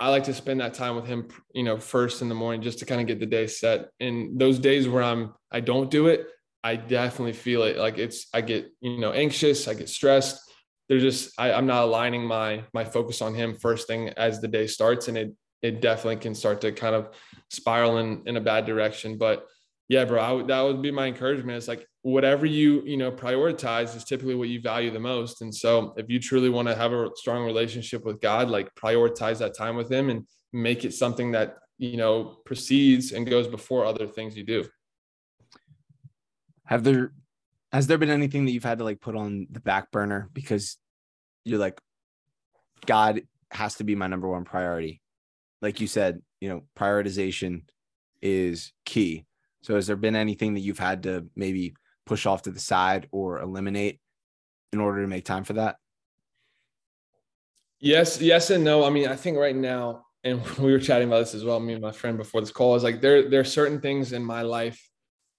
I 0.00 0.08
like 0.08 0.24
to 0.24 0.34
spend 0.34 0.60
that 0.60 0.74
time 0.74 0.96
with 0.96 1.06
him, 1.06 1.28
you 1.54 1.62
know, 1.62 1.78
first 1.78 2.22
in 2.22 2.28
the 2.28 2.34
morning 2.34 2.60
just 2.60 2.80
to 2.80 2.86
kind 2.86 3.00
of 3.00 3.06
get 3.06 3.20
the 3.20 3.26
day 3.26 3.46
set. 3.46 3.90
And 4.00 4.40
those 4.40 4.58
days 4.58 4.88
where 4.88 5.04
I'm, 5.04 5.32
I 5.48 5.60
don't 5.60 5.92
do 5.92 6.08
it, 6.08 6.26
I 6.64 6.74
definitely 6.74 7.34
feel 7.34 7.62
it. 7.62 7.76
Like 7.76 7.98
it's, 7.98 8.26
I 8.34 8.40
get, 8.40 8.66
you 8.80 8.98
know, 8.98 9.12
anxious, 9.12 9.68
I 9.68 9.74
get 9.74 9.88
stressed. 9.88 10.40
They're 10.88 10.98
just, 10.98 11.32
I, 11.38 11.52
I'm 11.52 11.66
not 11.66 11.84
aligning 11.84 12.24
my, 12.24 12.64
my 12.74 12.84
focus 12.84 13.22
on 13.22 13.36
him 13.36 13.54
first 13.54 13.86
thing 13.86 14.08
as 14.16 14.40
the 14.40 14.48
day 14.48 14.66
starts. 14.66 15.06
And 15.06 15.16
it, 15.16 15.36
it 15.62 15.80
definitely 15.80 16.16
can 16.16 16.34
start 16.34 16.62
to 16.62 16.72
kind 16.72 16.96
of 16.96 17.14
spiral 17.48 17.98
in, 17.98 18.22
in 18.26 18.36
a 18.36 18.40
bad 18.40 18.66
direction. 18.66 19.18
But 19.18 19.46
yeah, 19.88 20.04
bro, 20.04 20.20
I 20.20 20.32
would, 20.32 20.48
that 20.48 20.62
would 20.62 20.82
be 20.82 20.90
my 20.90 21.06
encouragement. 21.06 21.56
It's 21.56 21.68
like 21.68 21.86
whatever 22.02 22.46
you, 22.46 22.82
you 22.82 22.96
know, 22.96 23.12
prioritize 23.12 23.94
is 23.96 24.04
typically 24.04 24.34
what 24.34 24.48
you 24.48 24.60
value 24.60 24.90
the 24.90 25.00
most. 25.00 25.42
And 25.42 25.54
so 25.54 25.94
if 25.96 26.08
you 26.08 26.18
truly 26.18 26.48
want 26.48 26.68
to 26.68 26.74
have 26.74 26.92
a 26.92 27.10
strong 27.16 27.44
relationship 27.44 28.04
with 28.04 28.20
God, 28.20 28.48
like 28.48 28.74
prioritize 28.74 29.38
that 29.38 29.56
time 29.56 29.76
with 29.76 29.90
him 29.90 30.08
and 30.08 30.26
make 30.52 30.84
it 30.84 30.94
something 30.94 31.32
that, 31.32 31.56
you 31.78 31.96
know, 31.96 32.38
precedes 32.44 33.12
and 33.12 33.28
goes 33.28 33.46
before 33.46 33.84
other 33.84 34.06
things 34.06 34.36
you 34.36 34.44
do. 34.44 34.64
Have 36.64 36.84
there, 36.84 37.12
has 37.72 37.86
there 37.86 37.98
been 37.98 38.10
anything 38.10 38.46
that 38.46 38.52
you've 38.52 38.64
had 38.64 38.78
to 38.78 38.84
like 38.84 39.00
put 39.00 39.16
on 39.16 39.46
the 39.50 39.60
back 39.60 39.90
burner 39.90 40.30
because 40.32 40.76
you're 41.44 41.58
like, 41.58 41.80
God 42.86 43.22
has 43.50 43.74
to 43.76 43.84
be 43.84 43.94
my 43.94 44.06
number 44.06 44.28
one 44.28 44.44
priority? 44.44 45.02
Like 45.60 45.80
you 45.80 45.86
said, 45.86 46.22
you 46.40 46.48
know, 46.48 46.62
prioritization 46.78 47.64
is 48.22 48.72
key 48.86 49.26
so 49.62 49.74
has 49.74 49.86
there 49.86 49.96
been 49.96 50.16
anything 50.16 50.54
that 50.54 50.60
you've 50.60 50.78
had 50.78 51.02
to 51.04 51.26
maybe 51.36 51.74
push 52.06 52.26
off 52.26 52.42
to 52.42 52.50
the 52.50 52.60
side 52.60 53.08
or 53.12 53.40
eliminate 53.40 54.00
in 54.72 54.80
order 54.80 55.02
to 55.02 55.08
make 55.08 55.24
time 55.24 55.44
for 55.44 55.54
that? 55.54 55.76
Yes, 57.80 58.20
yes 58.20 58.50
and 58.50 58.62
no. 58.62 58.84
I 58.84 58.90
mean, 58.90 59.08
I 59.08 59.16
think 59.16 59.38
right 59.38 59.56
now, 59.56 60.04
and 60.22 60.44
we 60.58 60.72
were 60.72 60.78
chatting 60.78 61.08
about 61.08 61.20
this 61.20 61.34
as 61.34 61.44
well, 61.44 61.60
me 61.60 61.72
and 61.72 61.82
my 61.82 61.92
friend 61.92 62.16
before 62.16 62.40
this 62.40 62.52
call, 62.52 62.74
is 62.76 62.82
like 62.82 63.00
there, 63.00 63.28
there 63.28 63.40
are 63.40 63.44
certain 63.44 63.80
things 63.80 64.12
in 64.12 64.24
my 64.24 64.42
life. 64.42 64.80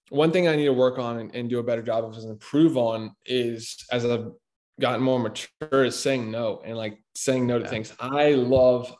One 0.10 0.32
thing 0.32 0.48
I 0.48 0.56
need 0.56 0.66
to 0.66 0.74
work 0.74 1.00
on 1.00 1.20
and, 1.20 1.34
and 1.34 1.50
do 1.50 1.60
a 1.60 1.64
better 1.64 1.82
job 1.82 2.04
of 2.04 2.18
is 2.18 2.26
improve 2.26 2.76
on 2.76 3.16
is 3.26 3.78
as 3.92 4.06
I've 4.06 4.32
gotten 4.80 5.02
more 5.02 5.20
mature 5.20 5.86
is 5.86 5.98
saying 5.98 6.30
no 6.30 6.62
and 6.66 6.76
like 6.76 6.98
saying 7.16 7.48
no 7.48 7.60
to 7.60 7.64
yeah. 7.64 7.70
things. 7.70 7.94
I 8.00 8.32
love 8.32 8.94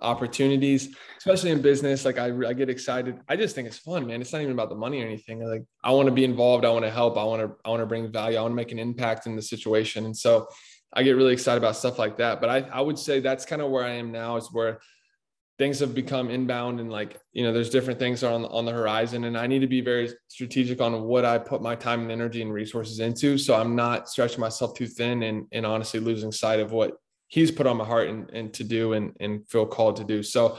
opportunities, 0.00 0.94
especially 1.16 1.50
in 1.50 1.60
business. 1.60 2.04
Like 2.04 2.18
I, 2.18 2.26
I 2.46 2.52
get 2.52 2.68
excited. 2.68 3.18
I 3.28 3.36
just 3.36 3.54
think 3.54 3.66
it's 3.66 3.78
fun, 3.78 4.06
man. 4.06 4.20
It's 4.20 4.32
not 4.32 4.42
even 4.42 4.52
about 4.52 4.68
the 4.68 4.76
money 4.76 5.02
or 5.02 5.06
anything. 5.06 5.44
Like 5.44 5.64
I 5.82 5.90
want 5.90 6.06
to 6.06 6.14
be 6.14 6.24
involved. 6.24 6.64
I 6.64 6.70
want 6.70 6.84
to 6.84 6.90
help. 6.90 7.16
I 7.16 7.24
want 7.24 7.42
to, 7.42 7.56
I 7.64 7.70
want 7.70 7.80
to 7.80 7.86
bring 7.86 8.10
value. 8.12 8.38
I 8.38 8.42
want 8.42 8.52
to 8.52 8.56
make 8.56 8.72
an 8.72 8.78
impact 8.78 9.26
in 9.26 9.36
the 9.36 9.42
situation. 9.42 10.04
And 10.04 10.16
so 10.16 10.48
I 10.92 11.02
get 11.02 11.16
really 11.16 11.32
excited 11.32 11.58
about 11.58 11.76
stuff 11.76 11.98
like 11.98 12.16
that. 12.18 12.40
But 12.40 12.50
I, 12.50 12.58
I 12.60 12.80
would 12.80 12.98
say 12.98 13.20
that's 13.20 13.44
kind 13.44 13.60
of 13.60 13.70
where 13.70 13.84
I 13.84 13.90
am 13.90 14.12
now 14.12 14.36
is 14.36 14.48
where 14.52 14.80
things 15.58 15.80
have 15.80 15.92
become 15.92 16.30
inbound 16.30 16.78
and 16.78 16.90
like, 16.90 17.18
you 17.32 17.42
know, 17.42 17.52
there's 17.52 17.68
different 17.68 17.98
things 17.98 18.22
on, 18.22 18.44
on 18.46 18.64
the 18.64 18.70
horizon 18.70 19.24
and 19.24 19.36
I 19.36 19.48
need 19.48 19.58
to 19.58 19.66
be 19.66 19.80
very 19.80 20.08
strategic 20.28 20.80
on 20.80 21.02
what 21.02 21.24
I 21.24 21.36
put 21.36 21.60
my 21.60 21.74
time 21.74 22.02
and 22.02 22.12
energy 22.12 22.42
and 22.42 22.52
resources 22.52 23.00
into. 23.00 23.36
So 23.36 23.56
I'm 23.56 23.74
not 23.74 24.08
stretching 24.08 24.38
myself 24.38 24.74
too 24.74 24.86
thin 24.86 25.24
and, 25.24 25.46
and 25.50 25.66
honestly 25.66 25.98
losing 25.98 26.30
sight 26.30 26.60
of 26.60 26.70
what 26.70 26.92
he's 27.28 27.50
put 27.50 27.66
on 27.66 27.76
my 27.76 27.84
heart 27.84 28.08
and, 28.08 28.30
and 28.30 28.52
to 28.54 28.64
do 28.64 28.94
and, 28.94 29.16
and 29.20 29.48
feel 29.48 29.66
called 29.66 29.96
to 29.96 30.04
do. 30.04 30.22
So 30.22 30.58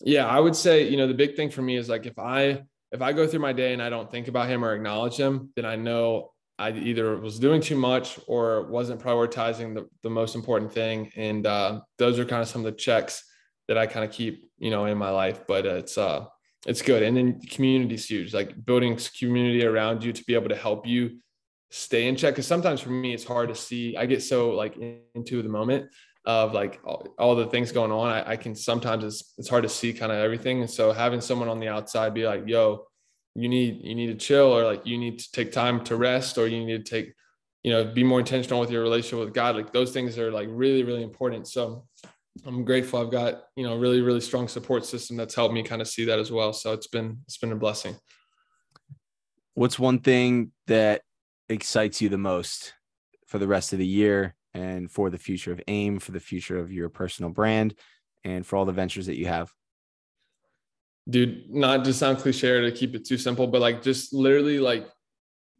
yeah, 0.00 0.26
I 0.26 0.38
would 0.38 0.54
say, 0.54 0.88
you 0.88 0.96
know, 0.96 1.06
the 1.06 1.14
big 1.14 1.34
thing 1.34 1.50
for 1.50 1.62
me 1.62 1.76
is 1.76 1.88
like 1.88 2.06
if 2.06 2.18
I 2.18 2.62
if 2.92 3.02
I 3.02 3.12
go 3.12 3.26
through 3.26 3.40
my 3.40 3.52
day 3.52 3.72
and 3.72 3.82
I 3.82 3.90
don't 3.90 4.10
think 4.10 4.28
about 4.28 4.48
him 4.48 4.64
or 4.64 4.72
acknowledge 4.72 5.16
him, 5.16 5.50
then 5.56 5.64
I 5.64 5.74
know 5.74 6.30
I 6.58 6.70
either 6.70 7.16
was 7.16 7.40
doing 7.40 7.60
too 7.60 7.76
much 7.76 8.20
or 8.28 8.68
wasn't 8.68 9.00
prioritizing 9.00 9.74
the, 9.74 9.88
the 10.04 10.10
most 10.10 10.36
important 10.36 10.72
thing. 10.72 11.10
And 11.16 11.44
uh, 11.44 11.80
those 11.98 12.20
are 12.20 12.24
kind 12.24 12.40
of 12.40 12.46
some 12.46 12.64
of 12.64 12.66
the 12.66 12.78
checks 12.78 13.24
that 13.66 13.76
I 13.76 13.86
kind 13.86 14.04
of 14.04 14.12
keep, 14.12 14.48
you 14.58 14.70
know, 14.70 14.84
in 14.84 14.96
my 14.96 15.10
life. 15.10 15.40
But 15.48 15.66
it's 15.66 15.98
uh 15.98 16.26
it's 16.66 16.82
good. 16.82 17.02
And 17.02 17.16
then 17.16 17.40
community 17.40 17.94
is 17.94 18.06
huge, 18.06 18.32
like 18.32 18.64
building 18.64 18.98
community 19.18 19.64
around 19.64 20.02
you 20.02 20.12
to 20.12 20.24
be 20.24 20.34
able 20.34 20.48
to 20.48 20.56
help 20.56 20.86
you 20.86 21.18
stay 21.74 22.06
in 22.06 22.14
check 22.14 22.32
because 22.32 22.46
sometimes 22.46 22.80
for 22.80 22.90
me 22.90 23.12
it's 23.12 23.24
hard 23.24 23.48
to 23.48 23.54
see. 23.54 23.96
I 23.96 24.06
get 24.06 24.22
so 24.22 24.50
like 24.50 24.76
into 24.76 25.42
the 25.42 25.48
moment 25.48 25.90
of 26.24 26.54
like 26.54 26.80
all, 26.84 27.12
all 27.18 27.34
the 27.34 27.46
things 27.46 27.72
going 27.72 27.90
on 27.90 28.08
I, 28.08 28.30
I, 28.30 28.36
can 28.36 28.54
sometimes 28.54 29.02
it's, 29.02 29.34
it's 29.38 29.48
hard 29.48 29.64
to 29.64 29.68
see 29.68 29.92
kind 29.92 30.12
of 30.12 30.18
everything. 30.18 30.60
And 30.60 30.70
so 30.70 30.92
having 30.92 31.20
someone 31.20 31.48
on 31.48 31.58
the 31.58 31.66
outside 31.66 32.14
be 32.14 32.24
like 32.24 32.44
yo 32.46 32.86
you 33.34 33.48
need 33.48 33.80
you 33.82 33.96
need 33.96 34.06
to 34.06 34.14
chill 34.14 34.52
or 34.52 34.62
like 34.64 34.86
you 34.86 34.96
need 34.96 35.18
to 35.18 35.32
take 35.32 35.50
time 35.50 35.82
to 35.84 35.96
rest 35.96 36.38
or 36.38 36.46
you 36.46 36.64
need 36.64 36.86
to 36.86 36.90
take 36.90 37.12
you 37.64 37.72
know 37.72 37.84
be 37.84 38.04
more 38.04 38.20
intentional 38.20 38.60
with 38.60 38.70
your 38.70 38.82
relationship 38.82 39.18
with 39.18 39.34
god 39.34 39.56
like 39.56 39.72
those 39.72 39.90
things 39.90 40.16
are 40.16 40.30
like 40.30 40.48
really 40.52 40.84
really 40.84 41.02
important. 41.02 41.48
So 41.48 41.86
i'm 42.46 42.64
grateful 42.64 43.00
i've 43.00 43.12
got 43.12 43.44
you 43.56 43.64
know 43.64 43.76
really 43.76 44.00
really 44.00 44.20
strong 44.20 44.48
support 44.48 44.84
system 44.84 45.16
that's 45.16 45.36
helped 45.36 45.54
me 45.54 45.62
kind 45.62 45.82
of 45.82 45.88
see 45.88 46.04
that 46.04 46.20
as 46.20 46.30
well. 46.30 46.52
So 46.52 46.72
it's 46.72 46.86
been 46.86 47.18
it's 47.26 47.38
been 47.38 47.50
a 47.50 47.56
blessing. 47.56 47.96
What's 49.54 49.78
one 49.78 49.98
thing 49.98 50.52
that 50.68 51.02
excites 51.48 52.00
you 52.00 52.08
the 52.08 52.18
most 52.18 52.74
for 53.26 53.38
the 53.38 53.48
rest 53.48 53.72
of 53.72 53.78
the 53.78 53.86
year 53.86 54.34
and 54.54 54.90
for 54.90 55.10
the 55.10 55.18
future 55.18 55.52
of 55.52 55.60
AIM, 55.66 55.98
for 55.98 56.12
the 56.12 56.20
future 56.20 56.58
of 56.58 56.72
your 56.72 56.88
personal 56.88 57.30
brand, 57.30 57.74
and 58.24 58.46
for 58.46 58.56
all 58.56 58.64
the 58.64 58.72
ventures 58.72 59.06
that 59.06 59.18
you 59.18 59.26
have? 59.26 59.52
Dude, 61.08 61.50
not 61.50 61.84
to 61.84 61.92
sound 61.92 62.18
cliche 62.18 62.60
to 62.60 62.72
keep 62.72 62.94
it 62.94 63.04
too 63.04 63.18
simple, 63.18 63.46
but 63.46 63.60
like 63.60 63.82
just 63.82 64.14
literally 64.14 64.58
like 64.58 64.88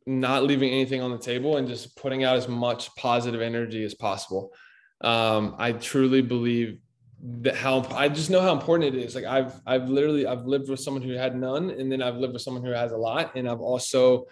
not 0.07 0.45
leaving 0.45 0.71
anything 0.71 1.03
on 1.03 1.11
the 1.11 1.19
table 1.19 1.57
and 1.57 1.69
just 1.69 1.97
putting 1.97 2.25
out 2.25 2.37
as 2.37 2.49
much 2.49 2.95
positive 2.97 3.43
energy 3.43 3.85
as 3.85 3.95
possible. 3.95 4.53
Um, 5.01 5.57
I 5.59 5.73
truly 5.73 6.23
believe 6.23 6.79
that 7.23 7.57
how 7.57 7.87
I 7.91 8.09
just 8.09 8.31
know 8.31 8.41
how 8.41 8.53
important 8.53 8.95
it 8.95 9.03
is. 9.03 9.15
Like 9.15 9.25
I've 9.25 9.61
I've 9.67 9.89
literally 9.89 10.27
I've 10.27 10.47
lived 10.47 10.69
with 10.69 10.81
someone 10.81 11.03
who 11.03 11.13
had 11.13 11.37
none, 11.37 11.71
and 11.71 11.91
then 11.91 12.03
I've 12.03 12.17
lived 12.17 12.35
with 12.35 12.43
someone 12.43 12.63
who 12.63 12.71
has 12.71 12.93
a 12.93 12.97
lot, 12.97 13.35
and 13.35 13.49
I've 13.49 13.61
also 13.61 14.27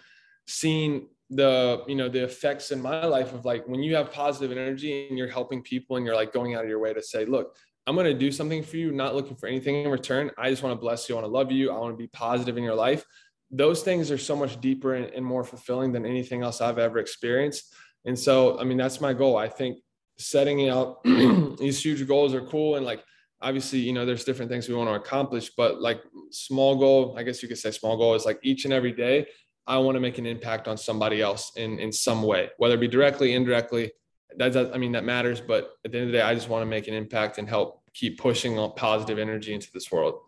seen 0.47 1.07
the 1.29 1.83
you 1.87 1.95
know 1.95 2.09
the 2.09 2.23
effects 2.23 2.71
in 2.71 2.81
my 2.81 3.05
life 3.05 3.33
of 3.33 3.45
like 3.45 3.67
when 3.67 3.81
you 3.81 3.95
have 3.95 4.11
positive 4.11 4.55
energy 4.55 5.07
and 5.07 5.17
you're 5.17 5.27
helping 5.27 5.61
people 5.61 5.95
and 5.95 6.05
you're 6.05 6.15
like 6.15 6.33
going 6.33 6.53
out 6.53 6.63
of 6.63 6.69
your 6.69 6.79
way 6.79 6.93
to 6.93 7.01
say 7.01 7.25
look 7.25 7.55
i'm 7.87 7.95
going 7.95 8.05
to 8.05 8.13
do 8.13 8.31
something 8.31 8.61
for 8.61 8.77
you 8.77 8.91
not 8.91 9.15
looking 9.15 9.35
for 9.35 9.47
anything 9.47 9.83
in 9.83 9.89
return. 9.89 10.31
I 10.37 10.49
just 10.49 10.63
want 10.63 10.73
to 10.73 10.79
bless 10.79 11.07
you. 11.07 11.15
I 11.15 11.21
want 11.21 11.31
to 11.31 11.37
love 11.37 11.51
you. 11.51 11.71
I 11.71 11.77
want 11.77 11.93
to 11.93 11.97
be 11.97 12.07
positive 12.07 12.57
in 12.57 12.63
your 12.63 12.75
life. 12.75 13.03
Those 13.51 13.83
things 13.83 14.09
are 14.09 14.17
so 14.17 14.35
much 14.35 14.59
deeper 14.61 14.95
and, 14.95 15.05
and 15.07 15.25
more 15.25 15.43
fulfilling 15.43 15.91
than 15.91 16.05
anything 16.05 16.43
else 16.43 16.61
i've 16.61 16.79
ever 16.79 16.99
experienced. 16.99 17.73
And 18.05 18.17
so 18.17 18.59
i 18.59 18.63
mean 18.63 18.77
that's 18.77 19.01
my 19.01 19.13
goal. 19.13 19.37
I 19.37 19.49
think 19.49 19.79
setting 20.17 20.69
out 20.69 21.03
these 21.03 21.83
huge 21.83 22.07
goals 22.07 22.33
are 22.33 22.45
cool 22.45 22.75
and 22.75 22.85
like 22.85 23.03
obviously 23.41 23.79
you 23.79 23.91
know 23.91 24.05
there's 24.05 24.23
different 24.23 24.49
things 24.49 24.69
we 24.69 24.75
want 24.75 24.89
to 24.89 24.93
accomplish 24.93 25.51
but 25.57 25.81
like 25.81 26.01
small 26.31 26.75
goal 26.75 27.15
i 27.17 27.23
guess 27.23 27.41
you 27.41 27.49
could 27.49 27.57
say 27.57 27.71
small 27.71 27.97
goal 27.97 28.13
is 28.13 28.25
like 28.25 28.39
each 28.43 28.65
and 28.65 28.73
every 28.73 28.91
day 28.91 29.25
I 29.65 29.77
want 29.77 29.95
to 29.95 29.99
make 29.99 30.17
an 30.17 30.25
impact 30.25 30.67
on 30.67 30.77
somebody 30.77 31.21
else 31.21 31.51
in 31.55 31.79
in 31.79 31.91
some 31.91 32.23
way, 32.23 32.49
whether 32.57 32.75
it 32.75 32.79
be 32.79 32.87
directly, 32.87 33.33
indirectly. 33.33 33.91
That 34.37 34.55
I 34.73 34.77
mean, 34.77 34.93
that 34.93 35.03
matters. 35.03 35.39
But 35.41 35.71
at 35.85 35.91
the 35.91 35.99
end 35.99 36.07
of 36.07 36.11
the 36.11 36.17
day, 36.17 36.23
I 36.23 36.33
just 36.33 36.49
want 36.49 36.63
to 36.63 36.65
make 36.65 36.87
an 36.87 36.93
impact 36.93 37.37
and 37.37 37.47
help 37.47 37.81
keep 37.93 38.17
pushing 38.17 38.57
positive 38.75 39.19
energy 39.19 39.53
into 39.53 39.69
this 39.73 39.91
world. 39.91 40.19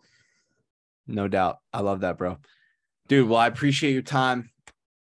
No 1.06 1.28
doubt. 1.28 1.58
I 1.72 1.80
love 1.80 2.00
that, 2.00 2.18
bro. 2.18 2.38
Dude, 3.08 3.28
well, 3.28 3.38
I 3.38 3.46
appreciate 3.46 3.92
your 3.92 4.02
time. 4.02 4.50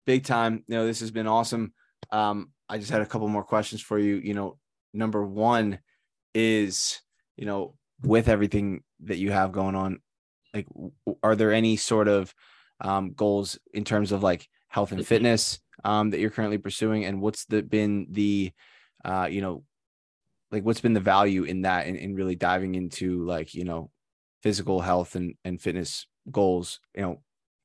Big 0.06 0.26
time. 0.26 0.63
You 0.67 0.76
know, 0.76 0.86
this 0.86 1.00
has 1.00 1.12
been 1.12 1.28
awesome. 1.28 1.74
Um, 2.12 2.52
I 2.67 2.78
just 2.78 2.91
had 2.91 3.02
a 3.02 3.06
couple 3.06 3.28
more 3.28 3.43
questions 3.43 3.82
for 3.82 3.98
you. 4.00 4.15
You 4.15 4.34
know, 4.34 4.58
number 4.93 5.26
one 5.26 5.80
is, 6.34 7.00
you 7.38 7.46
know, 7.46 7.76
with 8.02 8.28
everything 8.28 8.84
that 9.04 9.17
you 9.17 9.32
have 9.32 9.52
going 9.52 9.76
on, 9.76 10.00
like, 10.54 10.67
are 11.22 11.36
there 11.36 11.54
any 11.54 11.78
sort 11.78 12.08
of 12.08 12.34
um, 12.82 13.14
goals 13.14 13.60
in 13.74 13.84
terms 13.84 14.12
of 14.12 14.24
like 14.24 14.48
health 14.68 14.92
and 14.92 15.06
fitness. 15.06 15.60
um, 15.84 16.10
that 16.10 16.20
you're 16.20 16.30
currently 16.30 16.58
pursuing, 16.58 17.06
and 17.06 17.22
what's 17.22 17.46
the 17.46 17.62
been 17.62 18.08
the 18.10 18.52
uh, 19.06 19.28
you 19.30 19.42
know 19.42 19.64
like 20.52 20.64
what's 20.64 20.82
been 20.82 20.94
the 20.94 21.00
value 21.00 21.44
in 21.44 21.64
that 21.64 21.88
and, 21.88 21.98
and 21.98 22.16
really 22.16 22.36
diving 22.36 22.76
into 22.76 23.24
like 23.26 23.54
you 23.54 23.64
know 23.64 23.90
physical 24.42 24.82
health 24.82 25.16
and 25.16 25.36
and 25.44 25.62
fitness 25.62 26.08
goals 26.32 26.80
you 26.96 27.02
know 27.02 27.22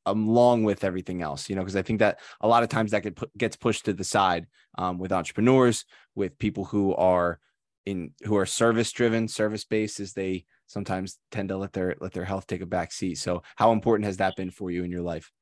along 0.06 0.64
with 0.64 0.84
everything 0.84 1.22
else? 1.22 1.50
You 1.50 1.56
know 1.56 1.62
because 1.62 1.76
i 1.76 1.82
think 1.82 1.98
that 2.00 2.18
a 2.40 2.48
lot 2.48 2.62
of 2.62 2.68
times 2.68 2.92
that 2.92 3.02
get 3.02 3.18
gets 3.36 3.56
pushed 3.56 3.84
to 3.84 3.92
the 3.92 4.04
side 4.04 4.46
um, 4.78 4.98
with 4.98 5.12
entrepreneurs 5.12 5.84
with 6.14 6.38
people 6.38 6.64
who 6.64 6.94
are 6.94 7.38
in 7.84 8.12
who 8.24 8.36
are 8.36 8.46
service 8.46 8.90
driven 8.92 9.28
service 9.28 9.64
based 9.64 10.00
as 10.00 10.12
they 10.12 10.44
sometimes 10.68 11.18
tend 11.32 11.48
to 11.48 11.56
let 11.56 11.72
their 11.72 11.96
let 12.00 12.12
their 12.12 12.24
health 12.24 12.46
take 12.46 12.60
a 12.60 12.66
back 12.66 12.92
seat. 12.92 13.16
So 13.16 13.42
how 13.56 13.72
important 13.72 14.06
has 14.06 14.18
that 14.18 14.36
been 14.36 14.50
for 14.50 14.70
you 14.70 14.84
in 14.84 14.90
your 14.90 15.02
life? 15.02 15.32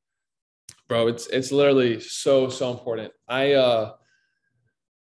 Bro, 0.88 1.08
it's 1.08 1.26
it's 1.26 1.52
literally 1.52 2.00
so 2.00 2.48
so 2.48 2.70
important. 2.70 3.12
I 3.28 3.52
uh 3.52 3.92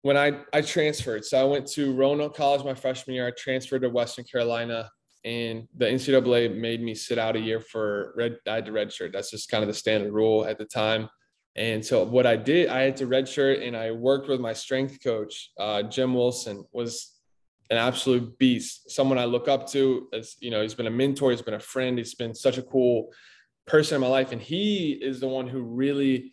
when 0.03 0.17
I 0.17 0.41
I 0.53 0.63
transferred, 0.63 1.25
so 1.25 1.39
I 1.39 1.45
went 1.45 1.67
to 1.73 1.93
Roanoke 1.93 2.37
College 2.37 2.65
my 2.65 2.75
freshman 2.75 3.17
year. 3.17 3.27
I 3.27 3.33
transferred 3.37 3.83
to 3.83 3.91
Western 3.91 4.25
Carolina, 4.25 4.91
and 5.25 5.67
the 5.77 5.87
NCAA 5.87 6.57
made 6.57 6.83
me 6.83 6.95
sit 6.95 7.19
out 7.19 7.37
a 7.37 7.41
year 7.41 7.61
for 7.61 8.15
red. 8.17 8.39
I 8.49 8.57
had 8.57 8.67
to 8.67 8.73
redshirt. 8.73 9.13
That's 9.13 9.31
just 9.31 9.51
kind 9.51 9.63
of 9.63 9.69
the 9.69 9.75
standard 9.75 10.13
rule 10.13 10.47
at 10.47 10.59
the 10.59 10.65
time. 10.65 11.09
And 11.57 11.85
so 11.85 12.05
what 12.05 12.27
I 12.27 12.37
did, 12.37 12.69
I 12.69 12.83
had 12.83 12.97
to 12.99 13.07
redshirt, 13.07 13.67
and 13.67 13.77
I 13.77 13.93
worked 13.93 14.29
with 14.29 14.41
my 14.41 14.53
strength 14.53 15.03
coach, 15.03 15.51
uh, 15.59 15.85
Jim 15.85 16.13
Wilson, 16.13 16.65
was 16.73 17.14
an 17.71 17.79
absolute 17.79 18.39
beast. 18.39 18.91
Someone 18.91 19.19
I 19.19 19.25
look 19.25 19.49
up 19.49 19.69
to. 19.71 20.09
As 20.13 20.37
you 20.41 20.51
know, 20.51 20.63
he's 20.63 20.75
been 20.75 20.87
a 20.87 20.91
mentor. 20.91 21.31
He's 21.31 21.43
been 21.43 21.55
a 21.55 21.61
friend. 21.61 21.99
He's 21.99 22.15
been 22.15 22.35
such 22.35 22.59
a 22.59 22.63
cool 22.63 23.13
person 23.67 23.97
in 23.97 24.01
my 24.01 24.09
life, 24.09 24.33
and 24.33 24.41
he 24.41 24.93
is 24.93 25.21
the 25.21 25.29
one 25.29 25.49
who 25.49 25.63
really. 25.63 26.33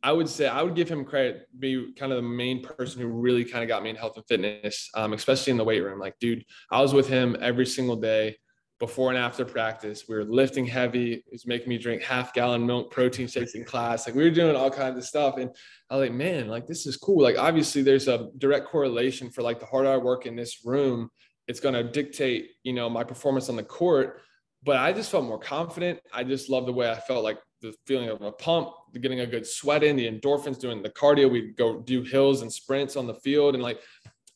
I 0.00 0.12
would 0.12 0.28
say 0.28 0.46
I 0.46 0.62
would 0.62 0.76
give 0.76 0.88
him 0.88 1.04
credit, 1.04 1.48
be 1.58 1.92
kind 1.94 2.12
of 2.12 2.16
the 2.16 2.28
main 2.28 2.62
person 2.62 3.00
who 3.02 3.08
really 3.08 3.44
kind 3.44 3.64
of 3.64 3.68
got 3.68 3.82
me 3.82 3.90
in 3.90 3.96
health 3.96 4.16
and 4.16 4.24
fitness, 4.28 4.88
um, 4.94 5.12
especially 5.12 5.50
in 5.50 5.56
the 5.56 5.64
weight 5.64 5.80
room. 5.80 5.98
Like, 5.98 6.16
dude, 6.20 6.44
I 6.70 6.80
was 6.80 6.94
with 6.94 7.08
him 7.08 7.36
every 7.40 7.66
single 7.66 7.96
day 7.96 8.36
before 8.78 9.10
and 9.10 9.18
after 9.18 9.44
practice. 9.44 10.04
We 10.08 10.14
were 10.14 10.24
lifting 10.24 10.66
heavy. 10.66 11.14
It 11.14 11.24
was 11.32 11.46
making 11.46 11.68
me 11.68 11.78
drink 11.78 12.02
half 12.02 12.32
gallon 12.32 12.64
milk 12.64 12.90
protein 12.90 13.26
shakes 13.26 13.54
in 13.54 13.64
class. 13.64 14.06
Like 14.06 14.14
we 14.14 14.22
were 14.22 14.30
doing 14.30 14.54
all 14.54 14.70
kinds 14.70 14.96
of 14.96 15.04
stuff. 15.04 15.36
And 15.36 15.50
I 15.90 15.96
was 15.96 16.08
like, 16.08 16.16
man, 16.16 16.48
like 16.48 16.66
this 16.66 16.86
is 16.86 16.96
cool. 16.96 17.22
Like 17.22 17.36
obviously 17.36 17.82
there's 17.82 18.08
a 18.08 18.28
direct 18.38 18.66
correlation 18.66 19.30
for 19.30 19.42
like 19.42 19.58
the 19.58 19.66
harder 19.66 19.90
I 19.90 19.96
work 19.96 20.26
in 20.26 20.36
this 20.36 20.64
room, 20.64 21.10
it's 21.48 21.60
going 21.60 21.74
to 21.74 21.82
dictate, 21.82 22.50
you 22.62 22.72
know, 22.72 22.88
my 22.88 23.02
performance 23.02 23.48
on 23.48 23.56
the 23.56 23.64
court. 23.64 24.20
But 24.62 24.76
I 24.76 24.92
just 24.92 25.10
felt 25.10 25.24
more 25.24 25.38
confident. 25.38 26.00
I 26.12 26.24
just 26.24 26.50
love 26.50 26.66
the 26.66 26.72
way 26.72 26.90
I 26.90 26.96
felt 26.96 27.24
like 27.24 27.38
the 27.62 27.74
feeling 27.86 28.08
of 28.08 28.22
a 28.22 28.32
pump, 28.32 28.70
getting 29.00 29.20
a 29.20 29.26
good 29.26 29.46
sweat 29.46 29.82
in, 29.82 29.96
the 29.96 30.08
endorphins, 30.08 30.58
doing 30.58 30.82
the 30.82 30.90
cardio. 30.90 31.30
We'd 31.30 31.56
go 31.56 31.80
do 31.80 32.02
hills 32.02 32.42
and 32.42 32.52
sprints 32.52 32.96
on 32.96 33.06
the 33.06 33.14
field. 33.14 33.54
And 33.54 33.62
like 33.62 33.80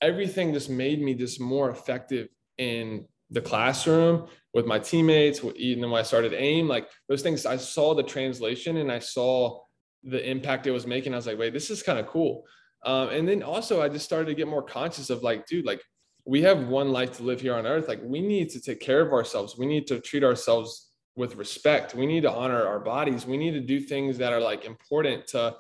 everything 0.01 0.53
just 0.53 0.71
made 0.71 1.03
me 1.03 1.15
just 1.15 1.41
more 1.41 1.71
effective 1.71 2.29
in 2.59 3.07
the 3.33 3.41
classroom 3.41 4.29
with 4.55 4.67
my 4.67 4.79
teammates, 4.79 5.41
even 5.57 5.91
when 5.91 5.99
I 5.99 6.05
started 6.05 6.35
AIM, 6.35 6.69
like 6.69 6.89
those 7.09 7.23
things, 7.23 7.47
I 7.47 7.57
saw 7.57 7.95
the 7.95 8.03
translation 8.03 8.77
and 8.77 8.93
I 8.93 8.99
saw 8.99 9.61
the 10.05 10.29
impact 10.29 10.67
it 10.67 10.73
was 10.73 10.87
making. 10.87 11.15
I 11.15 11.17
was 11.17 11.27
like, 11.27 11.39
wait, 11.39 11.53
this 11.53 11.71
is 11.71 11.83
kind 11.83 11.99
of 11.99 12.07
cool. 12.07 12.45
Um, 12.85 13.09
and 13.09 13.27
then 13.27 13.43
also, 13.43 13.81
I 13.81 13.89
just 13.89 14.05
started 14.05 14.27
to 14.27 14.35
get 14.35 14.49
more 14.49 14.63
conscious 14.63 15.09
of 15.09 15.23
like, 15.23 15.47
dude, 15.47 15.65
like 15.65 15.81
we 16.27 16.43
have 16.43 16.69
one 16.69 16.93
life 16.93 17.17
to 17.17 17.23
live 17.23 17.41
here 17.41 17.55
on 17.55 17.67
earth. 17.67 17.89
Like 17.89 18.01
we 18.03 18.21
need 18.21 18.51
to 18.51 18.61
take 18.61 18.81
care 18.81 19.01
of 19.01 19.13
ourselves. 19.13 19.57
We 19.57 19.67
need 19.67 19.87
to 19.87 20.01
treat 20.01 20.25
ourselves 20.25 20.91
with 21.17 21.37
respect. 21.37 21.95
We 21.95 22.07
need 22.07 22.23
to 22.23 22.33
honor 22.33 22.67
our 22.67 22.81
bodies. 22.81 23.25
We 23.25 23.37
need 23.37 23.53
to 23.53 23.61
do 23.61 23.81
things 23.81 24.19
that 24.19 24.33
are 24.33 24.41
like 24.41 24.65
important 24.65 25.27
to 25.29 25.57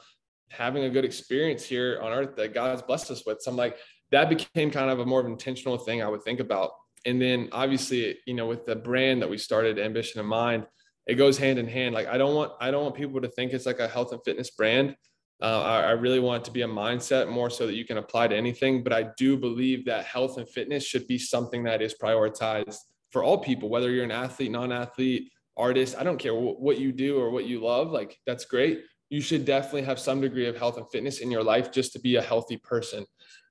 having 0.50 0.84
a 0.84 0.90
good 0.90 1.04
experience 1.04 1.64
here 1.64 1.98
on 2.02 2.12
earth 2.12 2.36
that 2.36 2.52
God's 2.52 2.82
blessed 2.82 3.10
us 3.10 3.24
with. 3.24 3.40
So 3.40 3.50
I'm 3.50 3.56
like, 3.56 3.78
that 4.10 4.28
became 4.28 4.70
kind 4.70 4.90
of 4.90 5.00
a 5.00 5.06
more 5.06 5.20
of 5.20 5.26
intentional 5.26 5.78
thing 5.78 6.02
I 6.02 6.08
would 6.08 6.22
think 6.22 6.40
about 6.40 6.72
and 7.06 7.20
then 7.20 7.48
obviously 7.52 8.18
you 8.26 8.34
know 8.34 8.46
with 8.46 8.64
the 8.66 8.76
brand 8.76 9.22
that 9.22 9.30
we 9.30 9.38
started 9.38 9.78
ambition 9.78 10.20
in 10.20 10.26
mind 10.26 10.66
it 11.06 11.14
goes 11.14 11.36
hand 11.36 11.58
in 11.58 11.66
hand. 11.66 11.94
Like 11.94 12.06
i 12.06 12.16
don't 12.16 12.34
want 12.34 12.52
i 12.60 12.70
don't 12.70 12.84
want 12.84 12.94
people 12.94 13.20
to 13.20 13.28
think 13.28 13.52
it's 13.52 13.66
like 13.66 13.80
a 13.80 13.88
health 13.88 14.12
and 14.12 14.22
fitness 14.24 14.50
brand. 14.50 14.96
Uh, 15.40 15.60
I, 15.60 15.80
I 15.80 15.90
really 15.92 16.20
want 16.20 16.42
it 16.42 16.44
to 16.44 16.50
be 16.52 16.62
a 16.62 16.68
mindset 16.68 17.28
more 17.28 17.50
so 17.50 17.66
that 17.66 17.74
you 17.74 17.84
can 17.84 17.98
apply 17.98 18.28
to 18.28 18.36
anything. 18.36 18.82
But 18.82 18.92
i 18.92 19.08
do 19.16 19.36
believe 19.36 19.84
that 19.86 20.04
health 20.04 20.38
and 20.38 20.48
fitness 20.48 20.84
should 20.84 21.06
be 21.06 21.18
something 21.18 21.64
that 21.64 21.82
is 21.82 21.94
prioritized 22.00 22.78
for 23.10 23.22
all 23.22 23.38
people 23.38 23.68
whether 23.68 23.90
you're 23.90 24.04
an 24.04 24.10
athlete 24.10 24.50
non-athlete 24.50 25.30
artist 25.54 25.94
i 25.98 26.02
don't 26.02 26.16
care 26.16 26.34
what 26.34 26.78
you 26.78 26.92
do 26.92 27.18
or 27.20 27.30
what 27.30 27.44
you 27.44 27.60
love 27.60 27.90
like 27.90 28.18
that's 28.26 28.44
great. 28.44 28.84
You 29.10 29.20
should 29.20 29.44
definitely 29.44 29.82
have 29.82 29.98
some 29.98 30.22
degree 30.22 30.46
of 30.46 30.56
health 30.56 30.78
and 30.78 30.90
fitness 30.90 31.18
in 31.18 31.30
your 31.30 31.42
life 31.42 31.70
just 31.70 31.92
to 31.92 32.00
be 32.00 32.16
a 32.16 32.22
healthy 32.22 32.56
person. 32.56 33.04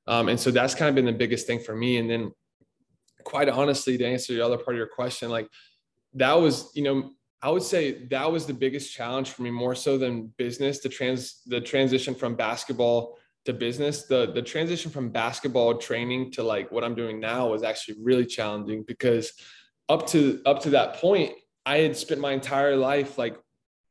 Um, 0.07 0.27
and 0.29 0.39
so 0.39 0.49
that's 0.49 0.73
kind 0.73 0.89
of 0.89 0.95
been 0.95 1.05
the 1.05 1.11
biggest 1.11 1.45
thing 1.45 1.59
for 1.59 1.75
me. 1.75 1.97
And 1.97 2.09
then 2.09 2.31
quite 3.23 3.49
honestly, 3.49 3.97
to 3.97 4.05
answer 4.05 4.33
the 4.33 4.45
other 4.45 4.57
part 4.57 4.75
of 4.75 4.77
your 4.77 4.87
question, 4.87 5.29
like 5.29 5.47
that 6.13 6.33
was, 6.33 6.71
you 6.75 6.83
know, 6.83 7.11
I 7.41 7.49
would 7.49 7.63
say 7.63 8.05
that 8.07 8.31
was 8.31 8.45
the 8.45 8.53
biggest 8.53 8.93
challenge 8.93 9.31
for 9.31 9.41
me 9.41 9.49
more 9.49 9.73
so 9.73 9.97
than 9.97 10.33
business, 10.37 10.79
the 10.79 10.89
trans 10.89 11.41
the 11.45 11.59
transition 11.59 12.13
from 12.13 12.35
basketball 12.35 13.17
to 13.45 13.53
business. 13.53 14.03
The 14.03 14.31
the 14.31 14.43
transition 14.43 14.91
from 14.91 15.09
basketball 15.09 15.77
training 15.77 16.31
to 16.33 16.43
like 16.43 16.71
what 16.71 16.83
I'm 16.83 16.95
doing 16.95 17.19
now 17.19 17.47
was 17.47 17.63
actually 17.63 17.97
really 18.01 18.25
challenging 18.25 18.83
because 18.87 19.33
up 19.89 20.05
to 20.07 20.41
up 20.45 20.61
to 20.63 20.71
that 20.71 20.95
point, 20.95 21.33
I 21.65 21.77
had 21.77 21.97
spent 21.97 22.21
my 22.21 22.33
entire 22.33 22.75
life 22.75 23.17
like 23.17 23.37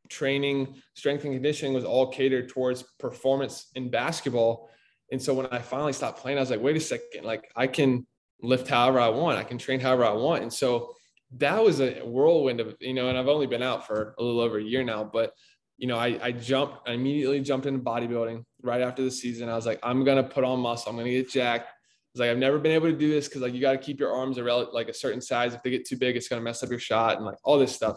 training, 0.09 0.77
strength 0.95 1.25
and 1.25 1.33
conditioning 1.33 1.75
was 1.75 1.85
all 1.85 2.09
catered 2.09 2.49
towards 2.49 2.83
performance 2.99 3.67
in 3.75 3.91
basketball. 3.91 4.69
And 5.11 5.21
so 5.21 5.35
when 5.35 5.47
I 5.47 5.59
finally 5.59 5.93
stopped 5.93 6.21
playing, 6.21 6.39
I 6.39 6.41
was 6.41 6.51
like, 6.51 6.61
wait 6.61 6.77
a 6.77 6.81
second, 6.81 7.25
like 7.25 7.51
I 7.57 7.67
can 7.67 8.07
lift 8.43 8.69
however 8.69 9.01
I 9.01 9.09
want. 9.09 9.39
I 9.39 9.45
can 9.45 9.59
train 9.59 9.81
however 9.81 10.05
I 10.05 10.13
want. 10.13 10.43
And 10.43 10.53
so 10.53 10.95
that 11.39 11.63
was 11.63 11.81
a 11.81 12.01
whirlwind 12.01 12.61
of, 12.61 12.77
you 12.81 12.95
know, 12.95 13.09
and 13.09 13.17
I've 13.17 13.29
only 13.29 13.47
been 13.47 13.63
out 13.63 13.87
for 13.87 14.15
a 14.19 14.23
little 14.23 14.41
over 14.41 14.59
a 14.59 14.63
year 14.63 14.83
now, 14.83 15.05
but 15.05 15.33
you 15.79 15.87
know, 15.87 15.97
I, 15.97 16.19
I 16.23 16.33
jumped, 16.33 16.89
I 16.89 16.93
immediately 16.93 17.41
jumped 17.41 17.67
into 17.67 17.81
bodybuilding 17.81 18.45
right 18.63 18.83
after 18.83 19.03
the 19.03 19.11
season. 19.11 19.49
I 19.49 19.57
was 19.57 19.65
like, 19.65 19.79
I'm 19.83 20.05
going 20.05 20.23
to 20.23 20.29
put 20.29 20.45
on 20.45 20.61
muscle. 20.61 20.91
I'm 20.91 20.97
going 20.97 21.07
to 21.07 21.13
get 21.13 21.31
jacked. 21.31 21.69
I 21.69 21.73
was 22.13 22.21
like, 22.21 22.31
I've 22.31 22.39
never 22.39 22.59
been 22.59 22.73
able 22.73 22.89
to 22.91 22.97
do 22.97 23.09
this 23.09 23.29
because 23.29 23.41
like 23.41 23.55
you 23.55 23.61
got 23.61 23.73
to 23.73 23.79
keep 23.79 23.99
your 23.99 24.13
arms 24.13 24.37
like 24.37 24.89
a 24.89 24.95
certain 24.95 25.23
size. 25.23 25.55
If 25.55 25.63
they 25.63 25.71
get 25.71 25.87
too 25.87 25.97
big, 25.97 26.17
it's 26.17 26.29
going 26.29 26.41
to 26.41 26.45
mess 26.45 26.63
up 26.63 26.69
your 26.69 26.79
shot 26.79 27.17
and 27.17 27.25
like 27.25 27.39
all 27.45 27.59
this 27.59 27.75
stuff. 27.75 27.97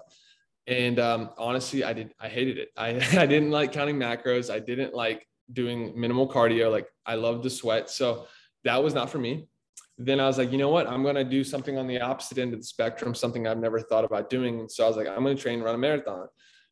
And 0.65 0.97
um, 0.97 1.31
honestly, 1.37 1.83
I 1.83 1.91
did, 1.91 2.13
I 2.21 2.29
hated 2.29 2.57
it. 2.57 2.69
I, 2.77 2.89
I 3.17 3.25
didn't 3.25 3.51
like 3.51 3.73
counting 3.73 3.97
macros. 3.97 4.53
I 4.53 4.59
didn't 4.59 4.93
like 4.93 5.27
doing 5.51 5.99
minimal 5.99 6.29
cardio. 6.29 6.71
Like 6.71 6.87
I 7.05 7.15
love 7.15 7.43
the 7.43 7.49
sweat. 7.49 7.89
So 7.89 8.27
that 8.63 8.81
was 8.81 8.93
not 8.93 9.09
for 9.09 9.17
me 9.17 9.47
then 9.97 10.19
I 10.19 10.25
was 10.25 10.37
like, 10.37 10.51
you 10.51 10.57
know 10.57 10.69
what? 10.69 10.87
I'm 10.87 11.03
going 11.03 11.15
to 11.15 11.23
do 11.23 11.43
something 11.43 11.77
on 11.77 11.87
the 11.87 12.01
opposite 12.01 12.39
end 12.39 12.53
of 12.53 12.59
the 12.59 12.65
spectrum, 12.65 13.13
something 13.13 13.47
I've 13.47 13.59
never 13.59 13.79
thought 13.79 14.03
about 14.03 14.29
doing. 14.29 14.59
And 14.59 14.71
so 14.71 14.85
I 14.85 14.87
was 14.87 14.97
like, 14.97 15.07
I'm 15.07 15.23
going 15.23 15.35
to 15.35 15.41
train 15.41 15.55
and 15.55 15.63
run 15.63 15.75
a 15.75 15.77
marathon. 15.77 16.27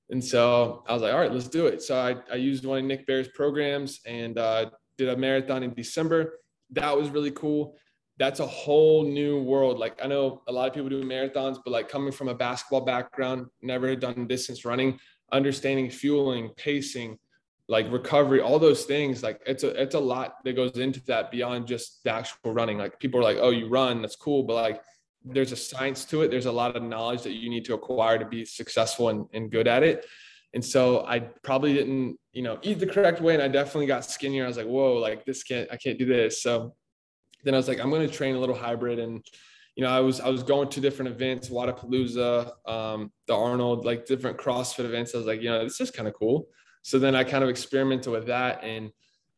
And 0.10 0.24
so 0.24 0.84
I 0.88 0.94
was 0.94 1.02
like, 1.02 1.14
all 1.14 1.20
right, 1.20 1.32
let's 1.32 1.48
do 1.48 1.68
it. 1.68 1.82
So 1.82 1.98
I, 1.98 2.16
I 2.32 2.36
used 2.36 2.66
one 2.66 2.80
of 2.80 2.86
Nick 2.86 3.06
Bear's 3.06 3.30
programs 3.30 4.02
and 4.06 4.38
uh, 4.38 4.72
did 4.98 5.10
a 5.10 5.16
marathon 5.16 5.64
in 5.64 5.74
December. 5.74 6.40
That 6.72 6.98
was 6.98 7.10
really 7.10 7.32
cool. 7.32 7.76
That's 8.18 8.40
a 8.40 8.46
whole 8.46 9.04
new 9.04 9.42
world. 9.42 9.80
Like 9.80 10.04
I 10.04 10.08
know 10.08 10.42
a 10.48 10.52
lot 10.52 10.68
of 10.68 10.74
people 10.74 10.90
do 10.90 11.04
marathons, 11.04 11.60
but 11.64 11.72
like 11.72 11.90
coming 11.90 12.12
from 12.12 12.28
a 12.28 12.36
basketball 12.36 12.82
background, 12.82 13.48
never 13.62 13.96
done 13.96 14.28
distance 14.28 14.66
running, 14.66 15.00
understanding 15.32 15.90
fueling, 15.90 16.50
pacing, 16.58 17.18
like 17.72 17.90
recovery, 17.90 18.42
all 18.42 18.60
those 18.60 18.84
things, 18.84 19.24
like 19.24 19.42
it's 19.46 19.64
a 19.64 19.70
it's 19.82 19.96
a 19.96 20.00
lot 20.00 20.44
that 20.44 20.58
goes 20.58 20.78
into 20.78 21.00
that 21.06 21.32
beyond 21.32 21.68
just 21.68 22.04
the 22.04 22.12
actual 22.12 22.52
running. 22.54 22.78
Like 22.78 23.00
people 23.00 23.22
are 23.22 23.24
like, 23.24 23.38
oh, 23.40 23.52
you 23.52 23.70
run, 23.70 24.02
that's 24.02 24.18
cool, 24.18 24.44
but 24.44 24.56
like 24.56 24.82
there's 25.24 25.54
a 25.54 25.56
science 25.56 26.04
to 26.06 26.22
it. 26.22 26.30
There's 26.30 26.48
a 26.48 26.52
lot 26.52 26.76
of 26.76 26.84
knowledge 26.84 27.22
that 27.22 27.32
you 27.32 27.50
need 27.50 27.64
to 27.66 27.74
acquire 27.74 28.20
to 28.20 28.26
be 28.26 28.44
successful 28.44 29.08
and, 29.08 29.26
and 29.32 29.50
good 29.50 29.70
at 29.70 29.84
it. 29.84 30.06
And 30.54 30.64
so 30.64 31.06
I 31.06 31.20
probably 31.20 31.74
didn't, 31.74 32.18
you 32.34 32.42
know, 32.42 32.60
eat 32.62 32.80
the 32.80 32.88
correct 32.88 33.22
way. 33.22 33.36
And 33.36 33.42
I 33.42 33.48
definitely 33.48 33.86
got 33.86 34.04
skinnier. 34.04 34.44
I 34.44 34.48
was 34.50 34.58
like, 34.58 34.68
whoa, 34.68 34.96
like 34.96 35.24
this 35.24 35.42
can't, 35.44 35.70
I 35.72 35.78
can't 35.78 35.98
do 35.98 36.06
this. 36.06 36.44
So 36.44 36.76
then 37.46 37.54
I 37.54 37.58
was 37.58 37.70
like, 37.70 37.80
I'm 37.80 37.90
going 37.90 38.06
to 38.06 38.14
train 38.14 38.36
a 38.36 38.40
little 38.40 38.56
hybrid. 38.56 39.00
And, 39.00 39.24
you 39.78 39.84
know, 39.86 39.90
I 39.90 40.02
was, 40.02 40.20
I 40.20 40.28
was 40.28 40.44
going 40.44 40.68
to 40.68 40.82
different 40.82 41.10
events, 41.10 41.48
Wodapalooza, 41.48 42.52
um, 42.70 43.14
the 43.28 43.34
Arnold, 43.34 43.86
like 43.86 44.06
different 44.06 44.38
CrossFit 44.38 44.84
events. 44.84 45.16
I 45.16 45.20
was 45.20 45.28
like, 45.28 45.42
you 45.42 45.50
know, 45.50 45.64
this 45.64 45.80
is 45.80 45.90
kind 45.90 46.10
of 46.10 46.16
cool. 46.16 46.48
So 46.82 47.00
then 47.00 47.16
I 47.16 47.24
kind 47.24 47.44
of 47.44 47.50
experimented 47.50 48.12
with 48.12 48.28
that 48.28 48.64
and 48.64 48.92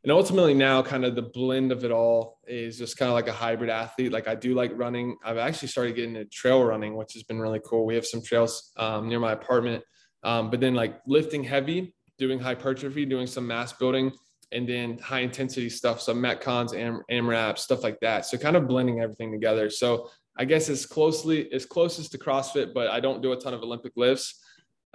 and 0.03 0.11
ultimately 0.11 0.53
now 0.53 0.81
kind 0.81 1.05
of 1.05 1.15
the 1.15 1.21
blend 1.21 1.71
of 1.71 1.85
it 1.85 1.91
all 1.91 2.39
is 2.45 2.77
just 2.77 2.97
kind 2.97 3.07
of 3.07 3.13
like 3.13 3.29
a 3.29 3.33
hybrid 3.33 3.69
athlete. 3.69 4.11
Like 4.11 4.27
I 4.27 4.35
do 4.35 4.53
like 4.53 4.71
running. 4.75 5.15
I've 5.23 5.37
actually 5.37 5.69
started 5.69 5.95
getting 5.95 6.17
into 6.17 6.29
trail 6.29 6.61
running, 6.61 6.97
which 6.97 7.13
has 7.13 7.23
been 7.23 7.39
really 7.39 7.61
cool. 7.65 7.85
We 7.85 7.95
have 7.95 8.05
some 8.05 8.21
trails 8.21 8.73
um, 8.75 9.07
near 9.07 9.19
my 9.19 9.31
apartment, 9.31 9.81
um, 10.23 10.49
but 10.49 10.59
then 10.59 10.73
like 10.73 10.99
lifting 11.07 11.41
heavy, 11.41 11.95
doing 12.17 12.37
hypertrophy, 12.37 13.05
doing 13.05 13.27
some 13.27 13.47
mass 13.47 13.71
building, 13.71 14.11
and 14.51 14.67
then 14.67 14.97
high 14.97 15.21
intensity 15.21 15.69
stuff. 15.69 16.01
So 16.01 16.13
metcons, 16.13 16.77
am, 16.77 17.01
AMRAP, 17.09 17.57
stuff 17.57 17.81
like 17.81 17.99
that. 18.01 18.25
So 18.25 18.37
kind 18.37 18.57
of 18.57 18.67
blending 18.67 18.99
everything 18.99 19.31
together. 19.31 19.69
So 19.69 20.09
I 20.35 20.43
guess 20.43 20.67
as 20.67 20.85
closely 20.85 21.51
as 21.53 21.65
closest 21.65 22.11
to 22.11 22.17
CrossFit, 22.17 22.73
but 22.73 22.89
I 22.89 22.99
don't 22.99 23.21
do 23.21 23.31
a 23.31 23.39
ton 23.39 23.53
of 23.53 23.61
Olympic 23.61 23.93
lifts. 23.95 24.42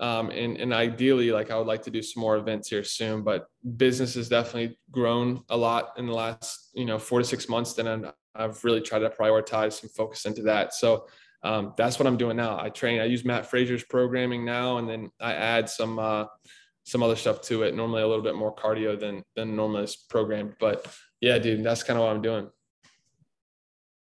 Um, 0.01 0.31
and, 0.31 0.57
and 0.57 0.73
ideally, 0.73 1.33
like 1.33 1.51
I 1.51 1.59
would 1.59 1.67
like 1.67 1.83
to 1.83 1.91
do 1.91 2.03
some 2.03 2.21
more 2.21 2.37
events 2.37 2.69
here 2.69 2.85
soon, 2.85 3.23
but 3.23 3.49
business 3.77 4.15
has 4.15 4.29
definitely 4.29 4.79
grown 4.91 5.43
a 5.49 5.57
lot 5.57 5.95
in 5.97 6.07
the 6.07 6.13
last, 6.13 6.71
you 6.75 6.85
know, 6.85 6.99
four 6.99 7.19
to 7.19 7.25
six 7.25 7.49
months. 7.49 7.73
Then 7.73 8.11
I've 8.35 8.65
really 8.65 8.81
tried 8.81 9.01
to 9.01 9.11
prioritize 9.11 9.73
some 9.81 9.91
focus 9.91 10.25
into 10.25 10.43
that. 10.43 10.73
So 10.75 11.07
um, 11.43 11.75
that's 11.77 11.99
what 11.99 12.07
I'm 12.07 12.17
doing 12.17 12.37
now. 12.37 12.61
I 12.61 12.69
train, 12.69 13.01
I 13.01 13.07
use 13.07 13.25
Mat 13.25 13.51
Fraser's 13.51 13.85
programming 13.85 14.45
now, 14.45 14.79
and 14.79 14.89
then 14.89 15.11
I 15.21 15.33
add 15.33 15.69
some, 15.69 15.99
uh, 15.99 16.27
some 16.85 17.03
other 17.03 17.17
stuff 17.17 17.43
to 17.43 17.65
it. 17.65 17.75
Normally 17.75 18.03
a 18.03 18.07
little 18.07 18.25
bit 18.25 18.37
more 18.37 18.55
cardio 18.55 18.99
than, 18.99 19.25
than 19.35 19.57
normally 19.57 19.85
is 19.85 19.97
programmed, 19.97 20.55
but 20.61 20.87
yeah, 21.21 21.39
dude, 21.39 21.65
that's 21.65 21.83
kind 21.83 21.99
of 21.99 22.05
what 22.05 22.15
I'm 22.15 22.23
doing. 22.23 22.49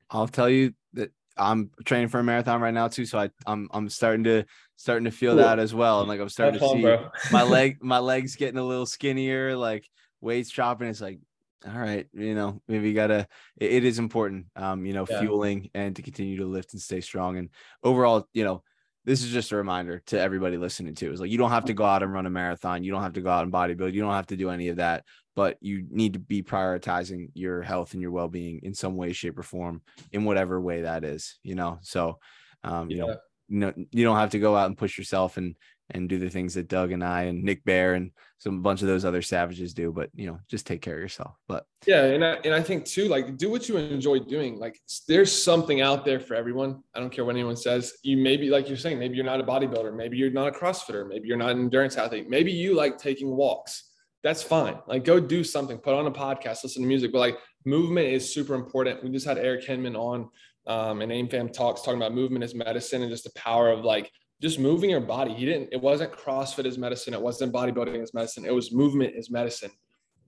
I'll 0.10 0.28
tell 0.28 0.50
you 0.50 0.74
that 0.94 1.12
I'm 1.38 1.72
training 1.86 2.10
for 2.10 2.20
a 2.20 2.24
marathon 2.24 2.62
right 2.62 2.74
now 2.74 2.88
too, 2.88 3.06
so 3.06 3.20
I 3.20 3.30
I'm 3.46 3.70
I'm 3.72 3.90
starting 3.90 4.24
to 4.26 4.46
starting 4.80 5.04
to 5.04 5.12
feel 5.12 5.36
that 5.36 5.60
as 5.60 5.76
well. 5.76 6.00
And 6.00 6.08
like 6.08 6.22
I'm 6.22 6.30
starting 6.30 6.58
Have 6.58 6.72
to 6.72 6.82
fun, 6.82 7.12
see 7.22 7.32
my 7.34 7.44
leg 7.44 7.80
my 7.82 8.00
legs 8.00 8.38
getting 8.38 8.58
a 8.58 8.64
little 8.64 8.86
skinnier, 8.86 9.58
like 9.58 9.86
weights 10.22 10.50
dropping. 10.50 10.88
It's 10.88 11.02
like, 11.02 11.20
all 11.68 11.78
right, 11.78 12.08
you 12.14 12.34
know, 12.34 12.62
maybe 12.70 12.88
you 12.88 12.96
gotta. 12.96 13.28
it, 13.58 13.72
it 13.74 13.86
is 13.86 14.00
important, 14.00 14.46
um, 14.56 14.86
you 14.86 14.94
know, 14.94 15.06
yeah. 15.10 15.20
fueling 15.20 15.70
and 15.74 15.98
to 15.98 16.02
continue 16.02 16.38
to 16.38 16.46
lift 16.46 16.72
and 16.72 16.82
stay 16.82 17.02
strong. 17.02 17.38
And 17.38 17.50
overall, 17.84 18.26
you 18.32 18.46
know, 18.46 18.64
this 19.04 19.22
is 19.22 19.32
just 19.32 19.52
a 19.52 19.58
reminder 19.58 20.02
to 20.06 20.18
everybody 20.18 20.56
listening 20.56 20.96
to 20.96 21.12
is 21.12 21.20
like 21.20 21.30
you 21.32 21.38
don't 21.38 21.52
have 21.52 21.66
to 21.66 21.74
go 21.74 21.84
out 21.84 22.04
and 22.04 22.14
run 22.14 22.26
a 22.26 22.30
marathon 22.30 22.84
you 22.84 22.92
don't 22.92 23.02
have 23.02 23.14
to 23.14 23.22
go 23.22 23.30
out 23.30 23.44
and 23.44 23.52
bodybuild 23.52 23.94
you 23.94 24.02
don't 24.02 24.14
have 24.14 24.28
to 24.28 24.36
do 24.36 24.50
any 24.50 24.68
of 24.68 24.76
that 24.76 25.04
but 25.38 25.58
you 25.62 25.88
need 25.90 26.14
to 26.14 26.20
be 26.20 26.44
prioritizing 26.44 27.30
your 27.34 27.62
health 27.62 27.94
and 27.94 28.02
your 28.02 28.12
well-being 28.12 28.60
in 28.62 28.74
some 28.74 28.98
way 28.98 29.14
shape 29.14 29.40
or 29.40 29.42
form 29.42 29.82
in 30.12 30.26
whatever 30.26 30.60
way 30.62 30.82
that 30.82 31.06
is 31.06 31.40
you 31.44 31.56
know 31.56 31.80
so 31.82 32.20
um, 32.66 32.92
you 32.92 32.98
yeah. 32.98 33.06
know 33.06 33.18
you 33.50 33.60
know 33.60 33.74
you 33.76 34.04
don't 34.04 34.18
have 34.18 34.32
to 34.32 34.40
go 34.40 34.56
out 34.56 34.68
and 34.68 34.78
push 34.78 34.98
yourself 34.98 35.38
and 35.38 35.56
and 35.92 36.08
do 36.08 36.20
the 36.20 36.30
things 36.30 36.54
that 36.54 36.68
Doug 36.68 36.92
and 36.92 37.04
I 37.04 37.24
and 37.24 37.44
Nick 37.44 37.64
Bear 37.66 37.96
and 37.96 38.12
some 38.38 38.62
bunch 38.62 38.82
of 38.82 38.88
those 38.88 39.06
other 39.06 39.22
savages 39.22 39.74
do. 39.74 39.92
But 39.92 40.10
you 40.14 40.28
know, 40.28 40.40
just 40.48 40.68
take 40.68 40.82
care 40.82 40.94
of 40.94 41.00
yourself. 41.00 41.36
But 41.48 41.66
yeah, 41.88 42.04
and 42.04 42.24
I, 42.24 42.34
and 42.46 42.54
I 42.54 42.62
think 42.62 42.86
too, 42.86 43.08
like 43.08 43.38
do 43.38 43.50
what 43.50 43.68
you 43.68 43.78
enjoy 43.78 44.20
doing. 44.20 44.60
Like 44.60 44.80
there's 45.08 45.32
something 45.32 45.82
out 45.82 46.06
there 46.06 46.20
for 46.20 46.36
everyone. 46.36 46.84
I 46.94 47.00
don't 47.00 47.10
care 47.10 47.26
what 47.26 47.36
anyone 47.36 47.58
says. 47.58 47.94
You 48.04 48.18
maybe 48.18 48.50
like 48.50 48.68
you're 48.68 48.78
saying, 48.78 49.00
maybe 49.00 49.16
you're 49.16 49.26
not 49.26 49.40
a 49.40 49.44
bodybuilder, 49.44 49.96
maybe 49.96 50.18
you're 50.18 50.32
not 50.32 50.48
a 50.48 50.52
CrossFitter, 50.52 51.08
maybe 51.08 51.28
you're 51.28 51.38
not 51.38 51.52
an 51.52 51.60
endurance 51.60 51.98
athlete, 51.98 52.30
maybe 52.30 52.52
you 52.52 52.76
like 52.76 52.98
taking 52.98 53.36
walks. 53.36 53.86
That's 54.22 54.44
fine. 54.44 54.78
Like 54.86 55.06
go 55.06 55.20
do 55.20 55.44
something, 55.44 55.78
put 55.78 55.94
on 55.94 56.06
a 56.06 56.12
podcast, 56.12 56.64
listen 56.64 56.82
to 56.82 56.88
music. 56.88 57.12
But 57.12 57.20
like 57.20 57.38
movement 57.66 58.08
is 58.08 58.34
super 58.34 58.54
important. 58.54 59.04
We 59.04 59.10
just 59.10 59.26
had 59.26 59.38
Eric 59.38 59.64
Hinman 59.64 59.96
on 59.96 60.30
um, 60.70 61.02
and 61.02 61.12
AimFam 61.12 61.52
talks 61.52 61.82
talking 61.82 62.00
about 62.00 62.14
movement 62.14 62.44
as 62.44 62.54
medicine 62.54 63.02
and 63.02 63.12
just 63.12 63.24
the 63.24 63.32
power 63.32 63.70
of 63.72 63.84
like 63.84 64.12
just 64.42 64.60
moving 64.60 64.92
your 64.92 65.02
body. 65.02 65.34
He 65.34 65.46
didn't, 65.46 65.70
it 65.72 65.82
wasn't 65.82 66.14
CrossFit 66.14 66.66
as 66.66 66.78
medicine. 66.78 67.14
It 67.14 67.22
wasn't 67.22 67.52
bodybuilding 67.52 68.02
as 68.02 68.14
medicine. 68.14 68.46
It 68.46 68.54
was 68.54 68.72
movement 68.72 69.16
as 69.18 69.30
medicine. 69.30 69.72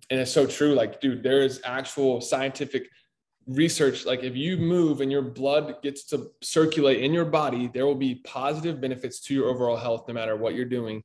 And 0.10 0.20
it's 0.20 0.32
so 0.32 0.46
true. 0.46 0.74
Like, 0.74 1.00
dude, 1.00 1.24
there 1.24 1.42
is 1.42 1.62
actual 1.64 2.20
scientific 2.20 2.89
research. 3.48 4.06
Like, 4.06 4.24
if 4.24 4.36
you 4.36 4.58
move 4.58 5.00
and 5.00 5.12
your 5.12 5.22
blood 5.22 5.76
gets 5.84 6.04
to 6.06 6.32
circulate 6.42 7.02
in 7.02 7.14
your 7.14 7.24
body, 7.24 7.70
there 7.74 7.86
will 7.86 7.96
be 7.96 8.16
positive 8.16 8.82
benefits 8.82 9.22
to 9.22 9.34
your 9.34 9.48
overall 9.48 9.78
health, 9.78 10.06
no 10.08 10.14
matter 10.14 10.36
what 10.36 10.56
you're 10.56 10.66
doing. 10.66 11.04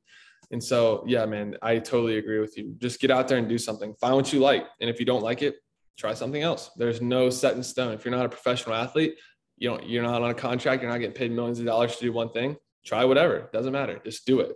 And 0.51 0.61
so, 0.61 1.03
yeah, 1.07 1.25
man, 1.25 1.55
I 1.61 1.77
totally 1.77 2.17
agree 2.17 2.39
with 2.39 2.57
you. 2.57 2.75
Just 2.79 2.99
get 2.99 3.11
out 3.11 3.27
there 3.27 3.37
and 3.37 3.47
do 3.47 3.57
something. 3.57 3.93
Find 4.01 4.15
what 4.15 4.33
you 4.33 4.39
like. 4.39 4.65
And 4.81 4.89
if 4.89 4.99
you 4.99 5.05
don't 5.05 5.23
like 5.23 5.41
it, 5.43 5.55
try 5.97 6.13
something 6.13 6.41
else. 6.41 6.71
There's 6.77 7.01
no 7.01 7.29
set 7.29 7.55
in 7.55 7.63
stone. 7.63 7.93
If 7.93 8.05
you're 8.05 8.15
not 8.15 8.25
a 8.25 8.29
professional 8.29 8.75
athlete, 8.75 9.15
you 9.57 9.69
don't, 9.69 9.87
you're 9.87 10.03
not 10.03 10.21
on 10.21 10.29
a 10.29 10.35
contract, 10.35 10.81
you're 10.81 10.91
not 10.91 10.99
getting 10.99 11.15
paid 11.15 11.31
millions 11.31 11.59
of 11.59 11.65
dollars 11.65 11.95
to 11.95 12.05
do 12.05 12.13
one 12.13 12.29
thing 12.31 12.57
try 12.87 13.03
whatever. 13.03 13.49
Doesn't 13.53 13.73
matter. 13.73 13.99
Just 14.03 14.25
do 14.25 14.39
it. 14.39 14.55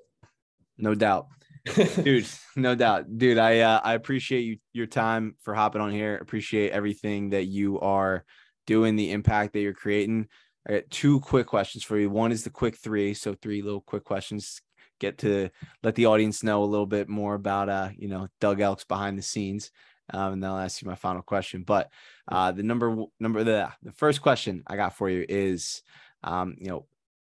No 0.78 0.96
doubt. 0.96 1.28
dude, 2.04 2.26
no 2.56 2.74
doubt. 2.74 3.18
Dude, 3.18 3.38
I 3.38 3.60
uh, 3.60 3.82
I 3.84 3.94
appreciate 3.94 4.42
you 4.42 4.58
your 4.74 4.88
time 4.88 5.36
for 5.42 5.54
hopping 5.54 5.82
on 5.82 5.92
here. 5.92 6.16
Appreciate 6.16 6.72
everything 6.72 7.32
that 7.32 7.46
you 7.46 7.80
are 7.82 8.24
doing, 8.66 8.96
the 8.96 9.12
impact 9.12 9.54
that 9.54 9.60
you're 9.60 9.74
creating. 9.74 10.28
I 10.68 10.74
got 10.74 10.90
two 10.90 11.20
quick 11.20 11.48
questions 11.48 11.84
for 11.84 11.98
you. 12.00 12.10
One 12.10 12.32
is 12.32 12.44
the 12.44 12.50
quick 12.50 12.78
three. 12.78 13.14
So 13.14 13.36
three 13.36 13.62
little 13.62 13.82
quick 13.82 14.04
questions. 14.04 14.62
Get 15.00 15.20
to 15.20 15.50
let 15.84 15.96
the 15.96 16.08
audience 16.08 16.44
know 16.44 16.64
a 16.64 16.66
little 16.66 16.86
bit 16.86 17.10
more 17.10 17.36
about 17.36 17.70
uh, 17.70 17.90
you 17.96 18.08
know, 18.08 18.28
Doug 18.40 18.60
Elks 18.60 18.86
behind 18.86 19.18
the 19.18 19.24
scenes. 19.24 19.72
Um, 20.12 20.34
and 20.34 20.44
then 20.44 20.52
I'll 20.52 20.58
ask 20.58 20.82
you 20.82 20.88
my 20.88 20.96
final 20.96 21.22
question. 21.22 21.64
But 21.64 21.90
uh 22.28 22.52
the 22.52 22.64
number 22.64 23.06
number 23.20 23.44
the 23.44 23.70
the 23.82 23.92
first 23.92 24.22
question 24.22 24.64
I 24.68 24.76
got 24.76 24.96
for 24.96 25.10
you 25.10 25.26
is 25.28 25.82
um, 26.24 26.56
you 26.60 26.68
know, 26.68 26.86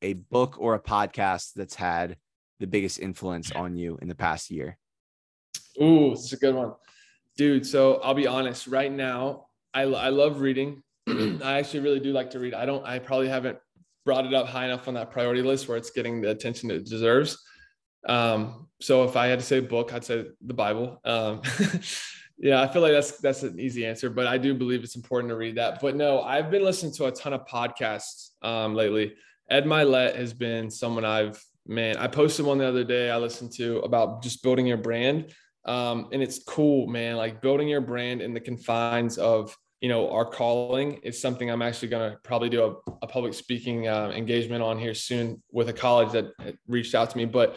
a 0.03 0.15
book 0.15 0.57
or 0.59 0.75
a 0.75 0.81
podcast 0.81 1.55
that's 1.55 1.75
had 1.75 2.17
the 2.61 2.67
biggest 2.67 2.99
influence 2.99 3.51
on 3.53 3.77
you 3.77 3.99
in 4.01 4.09
the 4.09 4.15
past 4.15 4.51
year? 4.51 4.79
Ooh, 5.81 6.13
it's 6.13 6.33
a 6.33 6.37
good 6.37 6.55
one, 6.55 6.73
dude. 7.37 7.67
So 7.67 7.97
I'll 7.97 8.15
be 8.15 8.27
honest. 8.27 8.67
Right 8.67 8.93
now, 8.93 9.47
I 9.75 9.83
I 9.83 10.09
love 10.09 10.41
reading. 10.41 10.83
I 11.09 11.59
actually 11.59 11.81
really 11.81 12.01
do 12.01 12.13
like 12.13 12.31
to 12.31 12.39
read. 12.39 12.55
I 12.55 12.67
don't. 12.67 12.85
I 12.85 12.99
probably 12.99 13.29
haven't 13.29 13.59
brought 14.05 14.25
it 14.25 14.35
up 14.35 14.47
high 14.47 14.67
enough 14.67 14.89
on 14.89 14.95
that 14.95 15.11
priority 15.11 15.43
list 15.43 15.69
where 15.69 15.77
it's 15.77 15.91
getting 15.91 16.21
the 16.21 16.31
attention 16.31 16.71
it 16.71 16.87
deserves. 16.87 17.39
Um, 18.09 18.69
so 18.81 19.05
if 19.05 19.17
I 19.17 19.27
had 19.27 19.41
to 19.41 19.45
say 19.45 19.61
book, 19.61 19.93
I'd 19.93 20.05
say 20.05 20.27
the 20.41 20.55
Bible. 20.55 21.01
Um, 21.05 21.43
yeah, 22.39 22.61
I 22.61 22.69
feel 22.69 22.83
like 22.83 22.93
that's 22.93 23.13
that's 23.19 23.43
an 23.43 23.59
easy 23.59 23.87
answer, 23.87 24.11
but 24.11 24.27
I 24.27 24.37
do 24.37 24.55
believe 24.55 24.85
it's 24.85 24.97
important 24.97 25.31
to 25.31 25.37
read 25.37 25.57
that. 25.57 25.81
But 25.81 25.97
no, 25.97 26.21
I've 26.21 26.51
been 26.51 26.65
listening 26.65 26.93
to 26.95 27.07
a 27.07 27.13
ton 27.13 27.33
of 27.33 27.47
podcasts 27.47 28.31
um, 28.43 28.75
lately. 28.75 29.15
Ed 29.49 29.65
Mylett 29.65 30.17
has 30.17 30.35
been 30.35 30.71
someone 30.71 31.05
I've 31.05 31.43
man. 31.67 31.97
I 31.97 32.09
posted 32.09 32.45
one 32.45 32.59
the 32.59 32.67
other 32.67 32.85
day. 32.85 33.11
I 33.11 33.17
listened 33.17 33.53
to 33.53 33.79
about 33.79 34.23
just 34.23 34.43
building 34.43 34.67
your 34.67 34.77
brand, 34.77 35.33
um, 35.65 36.09
and 36.13 36.23
it's 36.23 36.43
cool, 36.45 36.87
man. 36.87 37.17
Like 37.17 37.41
building 37.41 37.69
your 37.69 37.81
brand 37.81 38.21
in 38.21 38.35
the 38.35 38.41
confines 38.41 39.17
of 39.17 39.57
you 39.81 39.89
know 39.89 40.11
our 40.11 40.27
calling 40.27 40.95
is 40.97 41.19
something 41.19 41.51
I'm 41.51 41.63
actually 41.63 41.89
going 41.89 42.11
to 42.11 42.19
probably 42.19 42.51
do 42.51 42.65
a, 42.65 42.93
a 43.01 43.07
public 43.07 43.33
speaking 43.33 43.89
uh, 43.89 44.13
engagement 44.15 44.63
on 44.63 44.79
here 44.79 44.95
soon 44.95 45.43
with 45.53 45.71
a 45.71 45.73
college 45.73 46.13
that 46.13 46.27
reached 46.69 46.95
out 46.95 47.09
to 47.11 47.17
me, 47.17 47.25
but. 47.25 47.57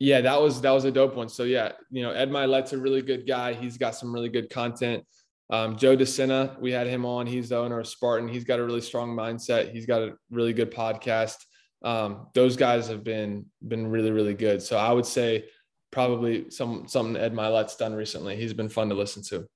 Yeah, 0.00 0.20
that 0.20 0.40
was 0.40 0.60
that 0.60 0.70
was 0.70 0.84
a 0.84 0.92
dope 0.92 1.16
one. 1.16 1.28
So 1.28 1.42
yeah, 1.42 1.72
you 1.90 2.02
know, 2.02 2.12
Ed 2.12 2.30
Mylett's 2.30 2.72
a 2.72 2.78
really 2.78 3.02
good 3.02 3.26
guy. 3.26 3.52
He's 3.52 3.76
got 3.76 3.96
some 3.96 4.12
really 4.12 4.28
good 4.28 4.48
content. 4.48 5.04
Um, 5.50 5.76
Joe 5.76 5.96
DeSena, 5.96 6.60
we 6.60 6.70
had 6.70 6.86
him 6.86 7.06
on. 7.06 7.26
He's 7.26 7.48
the 7.48 7.56
owner 7.56 7.80
of 7.80 7.86
Spartan. 7.86 8.28
He's 8.28 8.44
got 8.44 8.60
a 8.60 8.64
really 8.64 8.82
strong 8.82 9.16
mindset. 9.16 9.72
He's 9.72 9.86
got 9.86 10.02
a 10.02 10.12
really 10.30 10.52
good 10.52 10.70
podcast. 10.70 11.36
Um, 11.82 12.26
those 12.34 12.56
guys 12.56 12.86
have 12.88 13.02
been 13.02 13.46
been 13.66 13.86
really 13.86 14.10
really 14.10 14.34
good. 14.34 14.62
So 14.62 14.76
I 14.76 14.92
would 14.92 15.06
say 15.06 15.46
probably 15.90 16.50
some 16.50 16.86
something 16.86 17.16
Ed 17.16 17.32
Mylett's 17.32 17.76
done 17.76 17.94
recently. 17.94 18.36
He's 18.36 18.52
been 18.52 18.68
fun 18.68 18.88
to 18.90 18.94
listen 18.94 19.22
to. 19.24 19.46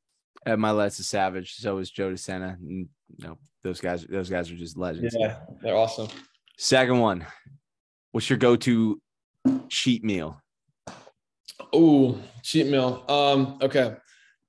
Ed 0.47 0.59
Mylett's 0.59 0.99
a 0.99 1.05
savage. 1.05 1.55
So 1.55 1.79
is 1.79 1.91
Joe 1.91 2.11
DeSena. 2.11 2.55
And, 2.55 2.89
you 3.17 3.29
know 3.29 3.39
those 3.63 3.81
guys. 3.81 4.05
Those 4.07 4.31
guys 4.31 4.51
are 4.51 4.57
just 4.57 4.77
legends. 4.77 5.15
Yeah, 5.19 5.41
they're 5.63 5.77
awesome. 5.77 6.09
Second 6.59 6.99
one. 7.01 7.27
What's 8.13 8.29
your 8.29 8.39
go-to 8.39 9.01
cheat 9.69 10.05
meal? 10.05 10.41
Oh, 11.73 12.19
cheat 12.43 12.67
meal. 12.67 13.05
Um, 13.09 13.59
okay. 13.63 13.97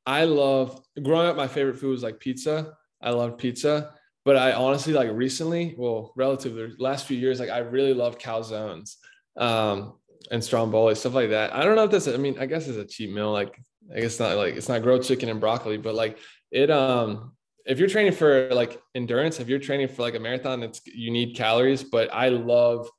I 0.05 0.25
love 0.25 0.81
growing 1.01 1.27
up. 1.27 1.35
My 1.35 1.47
favorite 1.47 1.79
food 1.79 1.91
was 1.91 2.03
like 2.03 2.19
pizza. 2.19 2.73
I 3.01 3.11
loved 3.11 3.37
pizza, 3.37 3.93
but 4.25 4.37
I 4.37 4.53
honestly 4.53 4.93
like 4.93 5.09
recently, 5.11 5.75
well, 5.77 6.13
relatively 6.15 6.73
last 6.77 7.05
few 7.05 7.17
years, 7.17 7.39
like 7.39 7.49
I 7.49 7.59
really 7.59 7.93
love 7.93 8.17
calzones 8.17 8.95
um, 9.37 9.93
and 10.31 10.43
stromboli, 10.43 10.95
stuff 10.95 11.13
like 11.13 11.29
that. 11.29 11.53
I 11.53 11.63
don't 11.63 11.75
know 11.75 11.83
if 11.83 11.91
that's. 11.91 12.07
I 12.07 12.17
mean, 12.17 12.37
I 12.39 12.45
guess 12.45 12.67
it's 12.67 12.77
a 12.77 12.85
cheat 12.85 13.13
meal. 13.13 13.31
Like 13.31 13.57
I 13.95 13.99
guess 13.99 14.19
not 14.19 14.37
like 14.37 14.55
it's 14.55 14.69
not 14.69 14.81
grilled 14.81 15.03
chicken 15.03 15.29
and 15.29 15.39
broccoli, 15.39 15.77
but 15.77 15.95
like 15.95 16.17
it. 16.51 16.71
Um, 16.71 17.33
if 17.65 17.79
you're 17.79 17.89
training 17.89 18.13
for 18.13 18.53
like 18.53 18.81
endurance, 18.95 19.39
if 19.39 19.47
you're 19.47 19.59
training 19.59 19.87
for 19.87 20.01
like 20.01 20.15
a 20.15 20.19
marathon, 20.19 20.63
it's 20.63 20.81
you 20.85 21.11
need 21.11 21.35
calories. 21.35 21.83
But 21.83 22.13
I 22.13 22.29
love, 22.29 22.89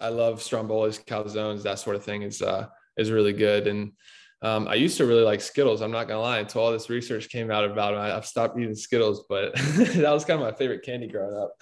I 0.00 0.08
love 0.08 0.40
strombolis, 0.40 1.04
calzones, 1.04 1.62
that 1.62 1.78
sort 1.78 1.96
of 1.96 2.04
thing 2.04 2.22
is 2.22 2.42
uh 2.42 2.66
is 2.96 3.10
really 3.10 3.32
good 3.32 3.66
and 3.66 3.92
um, 4.42 4.68
I 4.68 4.74
used 4.74 4.98
to 4.98 5.06
really 5.06 5.22
like 5.22 5.40
Skittles. 5.40 5.80
I'm 5.80 5.90
not 5.90 6.08
gonna 6.08 6.20
lie. 6.20 6.38
Until 6.38 6.60
all 6.60 6.72
this 6.72 6.90
research 6.90 7.30
came 7.30 7.50
out 7.50 7.64
about 7.64 7.92
them, 7.92 8.00
I, 8.00 8.08
have 8.08 8.26
stopped 8.26 8.58
eating 8.58 8.74
Skittles. 8.74 9.24
But 9.28 9.54
that 9.76 10.10
was 10.10 10.24
kind 10.24 10.40
of 10.40 10.46
my 10.46 10.52
favorite 10.52 10.84
candy 10.84 11.08
growing 11.08 11.36
up. 11.36 11.52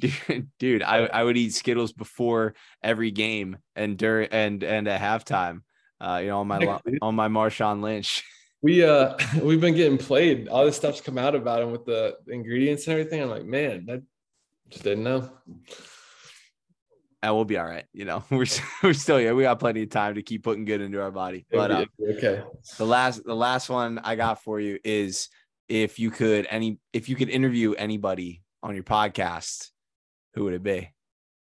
dude, 0.00 0.48
dude, 0.58 0.82
I, 0.82 1.06
I 1.06 1.24
would 1.24 1.36
eat 1.36 1.54
Skittles 1.54 1.92
before 1.92 2.54
every 2.82 3.10
game 3.10 3.58
and 3.74 3.98
during 3.98 4.28
and 4.30 4.62
and 4.62 4.86
at 4.86 5.00
halftime. 5.00 5.62
Uh, 6.00 6.20
you 6.22 6.28
know, 6.28 6.40
on 6.40 6.46
my 6.46 6.78
on 7.02 7.14
my 7.14 7.28
Marshawn 7.28 7.82
Lynch. 7.82 8.22
We 8.62 8.82
uh 8.82 9.18
we've 9.42 9.60
been 9.60 9.74
getting 9.74 9.98
played. 9.98 10.48
All 10.48 10.64
this 10.64 10.76
stuff's 10.76 11.02
come 11.02 11.18
out 11.18 11.34
about 11.34 11.60
him 11.60 11.70
with 11.70 11.84
the 11.84 12.16
ingredients 12.28 12.86
and 12.86 12.92
everything. 12.92 13.20
I'm 13.20 13.28
like, 13.28 13.44
man, 13.44 13.86
I 13.90 14.00
just 14.70 14.84
didn't 14.84 15.04
know 15.04 15.30
and 17.24 17.34
we'll 17.34 17.46
be 17.46 17.56
all 17.56 17.64
right. 17.64 17.86
You 17.92 18.04
know, 18.04 18.22
we're 18.30 18.46
we're 18.82 18.92
still 18.92 19.16
here. 19.16 19.34
We 19.34 19.44
got 19.44 19.58
plenty 19.58 19.82
of 19.82 19.90
time 19.90 20.14
to 20.16 20.22
keep 20.22 20.44
putting 20.44 20.64
good 20.64 20.80
into 20.80 21.00
our 21.00 21.10
body. 21.10 21.46
But 21.50 21.70
uh, 21.70 21.86
okay, 22.16 22.42
the 22.76 22.86
last 22.86 23.24
the 23.24 23.34
last 23.34 23.70
one 23.70 23.98
I 23.98 24.14
got 24.14 24.42
for 24.42 24.60
you 24.60 24.78
is 24.84 25.28
if 25.68 25.98
you 25.98 26.10
could 26.10 26.46
any 26.50 26.78
if 26.92 27.08
you 27.08 27.16
could 27.16 27.30
interview 27.30 27.72
anybody 27.72 28.42
on 28.62 28.74
your 28.74 28.84
podcast, 28.84 29.70
who 30.34 30.44
would 30.44 30.54
it 30.54 30.62
be? 30.62 30.90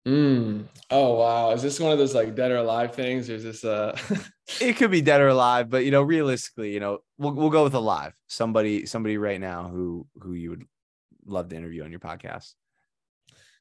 Mm. 0.07 0.65
Oh 0.91 1.15
wow, 1.15 1.51
is 1.51 1.63
this 1.63 1.79
one 1.79 1.91
of 1.91 1.97
those 1.97 2.13
like 2.13 2.35
dead 2.35 2.51
or 2.51 2.57
alive 2.57 2.93
things, 2.93 3.29
or 3.29 3.35
is 3.35 3.43
this 3.43 3.63
uh? 3.63 3.97
it 4.61 4.73
could 4.73 4.91
be 4.91 5.01
dead 5.01 5.21
or 5.21 5.29
alive, 5.29 5.69
but 5.69 5.85
you 5.85 5.91
know, 5.91 6.03
realistically, 6.03 6.71
you 6.71 6.79
know, 6.79 6.99
we'll 7.17 7.33
we'll 7.33 7.49
go 7.49 7.63
with 7.63 7.73
alive. 7.73 8.13
Somebody 8.27 8.85
somebody 8.85 9.17
right 9.17 9.41
now 9.41 9.69
who 9.69 10.05
who 10.21 10.33
you 10.33 10.51
would 10.51 10.65
love 11.25 11.49
to 11.49 11.55
interview 11.55 11.83
on 11.83 11.89
your 11.89 12.01
podcast. 12.01 12.53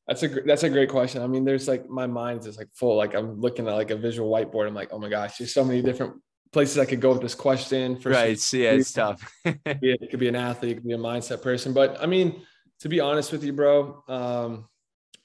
That's 0.07 0.23
a 0.23 0.29
that's 0.29 0.65
a 0.65 0.71
great 0.71 0.89
question. 0.89 1.23
I 1.23 1.27
mean, 1.27 1.45
there's 1.45 1.69
like 1.69 1.89
my 1.89 2.07
mind's 2.07 2.47
just 2.47 2.59
like 2.59 2.71
full. 2.75 2.97
Like 2.97 3.15
I'm 3.15 3.41
looking 3.41 3.69
at 3.69 3.75
like 3.75 3.91
a 3.91 3.97
visual 3.97 4.31
whiteboard. 4.31 4.67
I'm 4.67 4.75
like, 4.75 4.89
oh 4.93 4.99
my 4.99 5.09
gosh, 5.09 5.39
there's 5.39 5.55
so 5.55 5.65
many 5.65 5.81
different 5.81 6.15
places 6.53 6.79
I 6.79 6.85
could 6.85 7.01
go 7.01 7.13
with 7.13 7.23
this 7.23 7.35
question. 7.35 7.97
For 7.97 8.11
right. 8.11 8.39
Some, 8.39 8.61
yeah, 8.61 8.73
it's 8.73 8.93
tough. 8.93 9.33
it 9.45 10.11
could 10.11 10.21
be 10.21 10.29
an 10.29 10.37
athlete, 10.37 10.73
it 10.73 10.75
could 10.77 10.89
be 10.89 10.95
a 10.95 10.99
mindset 10.99 11.41
person. 11.41 11.73
But 11.73 12.03
I 12.03 12.07
mean, 12.07 12.43
to 12.81 12.89
be 12.89 13.01
honest 13.01 13.31
with 13.31 13.45
you, 13.45 13.53
bro, 13.53 14.03
um, 14.09 14.69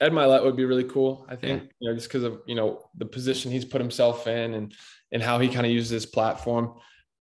Ed 0.00 0.12
Mylett 0.12 0.44
would 0.44 0.56
be 0.56 0.64
really 0.64 0.84
cool. 0.84 1.26
I 1.28 1.34
think 1.34 1.62
yeah. 1.62 1.68
you 1.80 1.90
know 1.90 1.94
just 1.96 2.08
because 2.08 2.22
of 2.22 2.40
you 2.46 2.54
know 2.54 2.84
the 2.96 3.06
position 3.06 3.50
he's 3.50 3.64
put 3.64 3.80
himself 3.80 4.26
in 4.26 4.54
and 4.54 4.74
and 5.10 5.22
how 5.22 5.38
he 5.38 5.48
kind 5.48 5.66
of 5.66 5.72
uses 5.72 5.90
his 5.90 6.06
platform. 6.06 6.74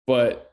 But 0.06 0.52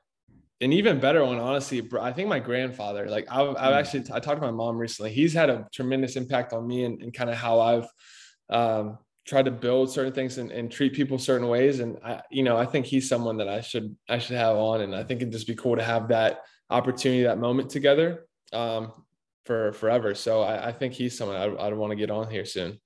an 0.64 0.72
even 0.74 1.00
better 1.00 1.26
one, 1.26 1.40
honestly, 1.40 1.88
I 2.00 2.12
think 2.14 2.30
my 2.30 2.40
grandfather. 2.40 3.10
Like 3.10 3.28
I've, 3.30 3.50
I've 3.58 3.74
hmm. 3.74 3.80
actually 3.80 4.06
I 4.14 4.20
talked 4.20 4.42
to 4.42 4.48
my 4.48 4.52
mom 4.52 4.78
recently. 4.78 5.12
He's 5.12 5.34
had 5.34 5.50
a 5.50 5.68
tremendous 5.74 6.16
impact 6.16 6.54
on 6.54 6.66
me 6.66 6.86
and, 6.86 7.02
and 7.02 7.14
kind 7.14 7.30
of 7.30 7.36
how 7.36 7.60
I've 7.60 7.88
um, 8.50 8.98
tried 9.26 9.46
to 9.46 9.52
build 9.52 9.92
certain 9.92 10.14
things 10.14 10.38
and, 10.38 10.52
and, 10.52 10.72
treat 10.72 10.94
people 10.94 11.18
certain 11.18 11.48
ways. 11.48 11.80
And 11.80 11.98
I, 12.04 12.22
you 12.30 12.44
know, 12.44 12.58
I 12.58 12.66
think 12.66 12.86
he's 12.86 13.08
someone 13.08 13.38
that 13.38 13.48
I 13.48 13.62
should 13.62 13.96
I 14.10 14.20
should 14.20 14.38
have 14.38 14.56
on, 14.56 14.82
and 14.82 14.96
I 14.96 15.04
think 15.04 15.22
it'd 15.22 15.34
just 15.34 15.48
be 15.48 15.56
cool 15.56 15.76
to 15.76 15.84
have 15.84 16.08
that 16.10 16.42
opportunity, 16.70 17.24
that 17.24 17.38
moment 17.38 17.70
together 17.70 18.26
um, 18.54 18.92
for 19.46 19.74
forever. 19.74 20.16
So 20.16 20.42
I, 20.42 20.70
I 20.70 20.72
think 20.72 20.94
he's 20.94 21.18
someone 21.18 21.38
I, 21.38 21.68
I'd 21.68 21.74
want 21.74 21.92
to 21.92 21.98
get 21.98 22.12
on 22.12 22.30
here 22.30 22.46
soon. 22.46 22.80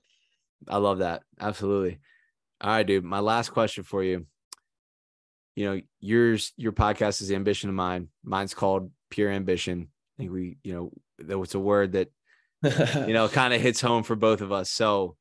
I 0.67 0.78
love 0.78 0.99
that. 0.99 1.21
Absolutely. 1.39 1.99
All 2.61 2.71
right, 2.71 2.86
dude. 2.86 3.03
My 3.03 3.19
last 3.19 3.49
question 3.49 3.84
for 3.84 4.03
you. 4.03 4.25
You 5.58 5.66
know, 5.66 5.82
yours, 5.99 6.53
your 6.55 6.72
podcast 6.72 7.20
is 7.20 7.32
ambition 7.32 7.70
of 7.70 7.76
mine. 7.76 8.10
Mine's 8.24 8.53
called 8.53 8.91
pure 9.10 9.32
ambition. 9.32 9.88
I 9.89 10.22
think 10.22 10.32
we, 10.32 10.58
you 10.64 10.72
know, 10.72 10.91
that 11.18 11.39
was 11.39 11.55
a 11.55 11.60
word 11.60 11.93
that, 11.93 12.10
you 13.08 13.14
know, 13.14 13.28
kind 13.34 13.55
of 13.55 13.60
hits 13.60 13.82
home 13.82 14.03
for 14.03 14.16
both 14.16 14.41
of 14.41 14.51
us. 14.51 14.70
So, 14.70 15.16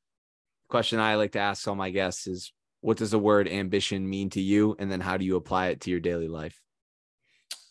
question 0.68 1.00
I 1.00 1.14
like 1.14 1.32
to 1.32 1.38
ask 1.38 1.66
all 1.66 1.74
my 1.74 1.88
guests 1.88 2.26
is, 2.26 2.52
what 2.82 2.98
does 2.98 3.12
the 3.12 3.18
word 3.18 3.48
ambition 3.48 4.06
mean 4.06 4.28
to 4.30 4.42
you, 4.42 4.76
and 4.78 4.92
then 4.92 5.00
how 5.00 5.16
do 5.16 5.24
you 5.24 5.36
apply 5.36 5.68
it 5.68 5.80
to 5.80 5.90
your 5.90 6.00
daily 6.00 6.28
life? 6.28 6.60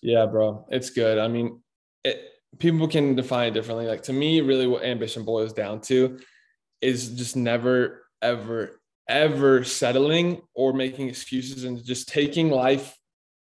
Yeah, 0.01 0.26
bro, 0.26 0.66
it's 0.72 0.89
good. 0.89 1.20
I 1.20 1.28
mean, 1.28 1.61
it, 2.03 2.20
people 2.57 2.88
can 2.88 3.13
define 3.13 3.49
it 3.49 3.53
differently. 3.53 3.86
Like 3.86 4.01
to 4.03 4.13
me, 4.13 4.41
really, 4.41 4.66
what 4.66 4.84
ambition 4.84 5.24
boils 5.24 5.53
down 5.53 5.82
to 5.82 6.18
is 6.82 7.09
just 7.09 7.36
never, 7.36 8.07
ever, 8.24 8.82
ever 9.08 9.64
settling 9.64 10.41
or 10.53 10.74
making 10.74 11.10
excuses 11.10 11.64
and 11.64 11.84
just 11.84 12.08
taking 12.08 12.49
life 12.49 12.97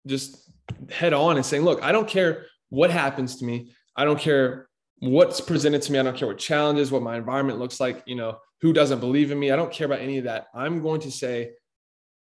just 0.08 0.52
head 0.90 1.14
on 1.14 1.38
and 1.38 1.46
saying, 1.46 1.64
look, 1.64 1.82
I 1.84 1.92
don't 1.92 2.08
care 2.08 2.46
what 2.70 2.90
happens 2.90 3.38
to 3.38 3.46
me. 3.46 3.72
I 3.96 4.06
don't 4.06 4.20
care 4.20 4.68
what's 5.00 5.42
presented 5.42 5.82
to 5.84 5.92
me. 5.92 6.00
I 6.00 6.04
don't 6.04 6.18
care 6.18 6.28
what 6.28 6.38
challenges, 6.38 6.92
what 6.92 7.04
my 7.04 7.18
environment 7.18 7.60
looks 7.60 7.80
like, 7.80 8.04
you 8.06 8.16
know, 8.16 8.38
who 8.62 8.74
doesn't 8.74 9.00
believe 9.00 9.32
in 9.32 9.40
me. 9.40 9.52
I 9.52 9.56
don't 9.56 9.72
care 9.72 9.86
about 9.86 10.00
any 10.00 10.18
of 10.18 10.24
that. 10.26 10.48
I'm 10.54 10.82
going 10.82 11.02
to 11.02 11.12
say, 11.12 11.52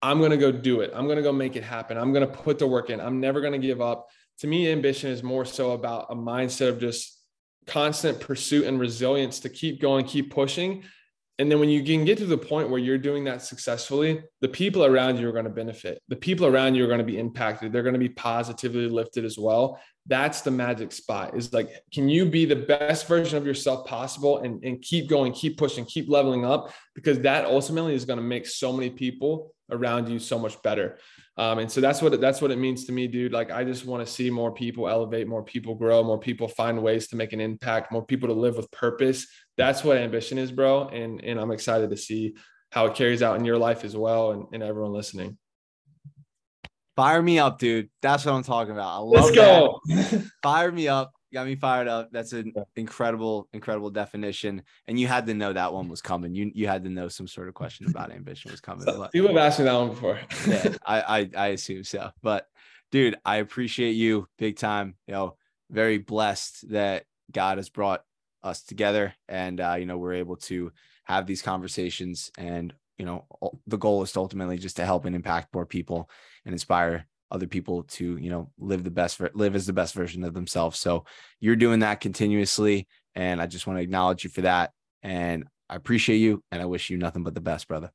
I'm 0.01 0.19
going 0.19 0.31
to 0.31 0.37
go 0.37 0.51
do 0.51 0.81
it. 0.81 0.91
I'm 0.93 1.05
going 1.05 1.17
to 1.17 1.23
go 1.23 1.31
make 1.31 1.55
it 1.55 1.63
happen. 1.63 1.97
I'm 1.97 2.13
going 2.13 2.27
to 2.27 2.31
put 2.31 2.59
the 2.59 2.67
work 2.67 2.89
in. 2.89 2.99
I'm 2.99 3.19
never 3.19 3.41
going 3.41 3.53
to 3.53 3.67
give 3.67 3.81
up. 3.81 4.07
To 4.39 4.47
me, 4.47 4.69
ambition 4.69 5.09
is 5.09 5.23
more 5.23 5.45
so 5.45 5.71
about 5.71 6.07
a 6.09 6.15
mindset 6.15 6.69
of 6.69 6.79
just 6.79 7.17
constant 7.65 8.19
pursuit 8.19 8.65
and 8.65 8.79
resilience 8.79 9.39
to 9.39 9.49
keep 9.49 9.81
going, 9.81 10.05
keep 10.05 10.31
pushing, 10.31 10.83
and 11.37 11.51
then 11.51 11.59
when 11.59 11.69
you 11.69 11.83
can 11.83 12.05
get 12.05 12.17
to 12.19 12.25
the 12.25 12.37
point 12.37 12.69
where 12.69 12.79
you're 12.79 12.97
doing 12.97 13.25
that 13.25 13.41
successfully, 13.41 14.23
the 14.39 14.47
people 14.47 14.85
around 14.85 15.17
you 15.17 15.27
are 15.27 15.33
going 15.33 15.45
to 15.45 15.51
benefit. 15.51 16.01
The 16.07 16.15
people 16.15 16.47
around 16.47 16.75
you 16.75 16.85
are 16.85 16.87
going 16.87 16.99
to 16.99 17.05
be 17.05 17.19
impacted. 17.19 17.73
They're 17.73 17.83
going 17.83 17.93
to 17.93 17.99
be 17.99 18.09
positively 18.09 18.87
lifted 18.87 19.25
as 19.25 19.37
well. 19.37 19.79
That's 20.07 20.41
the 20.41 20.51
magic 20.51 20.93
spot 20.93 21.35
is 21.35 21.51
like, 21.51 21.69
can 21.93 22.07
you 22.07 22.25
be 22.25 22.45
the 22.45 22.55
best 22.55 23.07
version 23.07 23.37
of 23.37 23.45
yourself 23.45 23.85
possible 23.85 24.37
and, 24.39 24.63
and 24.63 24.81
keep 24.81 25.09
going, 25.09 25.33
keep 25.33 25.57
pushing, 25.57 25.83
keep 25.83 26.07
leveling 26.07 26.45
up? 26.45 26.71
Because 26.93 27.19
that 27.21 27.45
ultimately 27.45 27.95
is 27.95 28.05
going 28.05 28.19
to 28.19 28.23
make 28.23 28.45
so 28.45 28.71
many 28.71 28.89
people 28.89 29.53
around 29.71 30.07
you 30.07 30.19
so 30.19 30.39
much 30.39 30.61
better. 30.61 30.99
Um, 31.37 31.59
and 31.59 31.69
so 31.69 31.81
that's 31.81 32.01
what 32.01 32.21
that's 32.21 32.41
what 32.41 32.51
it 32.51 32.57
means 32.57 32.85
to 32.85 32.93
me, 32.93 33.07
dude. 33.07 33.33
Like 33.33 33.51
I 33.51 33.65
just 33.65 33.85
want 33.85 34.05
to 34.05 34.11
see 34.11 34.29
more 34.29 34.53
people 34.53 34.87
elevate, 34.87 35.27
more 35.27 35.43
people 35.43 35.75
grow, 35.75 36.01
more 36.01 36.19
people 36.19 36.47
find 36.47 36.81
ways 36.81 37.07
to 37.09 37.17
make 37.17 37.33
an 37.33 37.41
impact, 37.41 37.91
more 37.91 38.05
people 38.05 38.29
to 38.29 38.33
live 38.33 38.55
with 38.55 38.71
purpose. 38.71 39.27
That's 39.57 39.83
what 39.83 39.97
ambition 39.97 40.37
is, 40.37 40.51
bro. 40.51 40.87
And 40.89 41.23
and 41.23 41.39
I'm 41.39 41.51
excited 41.51 41.89
to 41.89 41.97
see 41.97 42.35
how 42.71 42.87
it 42.87 42.95
carries 42.95 43.21
out 43.21 43.37
in 43.37 43.45
your 43.45 43.57
life 43.57 43.83
as 43.83 43.95
well, 43.95 44.31
and, 44.31 44.45
and 44.53 44.63
everyone 44.63 44.91
listening. 44.91 45.37
Fire 46.95 47.21
me 47.21 47.39
up, 47.39 47.59
dude. 47.59 47.89
That's 48.01 48.25
what 48.25 48.33
I'm 48.33 48.43
talking 48.43 48.73
about. 48.73 48.95
I 48.95 48.97
love 48.97 49.25
Let's 49.25 49.35
go. 49.35 49.81
Fire 50.43 50.71
me 50.71 50.87
up 50.87 51.11
got 51.35 51.45
me 51.45 51.55
fired 51.55 51.87
up. 51.87 52.09
That's 52.11 52.33
an 52.33 52.53
incredible, 52.75 53.47
incredible 53.53 53.91
definition. 53.91 54.63
And 54.87 54.99
you 54.99 55.05
had 55.05 55.27
to 55.27 55.33
know 55.35 55.53
that 55.53 55.71
one 55.71 55.87
was 55.89 56.01
coming. 56.01 56.33
You 56.33 56.51
you 56.55 56.67
had 56.67 56.83
to 56.85 56.89
know 56.89 57.07
some 57.09 57.27
sort 57.27 57.47
of 57.47 57.53
question 57.53 57.87
about 57.87 58.11
ambition 58.11 58.49
was 58.49 58.61
coming. 58.61 58.85
So, 58.85 59.07
people 59.11 59.27
have 59.27 59.37
asked 59.37 59.59
me 59.59 59.65
that 59.65 59.73
one 59.73 59.89
before. 59.89 60.19
yeah, 60.47 60.75
I, 60.85 61.01
I 61.01 61.29
I 61.37 61.47
assume 61.47 61.83
so. 61.83 62.09
But 62.23 62.47
dude, 62.91 63.17
I 63.23 63.37
appreciate 63.37 63.91
you 63.91 64.27
big 64.39 64.57
time. 64.57 64.95
You 65.07 65.13
know, 65.13 65.37
very 65.69 65.99
blessed 65.99 66.69
that 66.71 67.05
God 67.31 67.57
has 67.57 67.69
brought 67.69 68.03
us 68.45 68.61
together, 68.61 69.13
and 69.27 69.59
uh, 69.59 69.75
you 69.77 69.85
know 69.85 69.97
we're 69.97 70.13
able 70.13 70.37
to 70.37 70.71
have 71.03 71.25
these 71.25 71.41
conversations. 71.41 72.31
And 72.37 72.73
you 72.97 73.05
know, 73.05 73.25
the 73.67 73.77
goal 73.77 74.03
is 74.03 74.13
to 74.13 74.19
ultimately 74.19 74.57
just 74.57 74.77
to 74.77 74.85
help 74.85 75.05
and 75.05 75.15
impact 75.15 75.53
more 75.53 75.65
people 75.65 76.09
and 76.45 76.53
inspire 76.53 77.07
other 77.31 77.47
people 77.47 77.83
to 77.83 78.17
you 78.17 78.29
know 78.29 78.49
live 78.59 78.83
the 78.83 78.91
best 78.91 79.19
live 79.33 79.55
as 79.55 79.65
the 79.65 79.73
best 79.73 79.95
version 79.95 80.23
of 80.23 80.33
themselves 80.33 80.77
so 80.77 81.03
you're 81.39 81.55
doing 81.55 81.79
that 81.79 81.99
continuously 81.99 82.87
and 83.15 83.41
i 83.41 83.47
just 83.47 83.65
want 83.65 83.77
to 83.79 83.83
acknowledge 83.83 84.23
you 84.23 84.29
for 84.29 84.41
that 84.41 84.71
and 85.01 85.43
i 85.67 85.75
appreciate 85.75 86.17
you 86.17 86.43
and 86.51 86.61
i 86.61 86.65
wish 86.65 86.89
you 86.89 86.97
nothing 86.97 87.23
but 87.23 87.33
the 87.33 87.41
best 87.41 87.67
brother 87.67 87.91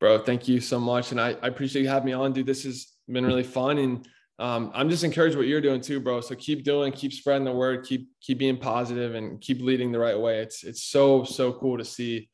bro 0.00 0.18
thank 0.18 0.48
you 0.48 0.60
so 0.60 0.80
much 0.80 1.12
and 1.12 1.20
i, 1.20 1.36
I 1.40 1.46
appreciate 1.46 1.82
you 1.82 1.88
having 1.88 2.06
me 2.06 2.12
on 2.14 2.32
dude 2.32 2.46
this 2.46 2.64
has 2.64 2.88
been 3.08 3.24
really 3.24 3.44
fun 3.44 3.78
and 3.78 4.06
um, 4.38 4.70
i'm 4.74 4.88
just 4.88 5.04
encouraged 5.04 5.36
what 5.36 5.46
you're 5.46 5.60
doing 5.60 5.80
too 5.80 6.00
bro 6.00 6.20
so 6.20 6.34
keep 6.34 6.64
doing 6.64 6.92
keep 6.92 7.12
spreading 7.12 7.44
the 7.44 7.52
word 7.52 7.84
keep 7.84 8.08
keep 8.20 8.38
being 8.38 8.56
positive 8.56 9.14
and 9.14 9.40
keep 9.40 9.60
leading 9.60 9.92
the 9.92 9.98
right 9.98 10.18
way 10.18 10.40
it's 10.40 10.64
it's 10.64 10.84
so 10.84 11.22
so 11.24 11.52
cool 11.52 11.76
to 11.78 11.84
see 11.84 12.28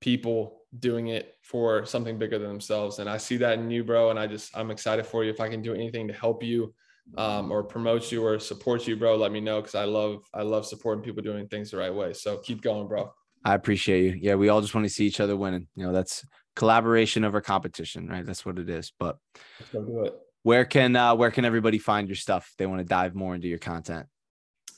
people 0.00 0.62
doing 0.78 1.08
it 1.08 1.36
for 1.42 1.86
something 1.86 2.18
bigger 2.18 2.38
than 2.38 2.48
themselves. 2.48 2.98
And 2.98 3.08
I 3.08 3.16
see 3.16 3.36
that 3.38 3.58
in 3.58 3.70
you, 3.70 3.84
bro. 3.84 4.10
And 4.10 4.18
I 4.18 4.26
just, 4.26 4.56
I'm 4.56 4.70
excited 4.70 5.06
for 5.06 5.24
you. 5.24 5.30
If 5.30 5.40
I 5.40 5.48
can 5.48 5.62
do 5.62 5.74
anything 5.74 6.08
to 6.08 6.14
help 6.14 6.42
you 6.42 6.74
um, 7.16 7.50
or 7.50 7.62
promote 7.62 8.10
you 8.10 8.24
or 8.24 8.38
support 8.38 8.86
you, 8.86 8.96
bro, 8.96 9.16
let 9.16 9.32
me 9.32 9.40
know. 9.40 9.60
Cause 9.60 9.74
I 9.74 9.84
love, 9.84 10.24
I 10.34 10.42
love 10.42 10.66
supporting 10.66 11.04
people 11.04 11.22
doing 11.22 11.46
things 11.48 11.70
the 11.70 11.76
right 11.76 11.94
way. 11.94 12.12
So 12.12 12.38
keep 12.38 12.62
going, 12.62 12.88
bro. 12.88 13.12
I 13.44 13.54
appreciate 13.54 14.04
you. 14.04 14.18
Yeah. 14.20 14.34
We 14.36 14.48
all 14.48 14.60
just 14.60 14.74
want 14.74 14.86
to 14.86 14.92
see 14.92 15.06
each 15.06 15.20
other 15.20 15.36
winning. 15.36 15.66
You 15.74 15.86
know, 15.86 15.92
that's 15.92 16.24
collaboration 16.56 17.24
over 17.24 17.40
competition, 17.40 18.08
right? 18.08 18.24
That's 18.24 18.46
what 18.46 18.58
it 18.58 18.70
is. 18.70 18.92
But 18.98 19.18
let's 19.60 19.72
go 19.72 19.84
do 19.84 20.04
it. 20.04 20.14
Where 20.42 20.64
can, 20.64 20.96
uh, 20.96 21.14
where 21.14 21.30
can 21.30 21.44
everybody 21.44 21.78
find 21.78 22.08
your 22.08 22.16
stuff? 22.16 22.48
If 22.50 22.56
they 22.56 22.66
want 22.66 22.80
to 22.80 22.84
dive 22.84 23.14
more 23.14 23.34
into 23.34 23.48
your 23.48 23.58
content. 23.58 24.06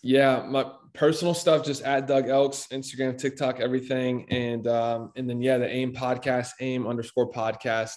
Yeah, 0.03 0.45
my 0.47 0.71
personal 0.93 1.33
stuff 1.33 1.65
just 1.65 1.83
at 1.83 2.07
Doug 2.07 2.29
Elks, 2.29 2.67
Instagram, 2.71 3.17
TikTok, 3.17 3.61
everything, 3.61 4.27
and 4.31 4.67
um, 4.67 5.13
and 5.17 5.29
then 5.29 5.41
yeah, 5.41 5.57
the 5.57 5.67
AIM 5.67 5.95
podcast, 5.95 6.51
AIM 6.61 6.87
underscore 6.87 7.33
podcast 7.33 7.95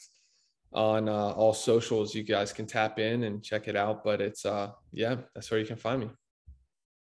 on 0.73 1.09
uh, 1.09 1.31
all 1.31 1.53
socials. 1.53 2.15
You 2.15 2.23
guys 2.23 2.53
can 2.53 2.65
tap 2.65 2.99
in 2.99 3.23
and 3.23 3.43
check 3.43 3.67
it 3.67 3.75
out. 3.75 4.03
But 4.03 4.21
it's 4.21 4.45
uh, 4.45 4.71
yeah, 4.93 5.17
that's 5.35 5.51
where 5.51 5.59
you 5.59 5.65
can 5.65 5.75
find 5.75 6.01
me. 6.01 6.09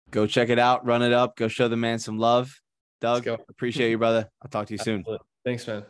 Go 0.09 0.25
check 0.25 0.49
it 0.49 0.59
out, 0.59 0.85
run 0.85 1.01
it 1.01 1.13
up, 1.13 1.35
go 1.35 1.47
show 1.47 1.67
the 1.67 1.77
man 1.77 1.99
some 1.99 2.17
love. 2.17 2.59
Doug, 3.01 3.27
appreciate 3.27 3.91
you, 3.91 3.97
brother. 3.97 4.29
I'll 4.41 4.49
talk 4.49 4.67
to 4.67 4.73
you 4.73 4.79
soon. 4.79 5.03
Thanks, 5.43 5.67
man. 5.67 5.85